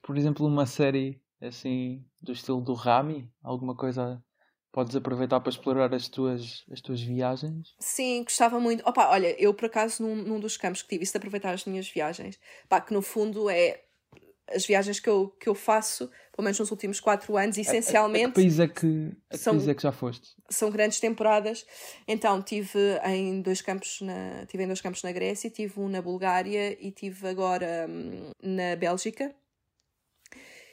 [0.02, 4.22] por exemplo, uma série assim do estilo do Rami, alguma coisa
[4.70, 7.74] podes aproveitar para explorar as tuas, as tuas viagens?
[7.78, 8.86] Sim, gostava muito.
[8.88, 11.64] Opa, olha, eu por acaso num, num dos campos que tive isso de aproveitar as
[11.64, 12.38] minhas viagens,
[12.68, 13.82] pá, que no fundo é
[14.54, 17.64] as viagens que eu, que eu faço, pelo menos nos últimos quatro anos, A, a
[17.64, 20.30] que essencialmente país é que, a que são- país é que já foste?
[20.50, 21.64] são grandes temporadas.
[22.06, 26.02] Então tive em dois campos na tive em dois campos na Grécia, tive um na
[26.02, 29.34] Bulgária e tive agora hum, na Bélgica.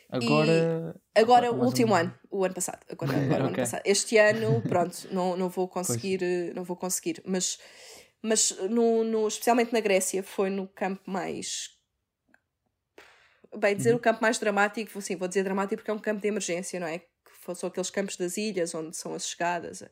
[0.09, 0.95] Agora.
[1.15, 2.79] Agora, o último ano, o ano passado.
[2.89, 3.81] Agora, agora o ano passado.
[3.85, 7.21] Este ano, pronto, não, não vou conseguir, eh, não vou conseguir.
[7.25, 7.59] Mas,
[8.21, 11.77] mas no, no, especialmente na Grécia, foi no campo mais.
[13.57, 13.97] Bem, dizer Uhum.
[13.97, 16.87] o campo mais dramático, assim, vou dizer dramático porque é um campo de emergência, não
[16.87, 16.99] é?
[16.99, 19.83] Que são aqueles campos das ilhas onde são as chegadas.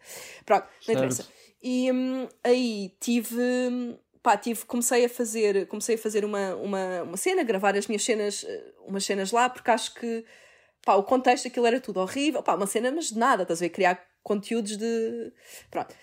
[0.46, 0.98] Pronto, não Certo.
[0.98, 1.28] interessa.
[1.62, 3.38] E hum, aí tive.
[4.22, 8.04] Pá, tive, comecei a fazer, comecei a fazer uma, uma, uma cena, gravar as minhas
[8.04, 10.26] cenas, eh, umas cenas lá, porque acho que
[10.86, 13.66] pá, o contexto aquilo era tudo horrível, pá, uma cena, mas de nada, estás a
[13.66, 13.70] ver?
[13.70, 15.32] Criar conteúdos de.
[15.72, 15.96] Pronto.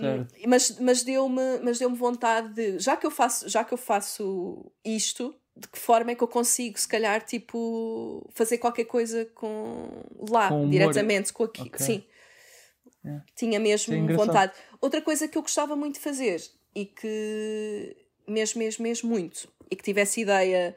[0.00, 0.34] Certo.
[0.48, 4.72] mas mas deu-me mas deu vontade de já que eu faço já que eu faço
[4.84, 9.88] isto de que forma é que eu consigo se calhar tipo fazer qualquer coisa com
[10.28, 11.78] lá Com diretamente com aqui Ok.
[11.86, 12.04] sim
[13.06, 13.20] É.
[13.36, 16.40] tinha mesmo Isso é vontade outra coisa que eu gostava muito de fazer
[16.74, 20.74] e que mesmo mesmo mesmo muito e que tivesse ideia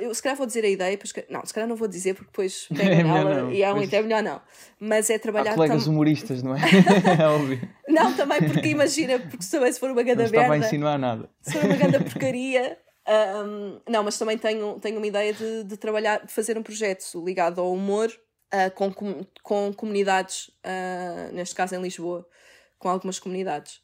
[0.00, 2.14] eu se calhar vou dizer a ideia pois que- não se calhar não vou dizer
[2.14, 3.76] porque depois É pego melhor nela não, e é pois.
[3.76, 4.40] muito é melhor não
[4.80, 6.60] mas é Há trabalhar colegas tam- humoristas, não é?
[7.20, 7.68] é óbvio.
[7.88, 10.98] não também porque imagina porque também se for uma Não grande estava a merda insinuar
[10.98, 11.30] nada.
[11.42, 12.78] se for uma grande porcaria.
[13.06, 17.04] Ahm, não, mas também tenho, tenho uma ideia de, de trabalhar, de fazer um projeto
[17.24, 18.12] ligado ao humor
[18.50, 22.28] ah, com, com, com comunidades, ah, neste caso em Lisboa,
[22.78, 23.80] com algumas comunidades.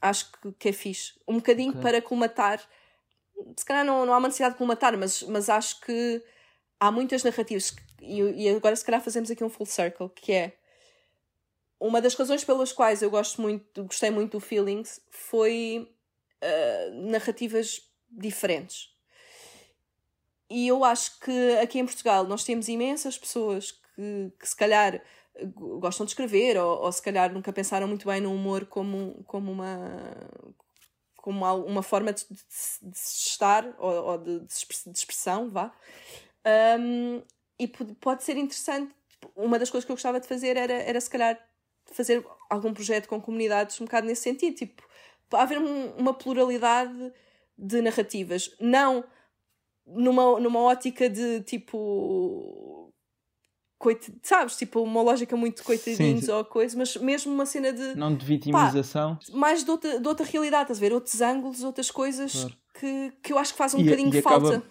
[0.00, 1.12] Acho que, que é fixe.
[1.28, 1.80] Um bocadinho Ok.
[1.82, 2.60] para colmatar.
[3.56, 6.22] Se calhar não, não há uma necessidade de colmatar, mas, mas acho que
[6.80, 7.70] há muitas narrativas.
[7.70, 10.56] que- E, e agora, se calhar, fazemos aqui um full circle, que é
[11.78, 15.88] uma das razões pelas quais eu gosto muito, gostei muito do Feelings foi
[16.42, 17.80] uh, narrativas
[18.12, 18.90] diferentes.
[20.50, 24.96] E eu acho que aqui em Portugal nós temos imensas pessoas que, que se calhar
[25.34, 28.66] eh, go- gostam de escrever ou, ou se calhar nunca pensaram muito bem no humor
[28.66, 30.12] como, como uma
[31.16, 35.72] como uma forma de, de, de estar ou, ou de, de expre- de expressão, vá.
[36.80, 37.22] Um,
[37.58, 38.92] e pode, ser interessante.
[39.36, 41.38] Uma das coisas que eu gostava de fazer era, era se calhar
[41.86, 44.82] fazer algum projeto com comunidades um bocado nesse sentido, tipo,
[45.32, 47.12] haver um- uma pluralidade
[47.58, 49.04] de narrativas, não
[49.86, 52.92] numa, numa ótica de tipo
[53.78, 54.12] coit...
[54.22, 56.30] sabes, tipo uma lógica muito coitadinhos sim.
[56.30, 59.18] ou coisa, mas mesmo uma cena de Não de vitimização.
[59.32, 60.92] mais de outra, de outra realidade, estás a ver?
[60.92, 62.56] Outros ângulos, outras coisas Claro.
[62.78, 64.62] que, que eu acho que faz um E- bocadinho de falta.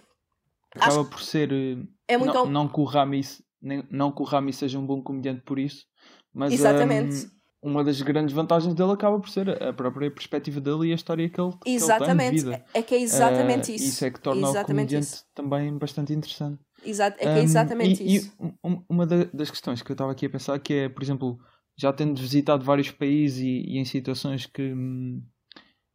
[0.74, 1.52] Acaba por ser.
[1.52, 1.78] eh,
[2.08, 3.20] É muito não, ao- não que o Rami,
[3.62, 5.86] nem- não que o Rami seja um bom comediante por isso,
[6.34, 7.26] mas Exatamente.
[7.26, 7.30] hum,
[7.62, 11.30] uma das grandes vantagens dele acaba por ser a própria perspectiva dele e a história
[11.30, 12.36] que ele, que ele tem de Exatamente.
[12.44, 12.66] vida.
[12.74, 13.86] É que é exatamente Eh, isso.
[13.90, 15.26] Isso é que torna o Exatamente comediante isso.
[15.36, 16.60] também bastante interessante.
[16.84, 18.34] Exato, é que é Um, exatamente e, isso.
[18.40, 21.04] E um- uma da- das questões que eu estava aqui a pensar que é, por
[21.04, 21.40] exemplo,
[21.78, 25.22] já tendo visitado vários países e, e em situações que, hum,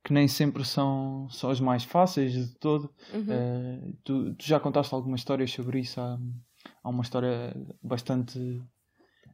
[0.05, 3.25] que nem sempre são, são as mais fáceis de todo, Uhum.
[3.29, 6.01] eh, tu, tu já contaste algumas histórias sobre isso?
[6.01, 6.17] Há,
[6.85, 7.53] há uma história
[7.83, 8.63] bastante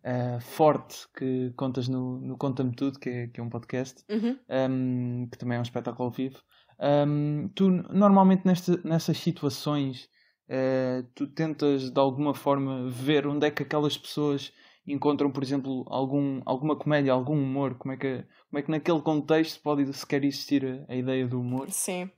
[0.05, 4.39] eh, forte que contas no, no Conta-me Tudo, que é, que é um podcast, Uhum.
[4.71, 6.39] um, que também é um espetáculo ao vivo.
[6.81, 10.09] Um, tu normalmente neste, nessas situações
[10.49, 14.53] eh, tu tentas de alguma forma ver onde é que aquelas pessoas
[14.87, 19.01] encontram, por exemplo, algum, alguma comédia, algum humor, como é, que, como é que naquele
[19.01, 21.71] contexto pode sequer existir a, a ideia do humor?
[21.71, 22.11] Sim.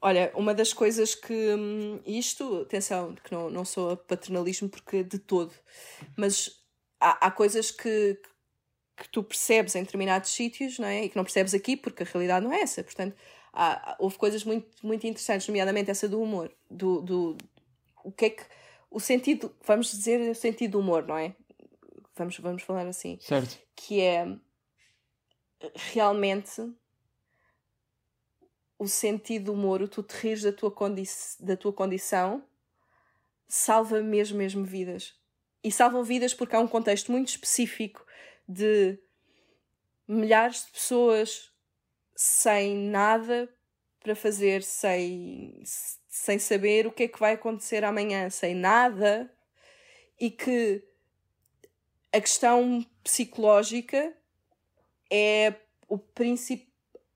[0.00, 1.54] Olha, uma das coisas que.
[1.54, 5.52] hum, Isto, atenção, que não, não sou a paternalismo porque de todo,
[6.16, 6.50] mas
[7.00, 8.18] há, há coisas que,
[8.96, 11.04] que tu percebes em determinados sítios, não é?
[11.04, 12.82] E que não percebes aqui porque a realidade não é essa.
[12.82, 13.16] Portanto,
[13.52, 16.52] há, houve coisas muito, muito interessantes, nomeadamente essa do humor.
[16.70, 17.38] Do, do,
[18.04, 18.42] o que é que.
[18.90, 21.34] O sentido, vamos dizer, o sentido do humor, não é?
[22.16, 23.58] Vamos, vamos falar assim Certo?
[23.76, 24.26] que é
[25.74, 26.74] realmente
[28.78, 31.02] o sentido do humor, o tu te rires da tua, condi
[31.40, 32.42] da tua condição,
[33.46, 35.14] salva mesmo, mesmo vidas.
[35.62, 38.04] E salvam vidas porque há um contexto muito específico
[38.48, 38.98] de
[40.06, 41.52] milhares de pessoas
[42.16, 43.48] sem nada
[44.00, 45.62] para fazer, sem,
[46.08, 49.30] sem saber o que é que vai acontecer amanhã, sem nada,
[50.18, 50.82] e que
[52.12, 54.14] a questão psicológica
[55.10, 55.54] é
[55.88, 56.66] o princípio.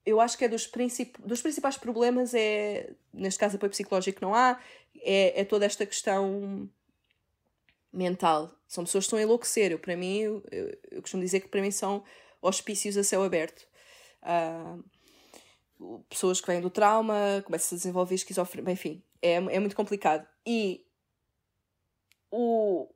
[0.04, 1.16] Eu acho que é dos, princip...
[1.20, 4.60] dos principais problemas é, neste caso apoio psicológico não há,
[5.00, 6.68] é, é toda esta questão
[7.92, 8.50] mental.
[8.66, 9.72] São pessoas que estão a enlouquecer.
[9.72, 10.42] Eu, para mim, eu,
[10.90, 12.02] eu costumo dizer que para mim são
[12.40, 13.66] hospícios a céu aberto.
[14.22, 14.82] Uh,
[16.08, 20.26] pessoas que vêm do trauma, começam a desenvolver esquizofrenia, enfim, é, é muito complicado.
[20.46, 20.86] E
[22.30, 22.88] o,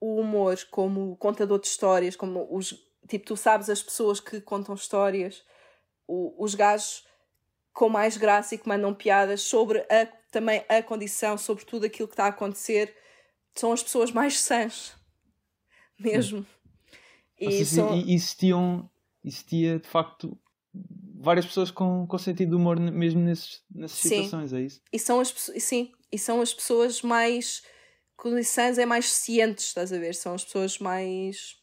[0.00, 2.86] o humor como contador de histórias, como os.
[3.08, 5.42] Tipo, tu sabes as pessoas que contam histórias,
[6.06, 7.06] o, os gajos
[7.72, 12.08] com mais graça e que mandam piadas sobre a, também a condição, sobre tudo aquilo
[12.08, 12.94] que está a acontecer,
[13.58, 14.92] são as pessoas mais sãs.
[15.98, 16.46] Mesmo.
[17.38, 17.96] E seja, são...
[17.96, 18.90] existiam,
[19.24, 20.38] existia de facto
[21.20, 24.08] várias pessoas com, com sentido de humor mesmo nesses, nessas sim.
[24.08, 24.80] situações, é isso?
[24.92, 25.28] E são as,
[25.58, 27.62] sim, e são as pessoas mais
[28.16, 30.14] condições é mais cientes, estás a ver?
[30.14, 31.56] São as pessoas mais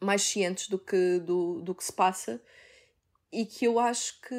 [0.00, 2.42] mais cientes do que, do, do que se passa
[3.32, 4.36] e que eu acho que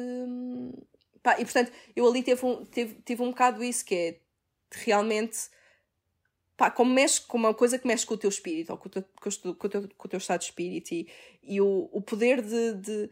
[1.22, 4.20] pá, e portanto eu ali teve um, teve, tive um bocado isso que é
[4.70, 5.36] realmente
[6.56, 8.90] pá, como mexe com uma coisa que mexe com o teu espírito ou com o
[8.90, 11.08] teu, com o teu, com o teu estado de espírito e,
[11.42, 13.10] e o, o poder de, de,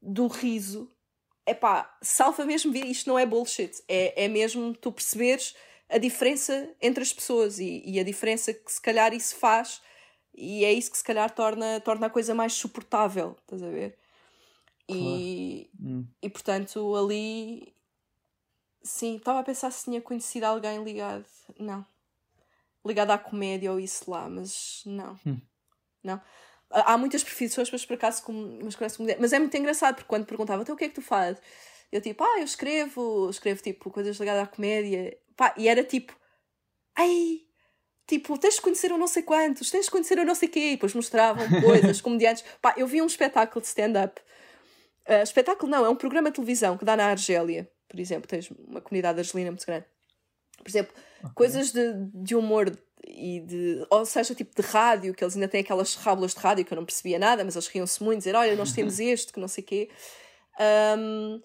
[0.00, 0.90] do riso
[1.46, 5.54] é pá, salva mesmo isto não é bullshit é, é mesmo tu perceberes
[5.88, 9.80] a diferença entre as pessoas e, e a diferença que se calhar isso faz
[10.34, 13.98] e é isso que se calhar torna, torna a coisa mais suportável, estás a ver?
[14.88, 15.92] E, claro.
[15.92, 16.06] hum.
[16.22, 17.74] e portanto ali
[18.82, 21.26] sim, estava a pensar se tinha conhecido alguém ligado.
[21.58, 21.86] Não.
[22.84, 25.18] Ligado à comédia ou isso lá, mas não.
[25.26, 25.40] Hum.
[26.02, 26.20] Não.
[26.70, 30.26] Há muitas profissões, mas por acaso como, mas, como mas é muito engraçado porque quando
[30.26, 31.40] perguntava então o que é que tu fazes?
[31.92, 35.16] Eu tipo, ah, eu escrevo, escrevo tipo coisas ligadas à comédia.
[35.36, 36.16] Pá, e era tipo,
[36.96, 37.42] ai,
[38.06, 40.60] tipo, tens de conhecer o não sei quantos, tens de conhecer o não sei quê.
[40.60, 42.44] E depois mostravam coisas, comediantes.
[42.62, 44.20] Pá, eu vi um espetáculo de stand-up.
[45.06, 48.26] Uh, espetáculo não, é um programa de televisão que dá na Argélia, por exemplo.
[48.26, 49.84] Tens uma comunidade argelina muito grande.
[50.62, 51.30] Por exemplo, okay.
[51.34, 52.72] coisas de, de humor
[53.06, 56.64] e de, ou seja, tipo de rádio, que eles ainda têm aquelas rábulas de rádio
[56.64, 59.40] que eu não percebia nada, mas eles riam-se muito, dizer, olha, nós temos este, que
[59.40, 59.90] não sei o quê.
[60.98, 61.40] Um,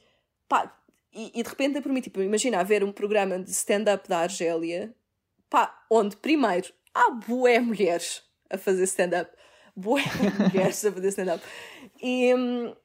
[0.47, 0.75] pá,
[1.13, 4.93] e, e de repente para mim, tipo, imagina haver um programa de stand-up da Argélia,
[5.49, 9.31] pá, onde primeiro há bué mulheres a fazer stand-up,
[9.75, 10.03] bué
[10.53, 11.43] mulheres a fazer stand-up,
[12.01, 12.75] e hum,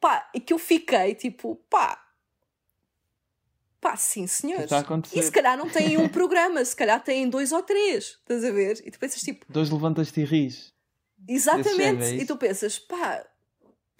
[0.00, 2.00] pá, e que eu fiquei tipo, pá,
[3.80, 4.70] pá, sim senhores,
[5.14, 8.50] e se calhar não têm um programa, se calhar têm dois ou três, estás a
[8.50, 8.82] ver?
[8.84, 9.46] E tu pensas tipo...
[9.48, 10.72] Dois levantas-te e ris.
[11.28, 13.24] Exatamente, é e tu pensas, pá,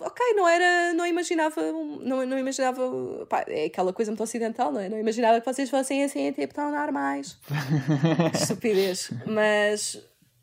[0.01, 4.81] ok, não era, não imaginava, não, não imaginava, pá, é aquela coisa muito ocidental, não
[4.81, 4.89] é?
[4.89, 7.39] Não imaginava que vocês fossem assim, tipo, tão normais.
[8.35, 9.11] Estupidez.
[9.27, 9.97] Mas,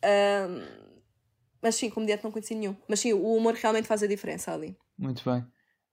[0.03, 0.87] um,
[1.61, 2.75] mas sim, comediante não conheci nenhum.
[2.87, 4.77] Mas sim, o humor realmente faz a diferença ali.
[4.97, 5.45] Muito bem.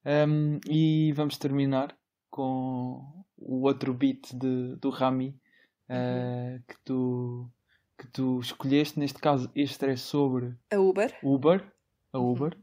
[0.07, 1.97] Um, e vamos terminar
[2.31, 5.39] com o outro beat de, do Rami
[5.89, 7.51] uh, que, tu,
[7.99, 8.99] que tu escolheste.
[8.99, 11.17] Neste caso, este é sobre a Uber.
[11.23, 11.73] Uber,
[12.13, 12.31] a uhum.
[12.31, 12.57] Uber.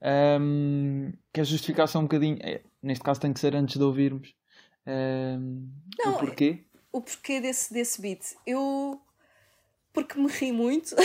[0.00, 0.40] Uhum.
[0.40, 4.32] Um, que a justificação um bocadinho, é, neste caso tem que ser antes de ouvirmos
[4.88, 5.68] um,
[5.98, 6.64] Não, o porquê.
[6.90, 8.22] O porquê desse, desse beat.
[8.46, 9.00] Eu.
[9.92, 10.94] Porque me ri muito.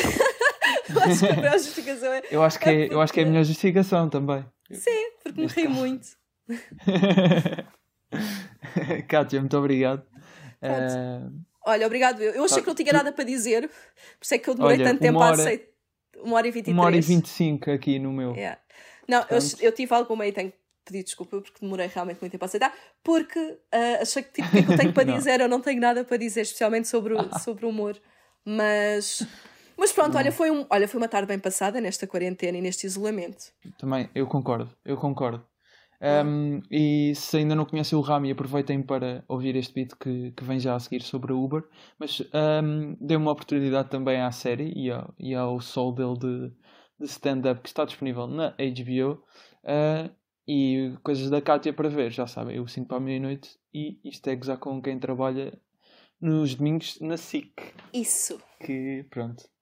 [1.03, 2.23] acho que a melhor justificação é.
[2.31, 2.93] Eu acho que é, porque...
[2.93, 4.45] eu acho que é a melhor justificação também.
[4.71, 6.07] Sim, porque me ri muito.
[9.07, 10.03] Kátia, muito obrigado.
[10.61, 11.43] Uh...
[11.65, 12.21] Olha, obrigado.
[12.21, 14.77] Eu, eu achei que não tinha nada para dizer, por isso é que eu demorei
[14.77, 15.29] Olha, tanto tempo hora...
[15.29, 15.73] a aceitar.
[16.17, 18.33] Uma hora e vinte e Uma hora e vinte e cinco aqui no meu.
[18.33, 18.59] Yeah.
[19.07, 22.43] Não, eu, eu tive alguma e tenho que pedir desculpa porque demorei realmente muito tempo
[22.43, 22.73] a aceitar,
[23.03, 25.41] porque uh, achei que tipo, o que é que eu tenho para dizer?
[25.41, 27.99] Eu não tenho nada para dizer, especialmente sobre o, sobre o humor.
[28.45, 29.25] Mas,
[29.77, 32.85] mas pronto, olha foi, um, olha, foi uma tarde bem passada nesta quarentena e neste
[32.85, 33.51] isolamento.
[33.77, 35.45] Também, eu concordo, eu concordo.
[36.03, 40.43] Um, e se ainda não conhecem o Rami, aproveitem para ouvir este beat que, que
[40.43, 41.63] vem já a seguir sobre a Uber.
[41.97, 46.51] Mas um, dê uma oportunidade também à série e ao, e ao sol dele de,
[46.99, 49.23] de stand-up que está disponível na HBO.
[49.63, 50.13] Uh,
[50.45, 54.27] e coisas da Kátia para ver, já sabem, eu 5 para a meia-noite e isto
[54.27, 55.57] é gozar com quem trabalha
[56.19, 57.53] nos domingos na SIC.
[57.93, 58.41] Isso.
[58.59, 59.52] Que pronto.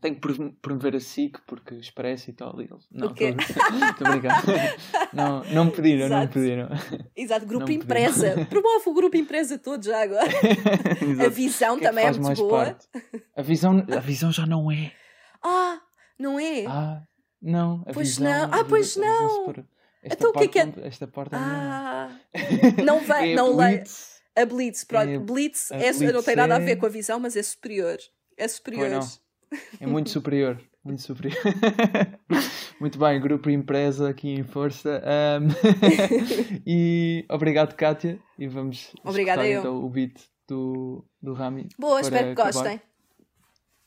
[0.00, 0.20] Tenho que
[0.60, 2.54] promover a SIC porque expresso e tal.
[2.90, 3.10] Não, estou
[4.10, 4.42] brincando.
[5.12, 6.12] não, não me pediram, Exato.
[6.12, 6.68] não me pediram.
[7.16, 8.44] Exato, grupo empresa.
[8.50, 10.30] Promove o grupo empresa todo já agora.
[11.24, 12.66] a visão é também é, é muito boa.
[12.66, 12.88] Parte?
[13.34, 14.92] A visão, a visão já não é.
[15.42, 15.80] Ah,
[16.18, 16.66] não é?
[16.66, 17.02] Ah,
[17.40, 17.82] não.
[17.86, 18.60] A pois visão, não.
[18.60, 19.54] Ah, pois não.
[20.02, 20.72] Esta então o que é que é?
[20.82, 22.10] Esta parte ah,
[22.84, 23.82] não vai, é não leio.
[24.36, 25.08] A Blitz, pronto.
[25.08, 27.96] É, Blitz, é, Blitz não tem nada a ver com a visão, mas é superior.
[28.36, 29.00] É superior.
[29.80, 30.58] É muito superior.
[30.84, 31.36] Muito superior.
[32.78, 35.02] Muito bem, grupo empresa aqui em força.
[35.40, 35.48] Um,
[36.66, 38.18] e obrigado, Kátia.
[38.38, 39.70] E vamos Obrigada escutar, eu.
[39.72, 40.14] então o beat
[40.46, 41.68] do, do Rami.
[41.78, 42.52] Boa, espero que acabar.
[42.52, 42.80] gostem.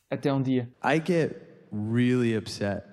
[0.10, 0.69] Até um dia.
[0.84, 1.36] I get
[1.72, 2.84] really upset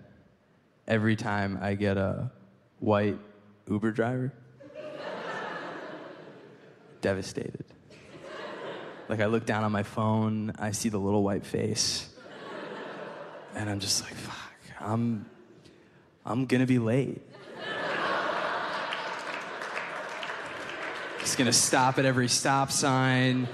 [0.86, 2.30] every time I get a
[2.78, 3.18] white
[3.66, 4.32] Uber driver.
[7.00, 7.64] Devastated.
[9.08, 12.12] Like I look down on my phone, I see the little white face,
[13.56, 15.26] and I'm just like, fuck, I'm
[16.24, 17.22] I'm gonna be late.
[21.20, 23.48] He's gonna stop at every stop sign.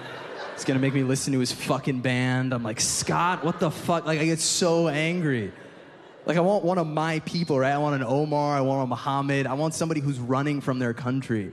[0.54, 2.52] He's gonna make me listen to his fucking band.
[2.52, 4.04] I'm like, Scott, what the fuck?
[4.04, 5.52] Like, I get so angry.
[6.26, 7.72] Like, I want one of my people, right?
[7.72, 10.94] I want an Omar, I want a Muhammad, I want somebody who's running from their
[10.94, 11.52] country.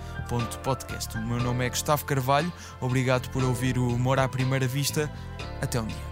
[0.59, 1.17] podcast.
[1.17, 5.11] O meu nome é Gustavo Carvalho, obrigado por ouvir o Humor à Primeira Vista.
[5.61, 6.10] Até um dia.